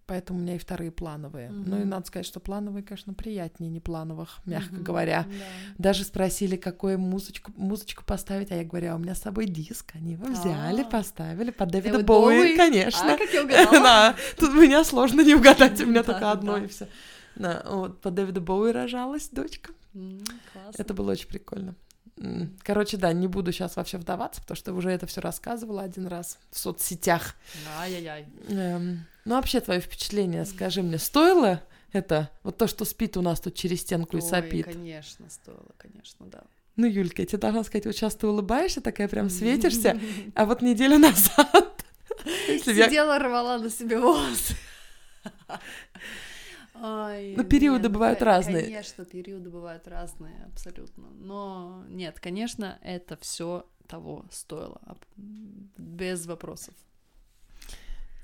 Поэтому 0.07 0.39
у 0.39 0.43
меня 0.43 0.57
и 0.57 0.59
вторые 0.59 0.91
плановые. 0.91 1.49
Ну 1.51 1.81
и 1.81 1.85
надо 1.85 2.07
сказать, 2.07 2.27
что 2.27 2.39
плановые, 2.39 2.83
конечно, 2.83 3.15
приятнее 3.15 3.71
не 3.71 3.81
плановых, 3.81 4.39
мягко 4.45 4.75
Мгм. 4.75 4.85
говоря. 4.85 5.25
Да. 5.27 5.35
Даже 5.79 6.05
спросили, 6.05 6.57
какую 6.57 6.99
музычку, 6.99 7.53
музычку 7.57 8.05
поставить, 8.05 8.53
а 8.53 8.57
я 8.57 8.65
говорю, 8.65 8.93
а 8.93 8.95
у 8.97 8.99
меня 8.99 9.15
с 9.15 9.23
собой 9.23 9.47
диск. 9.47 9.93
Они 9.95 10.13
его 10.13 10.27
взяли, 10.27 10.83
А. 10.83 10.85
поставили 10.85 11.51
под 11.51 11.71
Дэвида 11.71 11.93
Дэвид 11.93 12.07
Боуи, 12.07 12.55
конечно. 12.57 13.15
А, 13.15 13.17
как 13.19 13.33
я 13.33 13.43
угадала. 13.45 13.73
Да, 13.73 14.15
тут 14.39 14.55
меня 14.55 14.85
сложно 14.85 15.23
не 15.23 15.35
угадать, 15.35 15.81
у 15.81 15.87
меня 15.87 16.03
только 16.05 16.31
одно 16.31 16.59
и 16.59 16.67
все. 16.69 16.87
Да, 17.35 17.65
вот 17.69 18.01
по 18.03 18.11
Дэвиду 18.11 18.43
Боуи 18.43 18.73
рожалась 18.73 19.29
дочка. 19.31 19.73
Классно. 20.53 20.83
Это 20.83 20.95
было 20.95 21.13
очень 21.13 21.29
прикольно. 21.29 21.75
Короче, 22.63 22.97
да, 22.97 23.13
не 23.13 23.27
буду 23.27 23.53
сейчас 23.53 23.77
вообще 23.77 23.99
вдаваться, 23.99 24.41
потому 24.41 24.57
что 24.57 24.73
уже 24.73 24.91
это 24.91 25.07
все 25.07 25.21
рассказывала 25.21 25.83
один 25.83 26.07
раз 26.07 26.39
в 26.51 26.59
соцсетях. 26.59 27.35
Ай-яй-яй. 27.79 28.27
Эм, 28.49 29.07
ну, 29.25 29.35
вообще, 29.35 29.61
твое 29.61 29.81
впечатление, 29.81 30.45
скажи 30.45 30.83
мне, 30.83 30.99
стоило 30.99 31.63
это, 31.93 32.31
вот 32.43 32.57
то, 32.57 32.67
что 32.67 32.85
спит 32.85 33.17
у 33.17 33.23
нас 33.23 33.41
тут 33.41 33.55
через 33.55 33.81
стенку 33.81 34.17
и 34.17 34.21
Ой, 34.21 34.29
сопит? 34.29 34.67
конечно, 34.67 35.29
стоило, 35.29 35.73
конечно, 35.77 36.27
да. 36.27 36.43
Ну, 36.77 36.87
Юлька, 36.87 37.23
я 37.23 37.27
тебе 37.27 37.39
должна 37.39 37.65
сказать, 37.65 37.87
вот 37.87 37.95
сейчас 37.95 38.15
ты 38.17 38.27
улыбаешься, 38.27 38.81
такая 38.81 39.09
прям 39.09 39.29
светишься, 39.31 40.01
а 40.35 40.45
вот 40.45 40.63
неделю 40.63 40.99
назад... 40.99 41.85
Сидела, 42.65 43.19
рвала 43.19 43.59
на 43.59 43.71
себе 43.71 43.99
волосы. 43.99 44.55
Ой, 46.75 47.35
Ну, 47.37 47.45
периоды 47.45 47.85
нет, 47.85 47.93
бывают 47.93 48.19
ко- 48.19 48.25
разные. 48.25 48.65
Конечно, 48.65 49.05
периоды 49.05 49.49
бывают 49.51 49.87
разные, 49.89 50.45
абсолютно. 50.53 51.05
Но 51.11 51.85
нет, 51.89 52.19
конечно, 52.21 52.79
это 52.83 53.17
все 53.17 53.67
того 53.87 54.25
стоило. 54.31 54.81
Без 55.77 56.27
вопросов. 56.27 56.75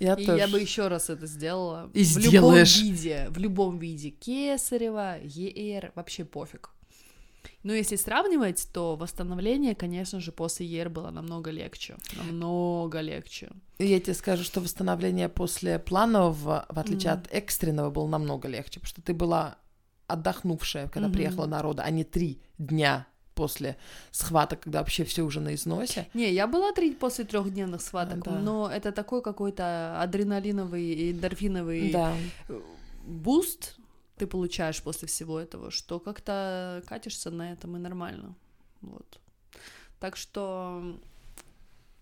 Я 0.01 0.15
И 0.15 0.25
тоже. 0.25 0.39
я 0.39 0.49
бы 0.49 0.59
еще 0.61 0.89
раз 0.89 1.11
это 1.11 1.27
сделала. 1.27 1.91
И 1.95 2.03
в 2.03 2.07
сделаешь. 2.07 2.77
любом 2.79 2.89
виде. 2.95 3.27
В 3.31 3.39
любом 3.39 3.79
виде. 3.79 4.11
Кесарева, 4.11 5.19
ЕР, 5.23 5.93
вообще 5.95 6.25
пофиг. 6.25 6.71
Но 7.63 7.73
если 7.75 7.97
сравнивать, 7.97 8.69
то 8.73 8.97
восстановление, 8.97 9.75
конечно 9.75 10.21
же, 10.21 10.33
после 10.33 10.67
ЕР 10.67 10.89
было 10.91 11.11
намного 11.11 11.51
легче. 11.51 11.97
Намного 12.17 13.01
легче. 13.01 13.51
Я 13.79 14.01
тебе 14.01 14.15
скажу, 14.15 14.45
что 14.45 14.61
восстановление 14.61 15.29
после 15.29 15.79
планового, 15.79 16.67
в 16.69 16.79
отличие 16.79 17.13
Мгм. 17.13 17.23
от 17.23 17.33
экстренного, 17.33 17.91
было 17.91 18.07
намного 18.09 18.49
легче, 18.49 18.81
потому 18.81 18.89
что 18.89 19.03
ты 19.03 19.15
была 19.15 19.57
отдохнувшая, 20.07 20.89
когда 20.89 21.09
Мгм. 21.09 21.13
приехала 21.15 21.47
на 21.47 21.63
роды, 21.63 21.83
а 21.83 21.91
не 21.91 22.05
три 22.05 22.41
дня 22.59 23.07
после 23.35 23.77
схваток, 24.11 24.61
когда 24.61 24.81
вообще 24.81 25.05
все 25.05 25.23
уже 25.23 25.41
на 25.41 25.55
износе. 25.55 26.09
Не, 26.15 26.31
я 26.33 26.47
была 26.47 26.73
три 26.73 26.93
после 26.93 27.25
трехдневных 27.25 27.81
схваток, 27.81 28.23
Да. 28.23 28.39
но 28.39 28.71
это 28.71 28.93
такой 28.93 29.23
какой-то 29.23 30.01
адреналиновый 30.03 30.85
и 30.85 31.13
эндорфиновый 31.13 31.93
Да. 31.93 32.17
boost 33.07 33.77
ты 34.21 34.27
получаешь 34.27 34.83
после 34.83 35.09
всего 35.09 35.41
этого, 35.41 35.71
что 35.71 35.99
как-то 35.99 36.83
катишься 36.87 37.31
на 37.31 37.53
этом 37.53 37.77
и 37.77 37.81
нормально. 37.81 38.35
Вот. 38.83 39.19
Так 39.99 40.17
что 40.17 40.97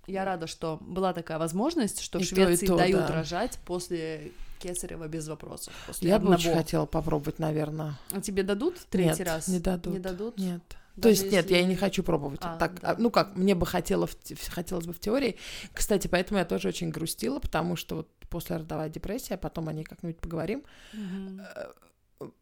я 0.09 0.25
рада, 0.25 0.49
что 0.49 0.79
была 0.81 1.13
такая 1.13 1.39
возможность, 1.39 2.01
что 2.01 2.19
И 2.19 2.25
в 2.25 2.29
то, 2.29 2.35
Швеции 2.35 2.67
то, 2.67 2.77
дают 2.77 3.07
да. 3.07 3.15
рожать 3.15 3.59
после 3.65 4.33
Кесарева 4.59 5.07
без 5.07 5.29
вопросов. 5.29 5.73
После 5.87 6.09
Я 6.09 6.19
бы 6.19 6.29
очень 6.31 6.49
одного. 6.49 6.57
хотела 6.59 6.87
попробовать, 6.87 7.39
наверное. 7.39 7.95
А 8.13 8.21
тебе 8.21 8.43
дадут 8.43 8.79
в 8.79 8.87
третий 8.87 9.21
Нет, 9.21 9.29
раз? 9.29 9.47
не 9.49 9.61
дадут. 9.61 9.93
Не 9.95 10.01
дадут? 10.01 10.39
Нет. 10.39 10.63
То 10.97 11.03
Даже 11.03 11.21
есть, 11.23 11.31
нет, 11.33 11.49
я 11.51 11.63
не 11.63 11.69
если- 11.71 11.81
хочу 11.85 12.03
пробовать. 12.03 12.41
А, 12.43 12.57
так, 12.57 12.81
да. 12.81 12.91
а, 12.91 12.97
ну 12.99 13.11
как, 13.13 13.37
мне 13.37 13.55
бы 13.55 13.65
хотело 13.67 14.09
хотелось 14.51 14.87
бы 14.87 14.93
в 14.93 14.99
теории. 14.99 15.37
Кстати, 15.73 16.09
поэтому 16.09 16.41
я 16.41 16.45
тоже 16.45 16.67
очень 16.67 16.91
грустила, 16.91 17.39
потому 17.39 17.77
что 17.77 17.95
вот 17.97 18.09
после 18.29 18.57
родовая 18.57 18.89
депрессия, 18.89 19.35
а 19.35 19.39
потом 19.39 19.69
о 19.69 19.73
ней 19.73 19.85
как-нибудь 19.85 20.19
поговорим. 20.19 20.65
Мгм. 20.93 21.41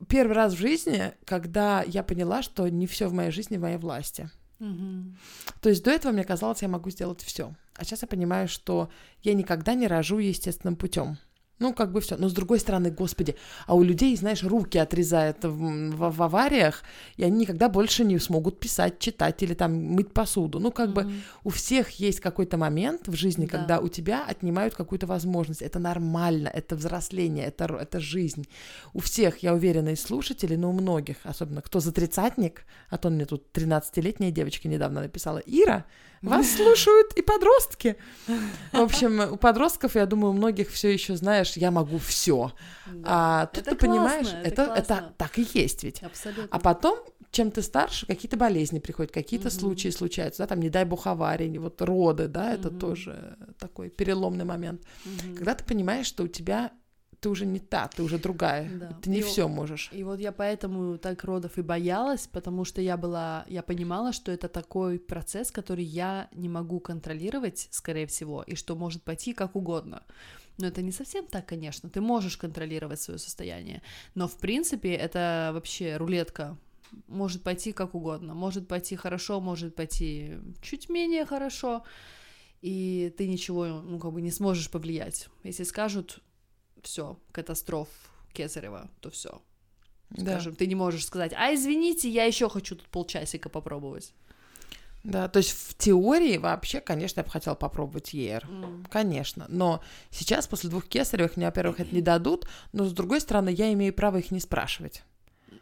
Первый 0.08 0.32
раз 0.32 0.54
в 0.54 0.58
жизни, 0.58 1.12
когда 1.24 1.82
я 1.82 2.02
поняла, 2.02 2.42
что 2.42 2.68
не 2.68 2.86
все 2.86 3.08
в 3.08 3.12
моей 3.12 3.30
жизни 3.30 3.56
в 3.56 3.60
моей 3.60 3.78
власти. 3.78 4.30
Мгм. 4.58 5.16
То 5.60 5.68
есть 5.68 5.84
до 5.84 5.90
этого 5.90 6.12
мне 6.12 6.24
казалось, 6.24 6.62
я 6.62 6.68
могу 6.68 6.90
сделать 6.90 7.22
все. 7.22 7.54
А 7.74 7.84
сейчас 7.84 8.02
я 8.02 8.08
понимаю, 8.08 8.48
что 8.48 8.88
я 9.22 9.34
никогда 9.34 9.74
не 9.74 9.86
рожу 9.86 10.18
естественным 10.18 10.76
путем. 10.76 11.18
Ну, 11.58 11.72
как 11.72 11.90
бы 11.90 12.00
все. 12.02 12.16
Но 12.18 12.28
с 12.28 12.32
другой 12.34 12.60
стороны, 12.60 12.90
господи, 12.90 13.34
а 13.66 13.74
у 13.74 13.82
людей, 13.82 14.14
знаешь, 14.16 14.42
руки 14.42 14.76
отрезают 14.76 15.42
в, 15.42 15.48
в- 15.90 16.10
в 16.16 16.22
авариях, 16.22 16.82
и 17.16 17.24
они 17.24 17.38
никогда 17.40 17.68
больше 17.70 18.04
не 18.04 18.18
смогут 18.18 18.60
писать, 18.60 18.98
читать 18.98 19.42
или 19.42 19.54
там 19.54 19.72
мыть 19.74 20.12
посуду. 20.12 20.60
Ну, 20.60 20.70
как 20.70 20.92
бы 20.92 21.04
Мгм. 21.04 21.14
у 21.44 21.48
всех 21.50 21.90
есть 21.92 22.20
какой-то 22.20 22.58
момент 22.58 23.08
в 23.08 23.14
жизни, 23.16 23.46
Да. 23.46 23.56
когда 23.58 23.78
у 23.80 23.88
тебя 23.88 24.24
отнимают 24.26 24.74
какую-то 24.74 25.06
возможность. 25.06 25.62
Это 25.62 25.78
нормально, 25.78 26.48
это 26.52 26.76
взросление, 26.76 27.46
это, 27.46 27.64
это 27.80 28.00
жизнь. 28.00 28.46
У 28.92 29.00
всех, 29.00 29.38
я 29.42 29.54
уверена, 29.54 29.90
из 29.90 30.02
слушателей, 30.02 30.56
но 30.58 30.68
у 30.68 30.72
многих, 30.74 31.16
особенно 31.24 31.62
кто 31.62 31.80
за 31.80 31.90
тридцатник, 31.92 32.66
а 32.90 32.98
то 32.98 33.08
мне 33.08 33.24
тут 33.24 33.44
13-летняя 33.54 34.30
девочка 34.30 34.68
недавно 34.68 35.00
написала, 35.00 35.38
Ира, 35.46 35.84
вас 36.22 36.50
слушают 36.56 37.12
и 37.14 37.22
подростки. 37.22 37.96
В 38.72 38.80
общем, 38.80 39.32
у 39.34 39.36
подростков, 39.36 39.94
я 39.94 40.06
думаю, 40.06 40.30
у 40.30 40.36
многих 40.36 40.70
все 40.70 40.92
еще, 40.92 41.16
знаешь, 41.16 41.52
я 41.56 41.70
могу 41.70 41.98
все. 41.98 42.52
Да. 42.86 43.02
А 43.42 43.46
тут 43.46 43.66
Это 43.66 43.70
ты 43.76 43.86
понимаешь, 43.86 44.26
классно, 44.28 44.46
это, 44.46 44.62
это 44.62 44.72
это 44.74 44.86
классно. 44.86 45.14
так 45.18 45.38
и 45.38 45.46
есть 45.54 45.84
ведь. 45.84 46.02
Абсолютно. 46.02 46.48
А 46.50 46.58
потом, 46.58 46.98
чем 47.30 47.50
ты 47.50 47.62
старше, 47.62 48.06
какие-то 48.06 48.36
болезни 48.36 48.78
приходят, 48.78 49.12
какие-то 49.12 49.48
Мгм. 49.48 49.58
случаи 49.58 49.88
случаются, 49.90 50.42
да, 50.42 50.46
там, 50.46 50.60
не 50.60 50.70
дай 50.70 50.84
бог, 50.84 51.06
аварии, 51.06 51.58
вот 51.58 51.80
роды, 51.82 52.28
да, 52.28 52.52
это 52.54 52.70
Мгм. 52.70 52.78
тоже 52.78 53.36
такой 53.58 53.90
переломный 53.90 54.44
момент. 54.44 54.82
Мгм. 55.04 55.36
Когда 55.36 55.54
ты 55.54 55.64
понимаешь, 55.64 56.06
что 56.06 56.24
у 56.24 56.28
тебя 56.28 56.70
ты 57.26 57.30
уже 57.30 57.44
не 57.46 57.58
та, 57.58 57.88
ты 57.88 58.02
уже 58.04 58.18
другая, 58.18 58.70
Да. 58.70 58.98
ты 59.02 59.10
не 59.10 59.18
И 59.18 59.22
все 59.22 59.48
можешь. 59.48 59.90
И 59.92 60.04
вот 60.04 60.20
я 60.20 60.30
поэтому 60.30 60.96
так 60.96 61.24
родов 61.24 61.58
и 61.58 61.62
боялась, 61.62 62.28
потому 62.28 62.64
что 62.64 62.80
я 62.80 62.96
была, 62.96 63.44
я 63.48 63.62
понимала, 63.62 64.12
что 64.12 64.30
это 64.30 64.48
такой 64.48 64.98
процесс, 65.00 65.50
который 65.50 65.84
я 65.84 66.28
не 66.32 66.48
могу 66.48 66.78
контролировать, 66.78 67.66
скорее 67.72 68.06
всего, 68.06 68.44
и 68.46 68.54
что 68.54 68.76
может 68.76 69.02
пойти 69.02 69.32
как 69.32 69.56
угодно. 69.56 70.02
Но 70.58 70.68
это 70.68 70.82
не 70.82 70.92
совсем 70.92 71.26
так, 71.26 71.46
конечно. 71.46 71.90
Ты 71.90 72.00
можешь 72.00 72.36
контролировать 72.36 73.00
свое 73.00 73.18
состояние, 73.18 73.82
но 74.14 74.28
в 74.28 74.36
принципе 74.38 74.92
это 74.94 75.50
вообще 75.52 75.96
рулетка. 75.96 76.56
Может 77.08 77.42
пойти 77.42 77.72
как 77.72 77.94
угодно, 77.96 78.34
может 78.34 78.68
пойти 78.68 78.94
хорошо, 78.94 79.40
может 79.40 79.74
пойти 79.74 80.38
чуть 80.62 80.88
менее 80.88 81.26
хорошо, 81.26 81.82
и 82.62 83.12
ты 83.18 83.26
ничего, 83.28 83.66
ну 83.66 83.98
как 83.98 84.12
бы 84.12 84.22
не 84.22 84.30
сможешь 84.30 84.70
повлиять. 84.70 85.28
Если 85.44 85.64
скажут, 85.64 86.20
все, 86.86 87.18
катастроф 87.32 87.88
Кесарева, 88.32 88.88
то 89.00 89.10
все, 89.10 89.40
Да. 90.10 90.32
скажем, 90.32 90.54
ты 90.54 90.66
не 90.66 90.74
можешь 90.74 91.04
сказать, 91.06 91.32
а 91.36 91.52
извините, 91.54 92.08
я 92.08 92.24
еще 92.24 92.48
хочу 92.48 92.76
тут 92.76 92.86
полчасика 92.88 93.48
попробовать. 93.48 94.12
да, 95.04 95.28
то 95.28 95.38
есть 95.38 95.50
в 95.50 95.74
теории 95.76 96.36
вообще, 96.36 96.80
конечно, 96.80 97.20
я 97.20 97.24
бы 97.24 97.30
хотела 97.30 97.54
попробовать 97.54 98.12
ЕР. 98.12 98.44
М. 98.48 98.84
Конечно, 98.90 99.46
но 99.48 99.80
сейчас 100.10 100.48
после 100.48 100.68
двух 100.68 100.86
кесаревых 100.86 101.36
мне, 101.36 101.46
во-первых, 101.46 101.78
это 101.78 101.94
не 101.94 102.00
дадут, 102.02 102.48
но 102.72 102.84
с 102.86 102.92
другой 102.92 103.20
стороны, 103.20 103.50
я 103.50 103.72
имею 103.72 103.94
право 103.94 104.16
их 104.16 104.32
не 104.32 104.40
спрашивать. 104.40 105.04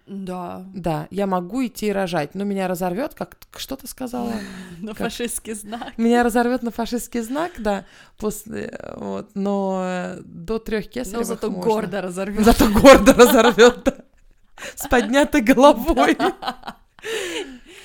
Да, 0.07 0.67
Да, 0.75 1.09
я 1.11 1.27
могу 1.27 1.65
идти 1.65 1.87
и 1.87 1.93
рожать, 1.93 2.35
но 2.35 2.45
меня 2.45 2.69
разорвет, 2.69 3.15
как 3.15 3.37
что 3.57 3.77
ты 3.77 3.87
сказала? 3.87 4.33
на 4.81 4.89
Как? 4.89 4.99
фашистский 4.99 5.55
знак. 5.55 5.97
Меня 5.97 6.23
разорвет 6.23 6.63
на 6.63 6.71
фашистский 6.71 7.21
знак, 7.21 7.53
да, 7.59 7.87
после, 8.19 8.79
вот, 8.97 9.31
но 9.35 9.81
э, 9.83 10.21
до 10.25 10.59
трех 10.59 10.89
кесаревых 10.89 11.27
Но 11.29 11.35
зато 11.35 11.51
можно. 11.51 11.71
гордо 11.71 12.03
разорвет. 12.03 12.45
Зато 12.45 12.69
гордо 12.69 13.15
разорвет, 13.15 13.83
да. 13.85 13.95
С 14.75 14.87
поднятой 14.89 15.41
головой. 15.41 16.17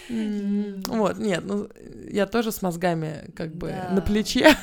Вот, 0.10 1.20
нет, 1.20 1.44
ну, 1.46 1.70
я 2.10 2.26
тоже 2.26 2.52
с 2.52 2.64
мозгами 2.64 3.30
как 3.36 3.54
бы 3.56 3.72
на 3.92 4.02
плече. 4.02 4.56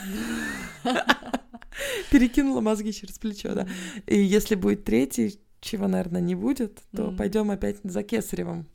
Перекинула 2.10 2.60
мозги 2.60 2.92
через 2.92 3.18
плечо, 3.18 3.54
да. 3.54 3.66
И 4.06 4.18
если 4.18 4.56
будет 4.56 4.84
третий, 4.84 5.38
чего, 5.60 5.88
наверное, 5.88 6.20
не 6.20 6.34
будет, 6.34 6.80
то 6.96 7.04
Мгм. 7.08 7.16
пойдем 7.16 7.50
опять 7.50 7.76
за 7.84 8.02
Кесаревым. 8.02 8.66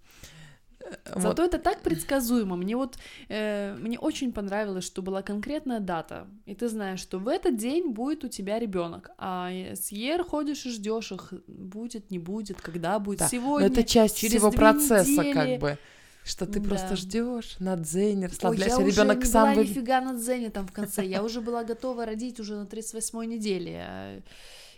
Э, 0.84 0.96
Вот. 1.14 1.22
Зато 1.22 1.44
это 1.46 1.58
так 1.60 1.82
предсказуемо. 1.82 2.56
Мне 2.58 2.76
вот 2.76 2.98
э, 3.30 3.76
мне 3.80 3.98
очень 4.00 4.34
понравилось, 4.34 4.84
что 4.84 5.02
была 5.02 5.22
конкретная 5.22 5.80
дата, 5.80 6.28
и 6.46 6.54
ты 6.56 6.68
знаешь, 6.68 7.00
что 7.00 7.20
в 7.20 7.28
этот 7.28 7.56
день 7.56 7.92
будет 7.92 8.24
у 8.24 8.28
тебя 8.28 8.60
ребенок, 8.60 9.12
а 9.18 9.50
с 9.52 9.92
Ер 9.92 10.24
ходишь 10.24 10.66
и 10.66 10.70
ждешь 10.72 11.12
их, 11.12 11.34
будет, 11.48 12.12
не 12.12 12.20
будет, 12.20 12.60
когда 12.62 13.00
будет, 13.00 13.20
Да, 13.20 13.26
Но 13.26 13.30
сегодня. 13.30 13.68
это 13.68 13.84
часть 13.84 14.18
через 14.18 14.34
всего 14.38 14.52
процесса, 14.52 15.10
недели. 15.12 15.34
как 15.34 15.60
бы. 15.60 15.78
Что 16.24 16.46
ты 16.46 16.60
Да. 16.60 16.70
просто 16.70 16.96
ждешь 16.96 17.56
на 17.60 17.76
дзене, 17.78 18.26
Ой, 18.26 18.28
расслабляешься, 18.28 18.82
я 18.82 18.88
ребенок 18.88 19.18
уже 19.18 19.26
не 19.28 19.32
сам 19.32 19.44
была 19.54 19.56
вы- 19.64 19.70
нифига 19.70 20.02
на 20.02 20.14
дзене 20.20 20.50
там 20.52 20.68
в 20.68 20.72
конце. 20.72 21.04
Я 21.06 21.24
уже 21.24 21.42
была 21.42 21.64
готова 21.64 22.06
родить 22.06 22.40
уже 22.40 22.56
на 22.56 22.66
38-й 22.68 23.26
неделе. 23.28 24.24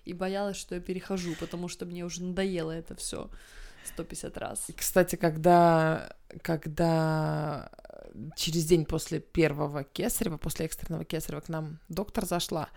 И 0.06 0.14
боялась, 0.14 0.58
что 0.58 0.76
я 0.76 0.82
перехожу, 0.82 1.36
потому 1.39 1.68
что 1.68 1.86
мне 1.86 2.04
уже 2.04 2.24
надоело 2.24 2.72
это 2.72 2.95
все 2.95 3.30
150 3.86 4.38
раз. 4.38 4.70
И, 4.70 4.74
Кстати, 4.74 5.16
когда, 5.16 6.16
когда 6.41 7.70
через 8.36 8.66
день 8.66 8.86
после 8.86 9.20
первого 9.20 9.84
кесарева, 9.84 10.38
после 10.38 10.66
экстренного 10.66 11.06
кесарева 11.06 11.41
к 11.41 11.49
нам 11.49 11.80
доктор 11.89 12.26
зашла, 12.26 12.70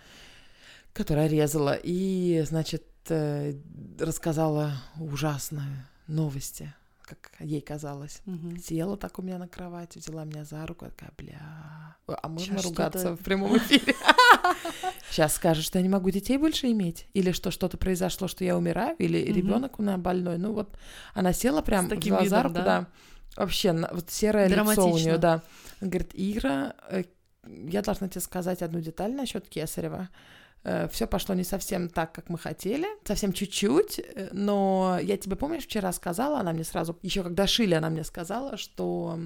которая 0.92 1.28
резала, 1.28 1.78
и, 1.82 2.42
значит, 2.46 2.84
э, 3.08 3.54
рассказала 3.98 4.72
ужасные 4.98 5.86
новости, 6.06 6.72
как 7.02 7.32
ей 7.40 7.60
казалось. 7.60 8.22
Мгм. 8.24 8.58
Села 8.58 8.96
так 8.96 9.18
у 9.18 9.22
меня 9.22 9.38
на 9.38 9.48
кровати, 9.48 9.98
взяла 9.98 10.24
меня 10.24 10.44
за 10.44 10.66
руку, 10.66 10.86
такая, 10.86 11.12
бля, 11.18 11.96
а 12.06 12.28
можно 12.28 12.56
Щас 12.56 12.64
ругаться 12.64 13.16
в 13.16 13.22
прямом 13.22 13.56
эфире? 13.58 13.94
Сейчас 15.10 15.34
скажет, 15.34 15.64
что 15.64 15.78
я 15.78 15.82
не 15.82 15.88
могу 15.88 16.10
детей 16.10 16.38
больше 16.38 16.70
иметь, 16.70 17.06
или 17.14 17.32
что 17.32 17.50
что-то 17.50 17.76
произошло, 17.76 18.28
что 18.28 18.44
я 18.44 18.56
умираю, 18.56 18.96
или 18.98 19.18
ребенок 19.18 19.78
у 19.78 19.82
меня 19.82 19.96
больной. 19.98 20.38
Ну 20.38 20.52
вот 20.52 20.76
она 21.14 21.32
села 21.32 21.62
прям, 21.62 21.88
за 21.88 21.96
видом, 21.96 22.42
руку, 22.42 22.54
да? 22.54 22.64
да. 22.64 22.86
Вообще, 23.36 23.72
вот 23.72 24.10
серое 24.10 24.48
лицо 24.48 24.90
у 24.90 24.96
нее, 24.96 25.18
да. 25.18 25.42
Говорит, 25.80 26.10
Ира, 26.14 26.74
э, 26.88 27.04
я 27.44 27.82
должна 27.82 28.08
тебе 28.08 28.20
сказать 28.20 28.62
одну 28.62 28.80
деталь 28.80 29.12
насчет 29.12 29.48
Кесарева. 29.48 30.08
Все 30.90 31.06
пошло 31.06 31.34
не 31.36 31.44
совсем 31.44 31.88
так, 31.88 32.12
как 32.12 32.28
мы 32.28 32.38
хотели, 32.38 32.86
совсем 33.04 33.32
чуть-чуть, 33.32 34.00
э, 34.00 34.30
но 34.32 34.98
я 35.00 35.16
тебе, 35.16 35.36
помнишь, 35.36 35.64
вчера 35.64 35.92
сказала, 35.92 36.40
она 36.40 36.52
мне 36.52 36.64
сразу, 36.64 36.98
еще 37.02 37.22
когда 37.22 37.46
шили, 37.46 37.74
она 37.74 37.88
мне 37.88 38.02
сказала, 38.02 38.56
что 38.56 39.16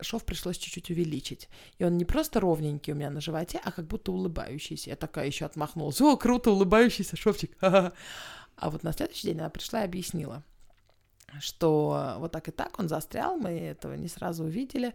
шов 0.00 0.24
пришлось 0.24 0.56
чуть-чуть 0.56 0.90
увеличить. 0.90 1.50
И 1.78 1.84
он 1.84 1.98
не 1.98 2.06
просто 2.06 2.40
ровненький 2.40 2.94
у 2.94 2.96
меня 2.96 3.10
на 3.10 3.20
животе, 3.20 3.60
а 3.62 3.72
как 3.72 3.86
будто 3.86 4.10
улыбающийся. 4.10 4.90
Я 4.90 4.96
такая 4.96 5.26
еще 5.26 5.44
отмахнулась. 5.44 6.00
О, 6.00 6.16
круто, 6.16 6.50
улыбающийся 6.50 7.16
шовчик. 7.16 7.52
ха-ха». 7.60 7.92
А 8.56 8.70
вот 8.70 8.82
на 8.82 8.92
следующий 8.92 9.28
день 9.28 9.40
она 9.40 9.50
пришла 9.50 9.82
и 9.82 9.84
объяснила, 9.84 10.42
что 11.40 12.16
вот 12.18 12.32
так 12.32 12.48
и 12.48 12.52
так 12.52 12.78
он 12.78 12.88
застрял, 12.88 13.36
мы 13.36 13.50
этого 13.50 13.92
не 13.94 14.08
сразу 14.08 14.44
увидели. 14.44 14.94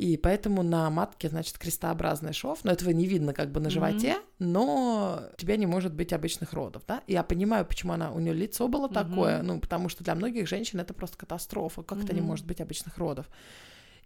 И 0.00 0.16
поэтому 0.16 0.62
на 0.62 0.88
матке, 0.88 1.28
значит, 1.28 1.58
крестообразный 1.58 2.32
шов, 2.32 2.64
но 2.64 2.72
этого 2.72 2.88
не 2.88 3.04
видно 3.04 3.34
как 3.34 3.52
бы 3.52 3.60
на 3.60 3.68
животе, 3.68 4.16
но 4.38 5.28
у 5.30 5.36
тебя 5.36 5.56
не 5.56 5.66
может 5.66 5.92
быть 5.92 6.14
обычных 6.14 6.54
родов, 6.54 6.84
да? 6.88 7.02
Я 7.06 7.22
понимаю, 7.22 7.66
почему 7.66 7.92
она, 7.92 8.10
у 8.10 8.18
нее 8.18 8.32
лицо 8.32 8.66
было 8.66 8.86
Мгм. 8.86 8.94
такое, 8.94 9.42
ну, 9.42 9.60
потому 9.60 9.90
что 9.90 10.02
для 10.02 10.14
многих 10.14 10.48
женщин 10.48 10.80
это 10.80 10.94
просто 10.94 11.18
катастрофа, 11.18 11.82
как 11.82 12.02
это 12.02 12.14
не 12.14 12.22
может 12.22 12.46
быть 12.46 12.62
обычных 12.62 12.96
родов. 12.96 13.26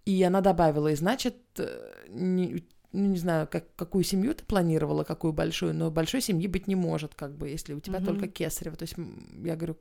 И 0.05 0.20
она 0.24 0.40
добавила, 0.40 0.88
и 0.88 0.97
значит, 0.97 1.36
э, 1.59 1.92
не, 2.09 2.64
ну, 2.90 3.07
не 3.07 3.18
знаю, 3.18 3.47
как, 3.47 3.72
какую 3.76 4.03
семью 4.03 4.34
ты 4.34 4.45
планировала, 4.45 5.05
какую 5.05 5.32
большую, 5.32 5.74
но 5.74 5.92
большой 5.92 6.22
семьи 6.22 6.49
быть 6.49 6.66
не 6.66 6.74
может, 6.74 7.14
как 7.14 7.36
бы, 7.36 7.49
если 7.49 7.72
у 7.72 7.78
тебя 7.78 7.99
Мгм. 7.99 8.07
только 8.07 8.26
кесарево. 8.26 8.76
То 8.76 8.82
есть 8.82 8.97
я 9.45 9.55
говорю, 9.55 9.76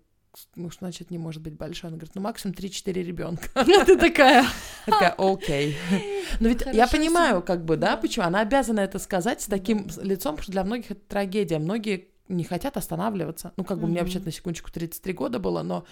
ну, 0.56 0.70
что 0.70 0.80
значит 0.86 1.12
не 1.12 1.18
может 1.18 1.42
быть 1.42 1.54
большой? 1.54 1.90
Она 1.90 1.98
говорит, 1.98 2.16
ну, 2.16 2.22
максимум 2.22 2.56
3-4 2.56 2.92
ребенка. 2.94 3.48
Ты 3.86 3.98
такая. 3.98 4.46
Такая, 4.86 5.16
окей. 5.18 5.78
Но 6.40 6.50
ведь 6.50 6.64
я 6.74 6.88
понимаю, 6.88 7.42
как 7.42 7.64
бы, 7.66 7.78
да, 7.78 7.98
почему 7.98 8.26
она 8.26 8.42
обязана 8.42 8.80
это 8.80 9.00
сказать 9.00 9.42
с 9.42 9.46
таким 9.46 9.88
лицом, 10.02 10.36
потому 10.36 10.44
что 10.44 10.52
для 10.52 10.64
многих 10.64 10.92
это 10.92 11.02
трагедия. 11.08 11.60
Многие 11.60 12.08
не 12.28 12.44
хотят 12.44 12.78
останавливаться. 12.78 13.54
Ну, 13.58 13.64
как 13.64 13.80
бы 13.80 13.88
мне 13.88 14.00
вообще 14.02 14.20
на 14.20 14.32
секундочку 14.32 14.72
33 14.72 15.14
года 15.14 15.40
было, 15.40 15.62
но 15.62 15.86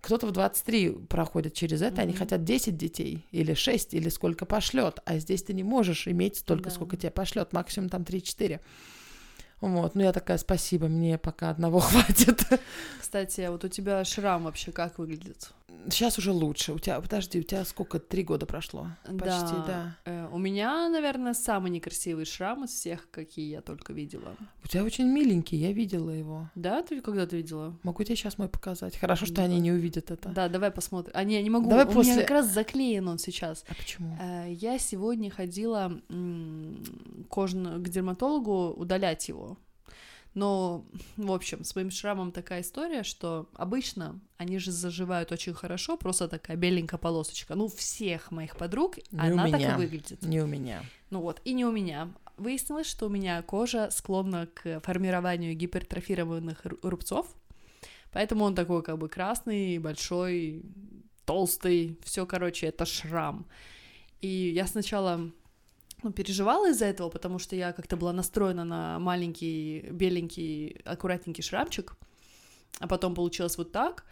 кто-то 0.00 0.26
в 0.26 0.32
23 0.32 0.90
проходит 1.08 1.54
через 1.54 1.80
это, 1.80 2.02
они 2.02 2.12
хотят 2.12 2.44
10 2.44 2.76
детей, 2.76 3.24
или 3.30 3.54
6, 3.54 3.94
или 3.94 4.08
сколько 4.08 4.44
пошлет, 4.46 4.98
а 5.04 5.18
здесь 5.18 5.44
ты 5.44 5.54
не 5.54 5.62
можешь 5.62 6.08
иметь 6.08 6.36
столько, 6.38 6.70
Да. 6.70 6.74
сколько 6.74 6.96
тебе 6.96 7.10
пошлет, 7.10 7.52
максимум 7.52 7.88
там 7.88 8.02
3-4. 8.02 8.60
Вот, 9.62 9.94
ну 9.94 10.02
я 10.02 10.12
такая, 10.12 10.38
спасибо, 10.38 10.88
мне 10.88 11.18
пока 11.18 11.50
одного 11.50 11.78
хватит. 11.80 12.42
Кстати, 13.00 13.42
а 13.42 13.52
вот 13.52 13.64
у 13.64 13.68
тебя 13.68 14.04
шрам 14.04 14.42
вообще 14.42 14.72
как 14.72 14.98
выглядит? 14.98 15.52
Сейчас 15.90 16.16
уже 16.18 16.30
лучше. 16.30 16.72
У 16.72 16.78
тебя, 16.78 17.00
подожди, 17.00 17.40
у 17.40 17.42
тебя 17.42 17.64
сколько? 17.64 17.98
Три 17.98 18.22
года 18.22 18.46
прошло? 18.46 18.86
Почти, 19.04 19.54
да. 19.66 19.96
Э, 20.04 20.28
у 20.32 20.38
меня, 20.38 20.88
наверное, 20.88 21.34
самый 21.34 21.70
некрасивый 21.72 22.24
шрам 22.24 22.64
из 22.64 22.70
всех, 22.70 23.10
какие 23.10 23.50
я 23.50 23.62
только 23.62 23.92
видела. 23.92 24.36
У 24.64 24.68
тебя 24.68 24.84
очень 24.84 25.06
миленький, 25.06 25.58
я 25.58 25.72
видела 25.72 26.10
его. 26.10 26.48
Да, 26.54 26.82
ты 26.82 27.00
когда 27.00 27.26
ты 27.26 27.38
видела? 27.38 27.76
Могу 27.82 28.04
тебе 28.04 28.14
сейчас 28.14 28.38
мой 28.38 28.48
показать. 28.48 28.96
Хорошо, 28.96 29.26
что 29.26 29.42
они 29.42 29.58
не 29.58 29.72
увидят 29.72 30.10
это. 30.12 30.28
Да, 30.28 30.48
давай 30.48 30.70
посмотрим. 30.70 31.12
А, 31.16 31.24
не, 31.24 31.42
не 31.42 31.50
могу. 31.50 31.68
Давай 31.68 31.84
у 31.84 31.90
после- 31.90 32.12
меня 32.12 32.20
как 32.22 32.30
раз 32.30 32.46
заклеен 32.46 33.08
он 33.08 33.18
сейчас. 33.18 33.64
А 33.68 33.74
почему? 33.74 34.16
Э, 34.20 34.52
Я 34.52 34.78
сегодня 34.78 35.30
ходила 35.30 36.00
кожно- 37.28 37.78
к 37.78 37.88
дерматологу 37.88 38.70
удалять 38.70 39.28
его. 39.28 39.58
Но, 40.34 40.84
в 41.16 41.32
общем, 41.32 41.64
с 41.64 41.74
моим 41.74 41.90
шрамом 41.90 42.32
такая 42.32 42.62
история, 42.62 43.02
что 43.02 43.48
обычно 43.54 44.20
они 44.36 44.58
же 44.58 44.70
заживают 44.70 45.32
очень 45.32 45.54
хорошо, 45.54 45.96
просто 45.96 46.28
такая 46.28 46.56
беленькая 46.56 46.98
полосочка. 46.98 47.54
Ну, 47.54 47.68
всех 47.68 48.30
моих 48.30 48.56
подруг 48.56 48.96
Не 49.10 49.30
у 49.30 49.32
она 49.34 49.50
так 49.50 49.60
и 49.60 49.76
выглядит. 49.76 50.22
Не 50.22 50.40
у 50.40 50.46
меня. 50.46 50.82
Ну 51.10 51.20
вот, 51.20 51.40
и 51.44 51.52
не 51.52 51.64
у 51.64 51.72
меня. 51.72 52.12
Выяснилось, 52.36 52.86
что 52.86 53.06
у 53.06 53.08
меня 53.08 53.42
кожа 53.42 53.90
склонна 53.90 54.48
к 54.54 54.80
формированию 54.80 55.54
гипертрофированных 55.54 56.64
ру- 56.64 56.78
рубцов, 56.82 57.26
поэтому 58.10 58.44
он 58.44 58.54
такой 58.54 58.82
как 58.82 58.98
бы 58.98 59.08
красный, 59.08 59.78
большой, 59.78 60.64
толстый, 61.26 61.98
все, 62.02 62.26
короче, 62.26 62.66
это 62.66 62.86
шрам. 62.86 63.46
И 64.22 64.52
я 64.54 64.66
сначала 64.66 65.30
ну, 66.02 66.12
переживала 66.12 66.70
из-за 66.70 66.86
этого, 66.86 67.08
потому 67.10 67.38
что 67.38 67.56
я 67.56 67.72
как-то 67.72 67.96
была 67.96 68.12
настроена 68.12 68.64
на 68.64 68.98
маленький, 68.98 69.80
беленький, 69.90 70.80
аккуратненький 70.84 71.42
шрамчик, 71.42 71.96
а 72.80 72.86
потом 72.86 73.14
получилось 73.14 73.58
вот 73.58 73.72
так. 73.72 74.04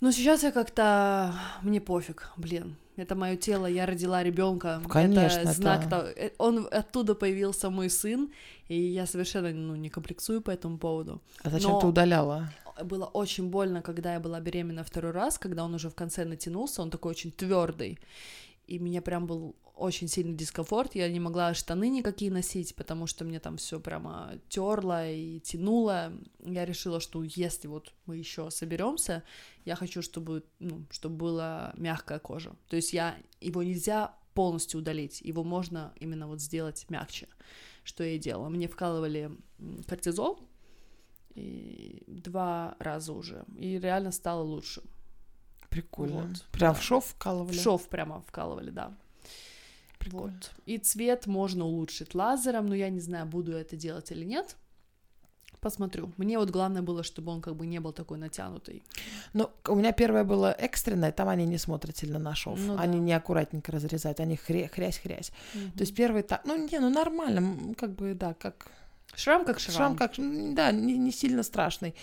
Но 0.00 0.12
сейчас 0.12 0.42
я 0.42 0.50
как-то... 0.50 1.32
Мне 1.62 1.80
пофиг, 1.80 2.32
блин. 2.36 2.76
Это 2.96 3.14
мое 3.14 3.36
тело, 3.36 3.66
я 3.66 3.86
родила 3.86 4.22
ребенка. 4.22 4.82
Конечно, 4.88 5.40
это 5.40 5.52
знак 5.52 5.88
того- 5.88 6.08
э, 6.16 6.30
Он 6.38 6.68
оттуда 6.70 7.14
появился 7.14 7.70
мой 7.70 7.88
сын, 7.88 8.30
и 8.68 8.76
я 8.76 9.06
совершенно 9.06 9.50
ну, 9.52 9.76
не 9.76 9.90
комплексую 9.90 10.42
по 10.42 10.50
этому 10.50 10.78
поводу. 10.78 11.22
А 11.44 11.50
зачем 11.50 11.70
Но- 11.70 11.80
ты 11.80 11.86
удаляла? 11.86 12.52
Было 12.84 13.04
очень 13.04 13.48
больно, 13.48 13.80
когда 13.80 14.14
я 14.14 14.20
была 14.20 14.40
беременна 14.40 14.82
второй 14.82 15.12
раз, 15.12 15.38
когда 15.38 15.64
он 15.64 15.74
уже 15.74 15.88
в 15.88 15.94
конце 15.94 16.24
натянулся, 16.24 16.82
он 16.82 16.90
такой 16.90 17.10
очень 17.12 17.30
твердый. 17.30 17.98
И 18.66 18.78
меня 18.78 19.02
прям 19.02 19.26
был 19.26 19.54
очень 19.74 20.08
сильный 20.08 20.34
дискомфорт. 20.34 20.94
Я 20.94 21.08
не 21.08 21.20
могла 21.20 21.54
штаны 21.54 21.88
никакие 21.88 22.30
носить, 22.30 22.74
потому 22.74 23.06
что 23.06 23.24
мне 23.24 23.40
там 23.40 23.56
все 23.56 23.80
прямо 23.80 24.34
терло 24.48 25.10
и 25.10 25.40
тянуло. 25.40 26.12
Я 26.44 26.64
решила, 26.64 27.00
что 27.00 27.22
если 27.22 27.68
вот 27.68 27.92
мы 28.06 28.16
еще 28.16 28.50
соберемся, 28.50 29.22
я 29.64 29.76
хочу, 29.76 30.02
чтобы, 30.02 30.44
ну, 30.58 30.86
чтобы 30.90 31.16
была 31.16 31.72
мягкая 31.76 32.18
кожа. 32.18 32.54
То 32.68 32.76
есть 32.76 32.92
я 32.92 33.16
его 33.40 33.62
нельзя 33.62 34.14
полностью 34.34 34.80
удалить, 34.80 35.20
его 35.20 35.44
можно 35.44 35.92
именно 35.96 36.26
вот 36.26 36.40
сделать 36.40 36.86
мягче, 36.88 37.28
что 37.84 38.04
я 38.04 38.14
и 38.14 38.18
делала. 38.18 38.48
Мне 38.48 38.68
вкалывали 38.68 39.30
кортизол, 39.86 40.40
и 41.34 42.02
два 42.06 42.76
раза 42.78 43.12
уже. 43.12 43.44
И 43.58 43.78
реально 43.78 44.12
стало 44.12 44.42
лучше. 44.42 44.82
Прикольно. 45.68 46.26
Вот, 46.28 46.42
Прям 46.52 46.74
да. 46.74 46.78
в 46.78 46.82
шов 46.82 47.06
вкалывали? 47.06 47.56
В 47.56 47.60
шов 47.60 47.88
прямо 47.88 48.20
вкалывали, 48.20 48.70
да. 48.70 48.94
Прикольно. 50.02 50.32
Вот. 50.34 50.50
И 50.66 50.78
цвет 50.78 51.26
можно 51.26 51.64
улучшить 51.64 52.14
лазером, 52.14 52.66
но 52.66 52.74
я 52.74 52.90
не 52.90 53.00
знаю, 53.00 53.26
буду 53.26 53.52
это 53.52 53.76
делать 53.76 54.10
или 54.10 54.24
нет. 54.24 54.56
Посмотрю. 55.60 56.10
Мне 56.16 56.38
вот 56.38 56.50
главное 56.50 56.82
было, 56.82 57.04
чтобы 57.04 57.30
он 57.30 57.40
как 57.40 57.54
бы 57.54 57.66
не 57.66 57.78
был 57.78 57.92
такой 57.92 58.18
натянутый. 58.18 58.82
Ну, 59.32 59.48
у 59.68 59.76
меня 59.76 59.92
первое 59.92 60.24
было 60.24 60.50
экстренное, 60.52 61.12
там 61.12 61.28
они 61.28 61.46
не 61.46 61.56
смотрят 61.58 61.96
сильно 61.96 62.18
на 62.18 62.34
шов. 62.34 62.58
Ну 62.58 62.76
они 62.76 62.98
да. 62.98 63.04
не 63.04 63.12
аккуратненько 63.12 63.70
разрезают, 63.70 64.18
они 64.18 64.34
хря- 64.34 64.68
хрясь-хрясь. 64.68 65.30
То 65.52 65.80
есть 65.80 65.94
первый 65.94 66.22
так, 66.22 66.44
ну 66.46 66.56
не, 66.56 66.80
ну 66.80 66.90
нормально, 66.90 67.74
как 67.78 67.94
бы, 67.94 68.14
да, 68.14 68.34
как 68.34 68.72
Шрам 69.14 69.44
как 69.44 69.60
шрам. 69.60 69.74
шрам, 69.76 69.96
как, 69.96 70.12
да, 70.54 70.72
не, 70.72 70.96
не 70.96 71.12
сильно 71.12 71.42
страшный. 71.42 71.94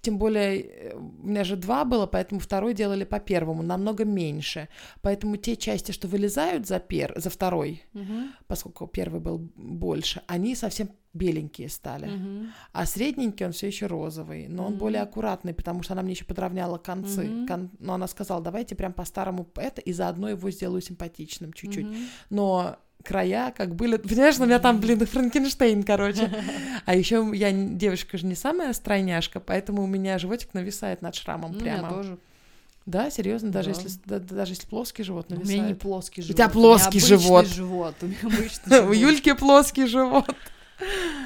Тем 0.00 0.18
более, 0.18 0.60
э, 0.60 0.94
у 0.96 1.26
меня 1.26 1.44
же 1.44 1.56
два 1.56 1.84
было, 1.84 2.06
поэтому 2.06 2.40
второй 2.40 2.74
делали 2.74 3.04
по 3.04 3.18
первому, 3.20 3.62
намного 3.62 4.04
меньше. 4.04 4.68
Поэтому 5.00 5.36
те 5.36 5.56
части, 5.56 5.92
что 5.92 6.08
вылезают 6.08 6.66
за, 6.66 6.78
пер... 6.80 7.12
за 7.16 7.30
второй, 7.30 7.82
Мгм. 7.92 8.32
поскольку 8.46 8.86
первый 8.86 9.20
был 9.20 9.38
больше, 9.56 10.22
они 10.26 10.54
совсем 10.56 10.90
беленькие 11.14 11.68
стали. 11.70 12.06
Мгм. 12.08 12.52
А 12.72 12.84
средненький 12.84 13.46
он 13.46 13.52
все 13.52 13.68
еще 13.68 13.86
розовый, 13.86 14.48
но 14.48 14.64
он 14.66 14.70
Мгм. 14.72 14.78
более 14.78 15.02
аккуратный, 15.02 15.54
потому 15.54 15.82
что 15.82 15.94
она 15.94 16.02
мне 16.02 16.12
еще 16.12 16.24
подровняла 16.26 16.78
концы. 16.78 17.24
Мгм. 17.24 17.46
Кон- 17.46 17.70
Но 17.78 17.94
она 17.94 18.06
сказала, 18.06 18.42
давайте 18.42 18.74
прям 18.74 18.92
по-старому 18.92 19.46
это, 19.56 19.80
и 19.80 19.92
заодно 19.92 20.28
его 20.28 20.50
сделаю 20.50 20.82
симпатичным 20.82 21.52
чуть-чуть. 21.54 21.86
Мгм. 21.86 21.96
Но 22.30 22.76
края 23.04 23.52
как 23.56 23.74
были... 23.74 23.96
Понимаешь, 23.96 24.38
у 24.38 24.44
меня 24.44 24.58
там, 24.58 24.80
блин, 24.80 25.04
Франкенштейн, 25.06 25.82
короче. 25.84 26.30
А 26.86 26.94
еще 26.94 27.28
я 27.34 27.50
девушка 27.52 28.16
же 28.18 28.26
не 28.26 28.34
самая 28.34 28.72
стройняшка, 28.72 29.40
поэтому 29.40 29.82
у 29.82 29.86
меня 29.86 30.18
животик 30.18 30.54
нависает 30.54 31.02
над 31.02 31.14
шрамом 31.14 31.52
Ну, 31.52 31.58
у 31.58 31.60
меня 31.62 31.78
прямо. 31.78 31.90
тоже. 31.94 32.18
Да, 32.86 33.10
серьезно, 33.10 33.50
даже 33.50 33.72
Да. 33.74 33.80
если 33.80 34.00
да- 34.04 34.18
даже 34.20 34.52
если 34.52 34.66
плоский 34.68 35.02
живот 35.02 35.26
У 35.30 35.34
меня 35.34 35.42
не 35.44 35.56
нависает. 35.60 35.78
плоский 35.80 36.22
живот. 36.22 36.36
тебя 36.36 36.44
у 36.46 36.48
меня 36.48 36.52
плоский 36.52 36.98
обычный 36.98 37.08
живот. 37.18 37.46
живот. 37.46 37.94
У 38.02 38.06
меня 38.06 38.16
обычный 38.22 38.66
У 38.66 38.70
живот. 38.70 38.94
Юльки 38.96 39.32
плоский 39.32 39.86
живот. 39.86 40.34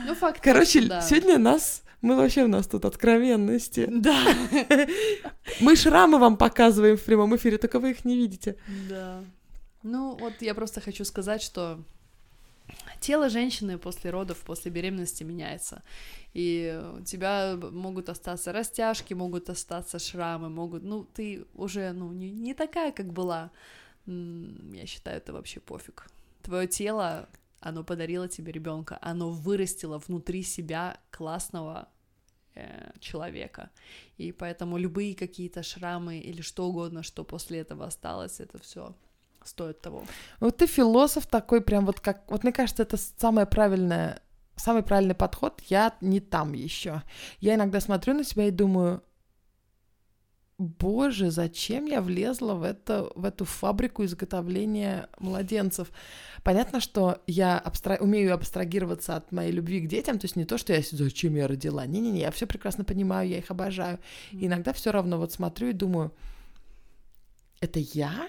Ну, 0.07 0.15
факт. 0.15 0.41
Короче, 0.43 0.83
да. 0.83 1.03
сегодня 1.03 1.39
нас... 1.39 1.83
Мы 2.01 2.17
вообще 2.17 2.45
у 2.45 2.49
нас 2.49 2.67
тут 2.67 2.87
откровенности. 2.87 3.87
Да. 3.91 4.17
Мы 5.61 5.77
шрамы 5.77 6.19
вам 6.19 6.39
показываем 6.39 6.97
в 6.97 7.03
прямом 7.03 7.37
эфире, 7.37 7.59
только 7.59 7.79
вы 7.79 7.91
их 7.91 8.07
не 8.07 8.17
видите. 8.17 8.57
Да. 8.89 9.23
Ну, 9.83 10.17
вот 10.17 10.43
я 10.43 10.55
просто 10.55 10.81
хочу 10.81 11.05
сказать, 11.05 11.43
что 11.43 11.83
тело 13.01 13.29
женщины 13.29 13.79
после 13.79 14.11
родов, 14.11 14.39
после 14.45 14.71
беременности 14.71 15.25
меняется. 15.25 15.83
И 16.35 16.81
у 16.99 17.03
тебя 17.03 17.57
могут 17.57 18.09
остаться 18.09 18.53
растяжки, 18.53 19.15
могут 19.15 19.49
остаться 19.49 19.99
шрамы, 19.99 20.49
могут... 20.49 20.83
Ну, 20.83 21.05
ты 21.05 21.47
уже, 21.55 21.93
ну, 21.93 22.13
не, 22.13 22.31
не 22.31 22.55
такая, 22.55 22.93
как 22.93 23.13
была. 23.13 23.51
Я 24.07 24.87
считаю, 24.87 25.17
это 25.17 25.33
вообще 25.33 25.61
пофиг. 25.61 26.07
Твое 26.43 26.67
тело, 26.67 27.29
оно 27.61 27.85
подарило 27.85 28.29
тебе 28.29 28.53
ребенка, 28.53 28.99
оно 29.03 29.31
вырастило 29.31 29.99
внутри 29.99 30.43
себя 30.43 30.99
классного 31.11 31.89
э, 32.55 32.93
человека. 32.99 33.71
И 34.19 34.33
поэтому 34.33 34.79
любые 34.79 35.15
какие-то 35.15 35.63
шрамы 35.63 36.19
или 36.19 36.43
что 36.43 36.67
угодно, 36.69 37.03
что 37.03 37.25
после 37.25 37.61
этого 37.61 37.87
осталось, 37.87 38.41
это 38.41 38.59
все 38.59 38.95
стоит 39.45 39.81
того. 39.81 40.05
Вот 40.41 40.59
ты 40.59 40.67
философ 40.67 41.27
такой, 41.27 41.61
прям 41.61 41.87
вот 41.87 42.01
как... 42.01 42.31
Вот 42.31 42.45
мне 42.45 42.53
кажется, 42.53 42.83
это 42.83 42.97
самое 42.97 43.47
правильное, 43.47 44.21
самый 44.57 44.83
правильный 44.83 45.15
подход. 45.15 45.63
Я 45.69 45.95
не 46.01 46.21
там 46.21 46.53
еще. 46.53 47.03
Я 47.41 47.55
иногда 47.55 47.81
смотрю 47.81 48.15
на 48.15 48.25
себя 48.25 48.47
и 48.47 48.51
думаю, 48.51 49.03
боже, 50.61 51.31
зачем 51.31 51.87
я 51.87 52.03
влезла 52.03 52.55
в, 52.55 52.63
это, 52.63 53.11
в 53.15 53.25
эту 53.25 53.47
фабрику 53.47 54.05
изготовления 54.05 55.09
младенцев? 55.19 55.91
Понятно, 56.45 56.81
что 56.81 57.23
я 57.27 57.59
абстра... 57.59 57.97
умею 57.97 58.35
абстрагироваться 58.35 59.17
от 59.17 59.33
моей 59.33 59.53
любви 59.53 59.81
к 59.81 59.89
детям, 59.89 60.19
то 60.19 60.27
есть 60.27 60.37
не 60.37 60.45
то, 60.45 60.59
что 60.59 60.75
я 60.75 60.83
зачем 60.91 61.35
я 61.35 61.49
родила. 61.49 61.87
Не-не-не, 61.87 62.21
я 62.21 62.31
все 62.31 62.47
прекрасно 62.47 62.85
понимаю, 62.85 63.29
я 63.29 63.39
их 63.39 63.51
обожаю. 63.51 63.99
И 64.33 64.47
иногда 64.47 64.75
все 64.75 64.91
равно 64.91 65.19
вот 65.19 65.33
смотрю 65.33 65.69
и 65.69 65.73
думаю, 65.73 66.13
это 67.61 67.79
я? 67.79 68.29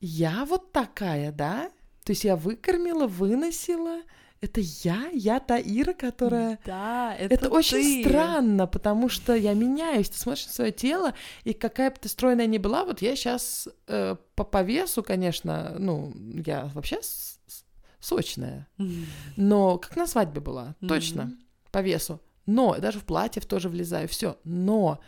Я 0.00 0.44
вот 0.44 0.72
такая, 0.72 1.32
да? 1.32 1.70
То 2.04 2.12
есть 2.12 2.24
я 2.24 2.36
выкормила, 2.36 3.06
выносила. 3.06 4.00
Это 4.40 4.60
я? 4.60 5.08
Я 5.12 5.40
та 5.40 5.58
Ира, 5.58 5.94
которая... 5.94 6.60
Да, 6.64 7.12
это, 7.16 7.34
Это, 7.34 7.48
очень 7.48 8.02
ты. 8.04 8.08
странно, 8.08 8.68
потому 8.68 9.08
что 9.08 9.34
я 9.34 9.52
меняюсь. 9.54 10.08
Ты 10.10 10.16
смотришь 10.18 10.46
на 10.46 10.52
свое 10.52 10.70
тело, 10.70 11.12
и 11.42 11.52
какая 11.52 11.90
бы 11.90 11.96
ты 12.00 12.08
стройная 12.08 12.46
ни 12.46 12.58
была, 12.58 12.84
вот 12.84 13.02
я 13.02 13.16
сейчас 13.16 13.68
по, 13.86 14.44
по 14.44 14.62
весу, 14.62 15.02
конечно, 15.02 15.74
ну, 15.78 16.12
я 16.46 16.70
вообще 16.74 17.02
с- 17.02 17.40
с- 17.48 17.64
сочная. 17.98 18.68
Мгм. 18.76 19.06
Но 19.36 19.78
как 19.78 19.96
на 19.96 20.06
свадьбе 20.06 20.40
была, 20.40 20.76
точно, 20.86 21.24
Мгм. 21.24 21.38
по 21.72 21.82
весу. 21.82 22.20
Но 22.46 22.76
даже 22.78 23.00
в 23.00 23.04
платье 23.04 23.42
тоже 23.42 23.68
влезаю, 23.68 24.06
все. 24.06 24.38
Но 24.44 25.00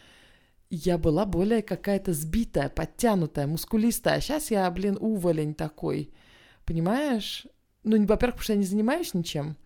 я 0.70 0.98
была 0.98 1.26
более 1.26 1.62
какая-то 1.62 2.12
сбитая, 2.12 2.68
подтянутая, 2.68 3.46
мускулистая. 3.46 4.16
А 4.16 4.20
сейчас 4.20 4.50
я, 4.50 4.70
блин, 4.70 4.96
уволень 5.00 5.54
такой. 5.54 6.12
Понимаешь? 6.64 7.46
Ну, 7.82 7.98
во-первых, 8.06 8.36
потому 8.36 8.42
что 8.42 8.52
я 8.52 8.58
не 8.58 8.64
занимаюсь 8.64 9.14
ничем, 9.14 9.56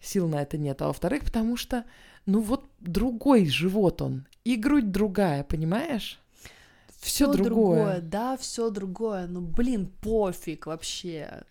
сил 0.00 0.28
на 0.28 0.42
это 0.42 0.56
нет. 0.56 0.80
А 0.80 0.86
во-вторых, 0.86 1.24
потому 1.24 1.56
что, 1.56 1.84
ну 2.24 2.40
вот 2.40 2.70
другой 2.80 3.46
живот 3.46 4.00
он, 4.00 4.26
и 4.44 4.56
грудь 4.56 4.90
другая, 4.90 5.44
понимаешь? 5.44 6.20
Все 7.00 7.30
Всё 7.30 7.32
другое. 7.32 8.00
Да, 8.00 8.36
все 8.36 8.70
другое. 8.70 9.26
Ну, 9.26 9.40
блин, 9.40 9.92
пофиг 10.00 10.66
вообще. 10.66 11.42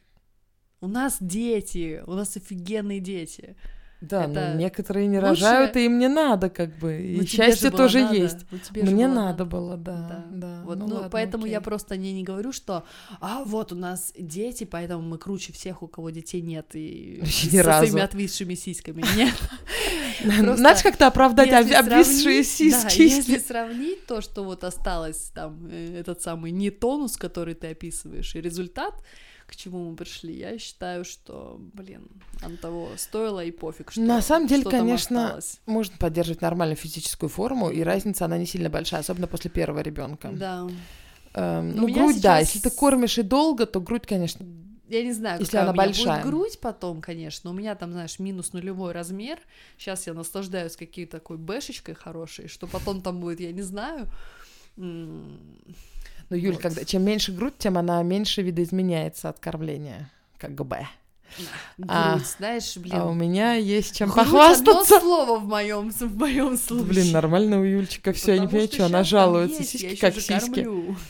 У 0.82 0.88
нас 0.88 1.18
дети, 1.20 2.04
у 2.08 2.14
нас 2.14 2.36
офигенные 2.36 3.00
дети. 3.00 3.56
Да, 4.02 4.26
Это 4.26 4.52
но 4.54 4.60
некоторые 4.60 5.08
не 5.08 5.18
лучше- 5.20 5.30
рожают, 5.30 5.76
и 5.78 5.86
им 5.86 5.98
не 5.98 6.08
надо, 6.08 6.50
как 6.50 6.78
бы. 6.78 6.92
Ну, 6.92 7.24
И 7.24 7.26
тебе 7.26 7.28
счастье 7.28 7.72
тоже 7.72 8.02
надо. 8.02 8.16
есть. 8.16 8.38
Ну, 8.52 8.58
тебе 8.60 8.84
Мне 8.84 9.08
было 9.08 9.16
надо 9.16 9.46
было, 9.46 9.78
да. 9.78 9.96
Да. 9.96 10.26
да. 10.32 10.62
Вот, 10.64 10.78
Ну 10.78 10.88
ну, 10.88 10.94
ладно, 10.96 11.10
поэтому 11.10 11.46
я 11.46 11.58
окей. 11.58 11.64
просто 11.66 11.98
не, 11.98 12.14
не 12.14 12.24
говорю, 12.24 12.52
что 12.52 12.84
а 13.22 13.44
вот 13.46 13.72
у 13.72 13.76
нас 13.76 14.14
дети, 14.18 14.64
поэтому 14.66 15.02
мы 15.02 15.18
круче 15.18 15.54
всех, 15.54 15.82
у 15.82 15.88
кого 15.88 16.10
детей 16.12 16.42
нет, 16.42 16.68
и 16.76 17.18
Вообще 17.22 17.48
со 17.50 17.56
ни 17.56 17.60
разу. 17.60 17.88
своими 17.88 18.02
отвисшими 18.06 18.54
сиськами. 18.56 19.04
Нет. 19.16 19.34
Надо 20.60 20.82
как-то 20.84 21.08
оправдать 21.08 21.52
обвисшие 21.72 22.44
сиськи. 22.44 23.02
если 23.02 23.38
сравнить 23.40 24.06
то, 24.06 24.22
что 24.22 24.44
вот 24.44 24.64
осталось 24.64 25.32
там, 25.34 25.68
э, 25.72 26.00
этот 26.00 26.22
самый 26.22 26.52
не 26.52 26.70
тонус, 26.70 27.18
который 27.18 27.54
ты 27.56 27.68
описываешь, 27.72 28.36
и 28.36 28.42
результат, 28.42 28.94
к 29.46 29.56
чему 29.56 29.90
мы 29.90 29.96
пришли, 29.96 30.38
я 30.38 30.58
считаю, 30.58 31.06
что, 31.06 31.60
блин, 31.74 32.08
оно 32.42 32.58
того 32.58 32.90
стоило 32.98 33.44
и 33.44 33.52
пофиг, 33.52 33.92
что 33.92 34.02
На 34.02 34.22
самом 34.22 34.48
деле, 34.48 34.64
конечно, 34.64 35.26
осталось. 35.26 35.60
Можно 35.66 35.98
поддерживать 35.98 36.42
нормальную 36.42 36.78
физическую 36.78 37.30
форму, 37.30 37.70
и 37.70 37.82
разница, 37.82 38.26
она 38.26 38.38
не 38.38 38.46
сильно 38.46 38.70
большая, 38.70 39.02
особенно 39.02 39.28
после 39.28 39.52
первого 39.52 39.80
ребенка. 39.82 40.30
Да. 40.32 40.68
Эм, 41.34 41.76
ну, 41.76 41.88
меня 41.88 42.04
грудь, 42.04 42.22
да, 42.22 42.40
сейчас- 42.42 42.56
если 42.56 42.70
ты 42.70 42.76
кормишь 42.76 43.18
и 43.18 43.22
долго, 43.22 43.66
то 43.66 43.80
грудь, 43.82 44.06
конечно, 44.08 44.46
Я 44.88 45.04
не 45.04 45.14
знаю, 45.14 45.40
Если 45.40 45.58
она 45.58 45.72
у 45.72 45.74
меня 45.74 45.84
большая. 45.84 46.22
будет 46.22 46.32
грудь 46.32 46.60
потом, 46.60 47.02
конечно. 47.02 47.50
У 47.50 47.54
меня 47.54 47.74
там, 47.74 47.92
знаешь, 47.92 48.20
минус 48.20 48.54
нулевой 48.54 48.92
размер. 48.92 49.40
Сейчас 49.80 50.06
я 50.06 50.14
наслаждаюсь 50.14 50.76
какой 50.76 51.08
такой 51.08 51.38
бэшечкой 51.38 51.96
хорошей, 51.96 52.48
что 52.48 52.68
потом 52.68 53.02
там 53.02 53.20
будет, 53.20 53.40
я 53.40 53.52
не 53.52 53.64
знаю. 53.64 54.08
Ну, 56.30 56.38
Юль, 56.38 56.54
Вот. 56.54 56.62
когда 56.62 56.84
чем 56.86 57.04
меньше 57.04 57.32
грудь, 57.32 57.54
тем 57.58 57.78
она 57.78 58.02
меньше 58.04 58.42
видоизменяется 58.42 59.30
от 59.30 59.40
кормления. 59.40 60.10
Как 60.38 60.52
бы. 60.52 60.66
Грудь, 61.78 61.90
А, 61.90 62.20
знаешь, 62.38 62.78
блин. 62.78 62.96
А 62.96 63.06
у 63.06 63.14
меня 63.14 63.54
есть 63.56 63.96
чем 63.98 64.10
грудь 64.10 64.26
похвастаться. 64.26 64.98
Одно 64.98 65.00
слово 65.00 65.40
в 65.40 65.46
моем 65.48 65.92
в 65.92 66.18
моем 66.18 66.58
случае. 66.58 66.86
Блин, 66.88 67.12
нормально 67.12 67.60
у 67.60 67.64
Юльчика 67.64 68.14
все, 68.14 68.34
я 68.36 68.40
не 68.40 68.48
понимаю, 68.48 68.70
что 68.72 68.86
она 68.86 69.04
жалуется. 69.04 69.60
есть, 69.62 69.72
Сиськи 69.72 69.96
как 69.98 70.16
сиськи. 70.16 70.68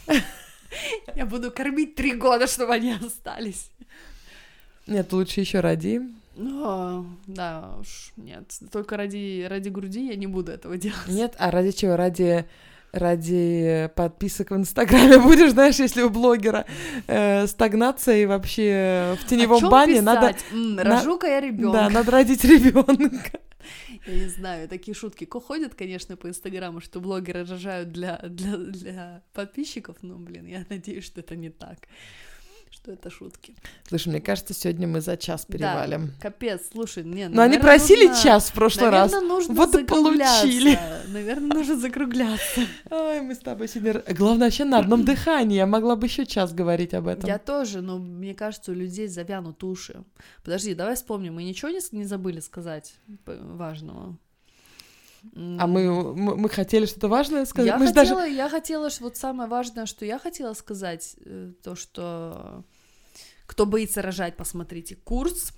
Я 1.16 1.26
буду 1.26 1.52
кормить 1.52 1.96
три 1.96 2.14
года, 2.14 2.48
чтобы 2.48 2.74
они 2.74 2.92
остались. 2.94 3.70
Нет, 4.88 5.14
лучше 5.14 5.40
еще 5.40 5.62
роди. 5.62 6.02
Ну, 6.36 7.06
да 7.28 7.76
уж, 7.80 8.12
нет. 8.18 8.44
Только 8.72 8.98
ради, 8.98 9.46
ради 9.50 9.70
груди 9.70 10.08
я 10.10 10.16
не 10.16 10.28
буду 10.28 10.52
этого 10.52 10.76
делать. 10.78 11.08
Нет, 11.08 11.34
а 11.38 11.50
ради 11.50 11.72
чего? 11.72 11.96
Ради 11.96 12.46
ради 12.96 13.90
подписок 13.96 14.52
в 14.52 14.56
Инстаграме 14.56 15.20
будешь, 15.24 15.52
знаешь, 15.52 15.80
если 15.80 16.02
у 16.02 16.10
блогера 16.10 16.66
э, 17.08 17.48
стагнация 17.48 18.18
и 18.18 18.26
вообще 18.26 19.16
в 19.22 19.26
теневом 19.28 19.70
бане 19.70 20.02
надо, 20.02 20.34
писать? 20.34 20.46
М, 20.52 20.80
Рожу-ка 20.80 21.28
я 21.28 21.40
ребенка. 21.42 21.78
да, 21.78 21.90
надо 21.90 22.12
родить 22.12 22.44
ребенка. 22.44 23.40
Я 24.08 24.14
не 24.14 24.28
знаю, 24.28 24.70
такие 24.70 24.94
шутки 24.94 25.26
ходят, 25.26 25.74
конечно, 25.74 26.16
по 26.16 26.28
Инстаграму, 26.28 26.80
что 26.80 27.00
блогеры 27.00 27.44
рожают 27.46 27.92
для, 27.92 28.20
для, 28.24 28.58
для 28.58 29.24
подписчиков, 29.34 29.98
но, 30.02 30.18
блин, 30.18 30.46
я 30.46 30.66
надеюсь, 30.70 31.06
что 31.06 31.22
это 31.22 31.36
не 31.36 31.50
так, 31.50 31.88
что 32.86 32.92
это 32.92 33.10
шутки. 33.10 33.56
Слушай, 33.88 34.10
мне 34.10 34.22
кажется, 34.22 34.54
сегодня 34.54 34.88
мы 34.88 35.02
за 35.02 35.18
час 35.18 35.46
перевалим. 35.46 36.08
Да, 36.08 36.30
капец, 36.30 36.62
слушай, 36.72 37.04
не, 37.04 37.28
Но 37.28 37.42
они 37.42 37.58
просили 37.58 38.06
нужно- 38.06 38.24
час 38.24 38.50
в 38.50 38.54
прошлый 38.54 38.90
раз. 38.92 39.12
наверное, 39.12 39.36
нужно 39.36 39.54
Вот 39.56 39.76
и 39.76 39.84
получили. 39.84 40.80
Наверное, 41.08 41.58
нужно 41.58 41.78
закругляться. 41.78 42.62
Ой, 42.92 43.22
мы 43.22 43.34
с 43.34 43.40
тобой 43.40 43.68
сегодня... 43.68 44.04
Главное, 44.14 44.48
вообще 44.48 44.66
на 44.66 44.78
одном 44.78 45.04
дыхании. 45.04 45.56
Я 45.56 45.66
могла 45.66 45.96
бы 45.96 46.06
еще 46.06 46.28
час 46.28 46.54
говорить 46.54 46.94
об 46.94 47.08
этом. 47.08 47.28
Я 47.28 47.40
тоже, 47.40 47.82
но 47.82 47.98
мне 47.98 48.36
кажется, 48.36 48.72
у 48.72 48.76
людей 48.76 49.08
завянут 49.08 49.64
уши. 49.64 50.04
Подожди, 50.44 50.76
давай 50.76 50.94
вспомним, 50.96 51.36
мы 51.36 51.44
ничего 51.44 51.72
не, 51.72 52.06
забыли 52.06 52.40
сказать 52.40 52.94
важного. 53.26 54.16
А 55.34 55.68
мы, 55.68 56.14
мы, 56.14 56.36
мы 56.36 56.50
хотели 56.50 56.86
что-то 56.86 57.08
важное 57.08 57.46
сказать? 57.46 57.68
Я 57.68 57.78
мы 57.78 57.88
хотела, 57.88 58.22
даже... 58.22 58.34
я 58.34 58.50
хотела, 58.50 58.90
вот 59.00 59.18
самое 59.18 59.50
важное, 59.50 59.86
что 59.86 60.06
я 60.06 60.20
хотела 60.20 60.54
сказать, 60.54 61.16
э, 61.26 61.52
то, 61.64 61.76
что 61.76 62.64
кто 63.46 63.66
боится 63.66 64.02
рожать, 64.02 64.38
посмотрите 64.38 64.96
курс, 64.96 65.54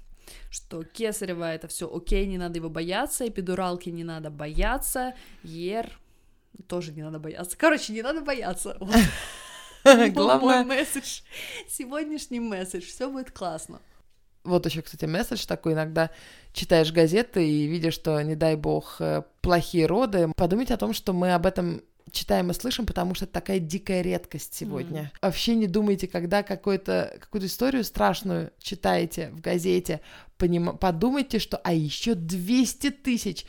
что 0.50 0.84
кесарево 0.84 1.46
это 1.46 1.68
все 1.68 1.94
окей, 1.94 2.26
не 2.26 2.38
надо 2.38 2.58
его 2.58 2.70
бояться, 2.70 3.28
эпидуралки 3.28 3.90
не 3.90 4.04
надо 4.04 4.30
бояться, 4.30 5.16
ер 5.44 5.90
тоже 6.68 6.92
не 6.92 7.04
надо 7.04 7.20
бояться. 7.20 7.58
Короче, 7.58 7.94
не 7.94 8.02
надо 8.02 8.22
бояться. 8.22 8.78
Главное... 9.84 10.64
месседж, 10.64 11.22
сегодняшний 11.70 12.40
месседж, 12.40 12.86
все 12.86 13.10
будет 13.10 13.32
классно. 13.32 13.80
Вот 14.44 14.66
еще, 14.66 14.82
кстати, 14.82 15.06
месседж 15.06 15.46
такой 15.46 15.74
иногда 15.74 16.10
читаешь 16.54 16.92
газеты 16.92 17.48
и 17.48 17.68
видишь, 17.68 17.94
что, 17.94 18.22
не 18.22 18.36
дай 18.36 18.56
бог, 18.56 18.96
э, 19.00 19.24
плохие 19.42 19.86
роды. 19.86 20.32
Подумайте 20.36 20.74
о 20.74 20.78
том, 20.78 20.94
что 20.94 21.12
мы 21.14 21.34
об 21.34 21.46
этом 21.46 21.84
читаем 22.12 22.52
и 22.52 22.54
слышим, 22.54 22.86
потому 22.86 23.16
что 23.16 23.26
это 23.26 23.34
такая 23.34 23.60
дикая 23.60 24.02
редкость 24.02 24.54
сегодня. 24.54 25.12
Вообще 25.22 25.56
не 25.56 25.68
думайте, 25.68 26.08
когда 26.08 26.44
какую-то 26.44 27.20
историю 27.34 27.84
страшную 27.84 28.52
читаете 28.60 29.30
в 29.32 29.42
газете, 29.42 30.02
поним- 30.38 30.78
подумайте, 30.78 31.40
что 31.40 31.58
а 31.58 31.74
еще 31.74 32.16
200 32.16 32.92
тысяч 32.92 33.46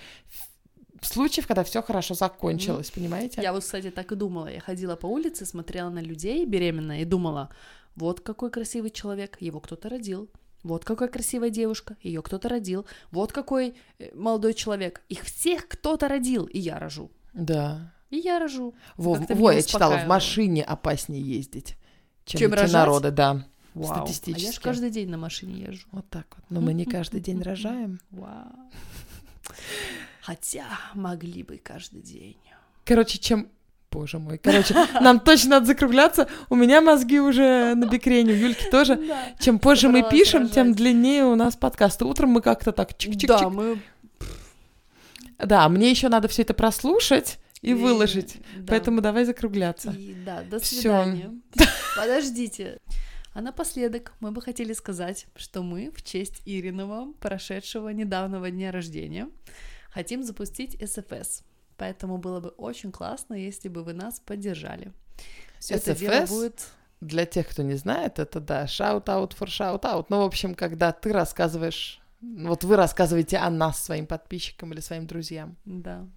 случаев, 1.03 1.47
когда 1.47 1.65
все 1.65 1.83
хорошо 1.83 2.15
закончилось, 2.15 2.91
понимаете? 2.91 3.41
Я 3.43 3.53
вот, 3.53 3.63
кстати, 3.63 3.91
так 3.91 4.11
и 4.13 4.17
думала. 4.17 4.49
Я 4.49 4.61
ходила 4.61 4.97
по 4.97 5.07
улице, 5.07 5.47
смотрела 5.47 5.91
на 5.91 6.01
людей 6.01 6.45
беременная 6.45 7.03
и 7.03 7.05
думала, 7.05 7.51
вот 7.95 8.21
какой 8.21 8.51
красивый 8.51 8.91
человек, 8.91 9.37
его 9.41 9.61
кто-то 9.61 9.89
родил. 9.89 10.29
Вот 10.65 10.85
какая 10.85 11.09
красивая 11.09 11.51
девушка, 11.51 11.97
ее 12.03 12.21
кто-то 12.21 12.49
родил. 12.49 12.85
Вот 13.13 13.33
какой 13.33 13.77
э, 13.99 14.11
молодой 14.15 14.55
человек, 14.55 15.03
их 15.09 15.23
всех 15.23 15.69
кто-то 15.69 16.09
родил, 16.09 16.47
и 16.47 16.59
я 16.59 16.79
рожу. 16.79 17.11
Да. 17.33 17.95
И 18.11 18.17
я 18.17 18.39
рожу. 18.39 18.75
Во, 18.97 19.15
во, 19.15 19.53
я 19.53 19.63
читала, 19.63 19.99
в 19.99 20.07
машине 20.07 20.63
опаснее 20.63 21.23
ездить, 21.23 21.77
чем, 22.25 22.39
Чем 22.41 22.53
рожать? 22.53 22.73
на 22.73 22.85
роды, 22.87 23.11
да. 23.11 23.47
Вау. 23.75 23.93
А 23.93 24.01
я 24.01 24.07
же 24.07 24.13
Статистически. 24.13 24.63
каждый 24.63 24.91
день 24.91 25.09
на 25.09 25.19
машине 25.19 25.63
езжу. 25.63 25.87
Вот 25.93 26.09
так 26.09 26.27
вот. 26.37 26.45
Но 26.51 26.61
мы 26.61 26.73
не 26.73 26.85
каждый 26.85 27.21
день 27.21 27.43
рожаем. 27.43 28.01
Вау. 28.11 28.47
Хотя 30.21 30.67
могли 30.95 31.43
бы 31.43 31.59
каждый 31.59 32.03
день. 32.03 32.37
Короче, 32.85 33.19
чем... 33.19 33.49
Боже 33.91 34.19
мой. 34.19 34.37
Короче, 34.37 34.75
нам 35.01 35.19
точно 35.19 35.51
надо 35.51 35.67
закругляться. 35.67 36.29
У 36.51 36.55
меня 36.55 36.83
мозги 36.83 37.21
уже 37.21 37.75
на 37.75 37.87
бикрене, 37.87 38.35
у 38.35 38.37
Юльки 38.37 38.71
тоже. 38.71 38.97
Да. 38.97 39.19
Чем 39.41 39.59
позже 39.59 39.89
мы 39.89 40.03
пишем, 40.11 40.51
тем 40.51 40.67
рожать. 40.67 40.77
длиннее 40.77 41.25
у 41.25 41.35
нас 41.35 41.57
подкасты. 41.57 42.05
Утром 42.05 42.31
мы 42.31 42.43
как-то 42.43 42.73
так 42.73 42.93
чик-чик-чик. 42.93 43.27
Да, 43.27 43.49
мы... 43.49 43.81
Да, 45.39 45.69
мне 45.71 45.91
еще 45.91 46.11
надо 46.11 46.29
все 46.29 46.43
это 46.43 46.53
прослушать 46.53 47.39
и 47.63 47.75
выложить. 47.75 48.37
да. 48.57 48.65
Поэтому 48.69 49.01
давай 49.01 49.25
закругляться. 49.25 49.91
И, 49.91 50.15
да, 50.25 50.43
до 50.43 50.61
Всё. 50.61 50.81
свидания. 50.81 51.35
Подождите. 51.97 52.79
А 53.33 53.41
напоследок 53.41 54.13
мы 54.21 54.33
бы 54.33 54.43
хотели 54.43 54.73
сказать, 54.73 55.27
что 55.37 55.63
мы 55.63 55.91
в 55.95 56.03
честь 56.03 56.43
Иринова, 56.45 57.13
прошедшего 57.21 57.91
недавнего 57.91 58.51
дня 58.51 58.73
рождения, 58.73 59.29
хотим 59.91 60.23
запустить 60.23 60.77
СФС. 60.81 61.43
Поэтому 61.77 62.19
было 62.19 62.41
бы 62.41 62.49
очень 62.49 62.91
классно, 62.91 63.35
если 63.35 63.69
бы 63.69 63.85
вы 63.85 63.93
нас 63.93 64.21
поддержали. 64.21 64.93
Все 65.61 65.75
это 65.75 65.95
дело 65.95 66.27
будет... 66.27 66.67
Для 67.01 67.27
тех, 67.27 67.47
кто 67.47 67.63
не 67.63 67.75
знает, 67.75 68.19
это, 68.19 68.41
да, 68.41 68.65
shout-out 68.65 69.37
for 69.39 69.47
shout-out. 69.47 70.07
Ну, 70.09 70.19
в 70.19 70.25
общем, 70.25 70.57
когда 70.57 70.91
ты 70.91 71.13
рассказываешь... 71.13 72.01
Вот 72.21 72.65
вы 72.65 72.75
рассказываете 72.75 73.37
о 73.37 73.49
нас 73.51 73.85
своим 73.85 74.07
подписчикам 74.07 74.73
или 74.73 74.81
своим 74.81 75.07
друзьям. 75.07 75.57
Да. 75.65 76.09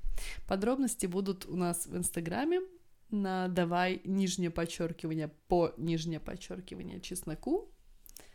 Подробности 0.48 1.06
будут 1.06 1.46
у 1.46 1.56
нас 1.56 1.86
в 1.86 1.96
Инстаграме 1.98 2.62
на 3.10 3.48
давай 3.48 4.02
нижнее 4.06 4.50
подчеркивание 4.50 5.30
по 5.48 5.74
нижнее 5.78 6.20
подчеркивание 6.20 7.02
чесноку. 7.02 7.70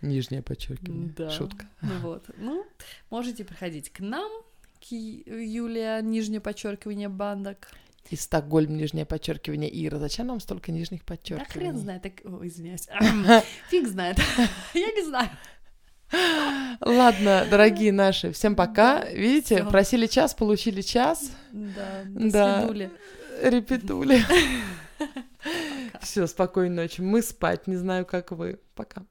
Нижнее 0.02 0.42
подчеркивание. 0.42 1.12
Да. 1.16 1.30
Шутка. 1.30 1.66
Ну 1.80 1.98
вот. 2.00 2.30
Ну, 2.36 2.66
можете 3.10 3.44
приходить 3.44 3.90
к 3.90 4.00
нам, 4.00 4.30
к 4.80 4.92
Юлия, 4.92 6.00
нижнее 6.02 6.40
подчеркивание 6.40 7.08
бандок. 7.08 7.68
И 8.10 8.16
Стокгольм, 8.16 8.76
нижнее 8.76 9.04
подчеркивание. 9.04 9.70
Ира, 9.86 9.98
зачем 9.98 10.28
нам 10.28 10.40
столько 10.40 10.70
нижних 10.70 11.00
Да 11.00 11.14
подчеркиваний? 11.14 11.50
хрен 11.50 11.78
знает, 11.78 12.02
так... 12.02 12.20
О, 12.24 12.46
извиняюсь. 12.46 12.86
Фиг 13.70 13.88
знает. 13.88 14.18
Я 14.74 14.92
не 14.92 15.04
знаю. 15.04 15.30
Ладно, 16.80 17.46
дорогие 17.50 17.92
наши, 17.92 18.32
всем 18.32 18.54
пока. 18.54 19.04
Видите, 19.06 19.56
Всё. 19.56 19.70
просили 19.70 20.06
час, 20.06 20.34
получили 20.34 20.82
час. 20.82 21.30
Да, 21.52 22.02
Да. 22.06 22.60
свидули. 22.60 22.90
Репетули. 23.42 24.22
Все, 26.00 26.26
спокойной 26.26 26.74
ночи. 26.84 27.00
Мы 27.00 27.22
спать, 27.22 27.66
не 27.66 27.76
знаю, 27.76 28.04
как 28.06 28.30
вы. 28.32 28.58
Пока. 28.74 29.02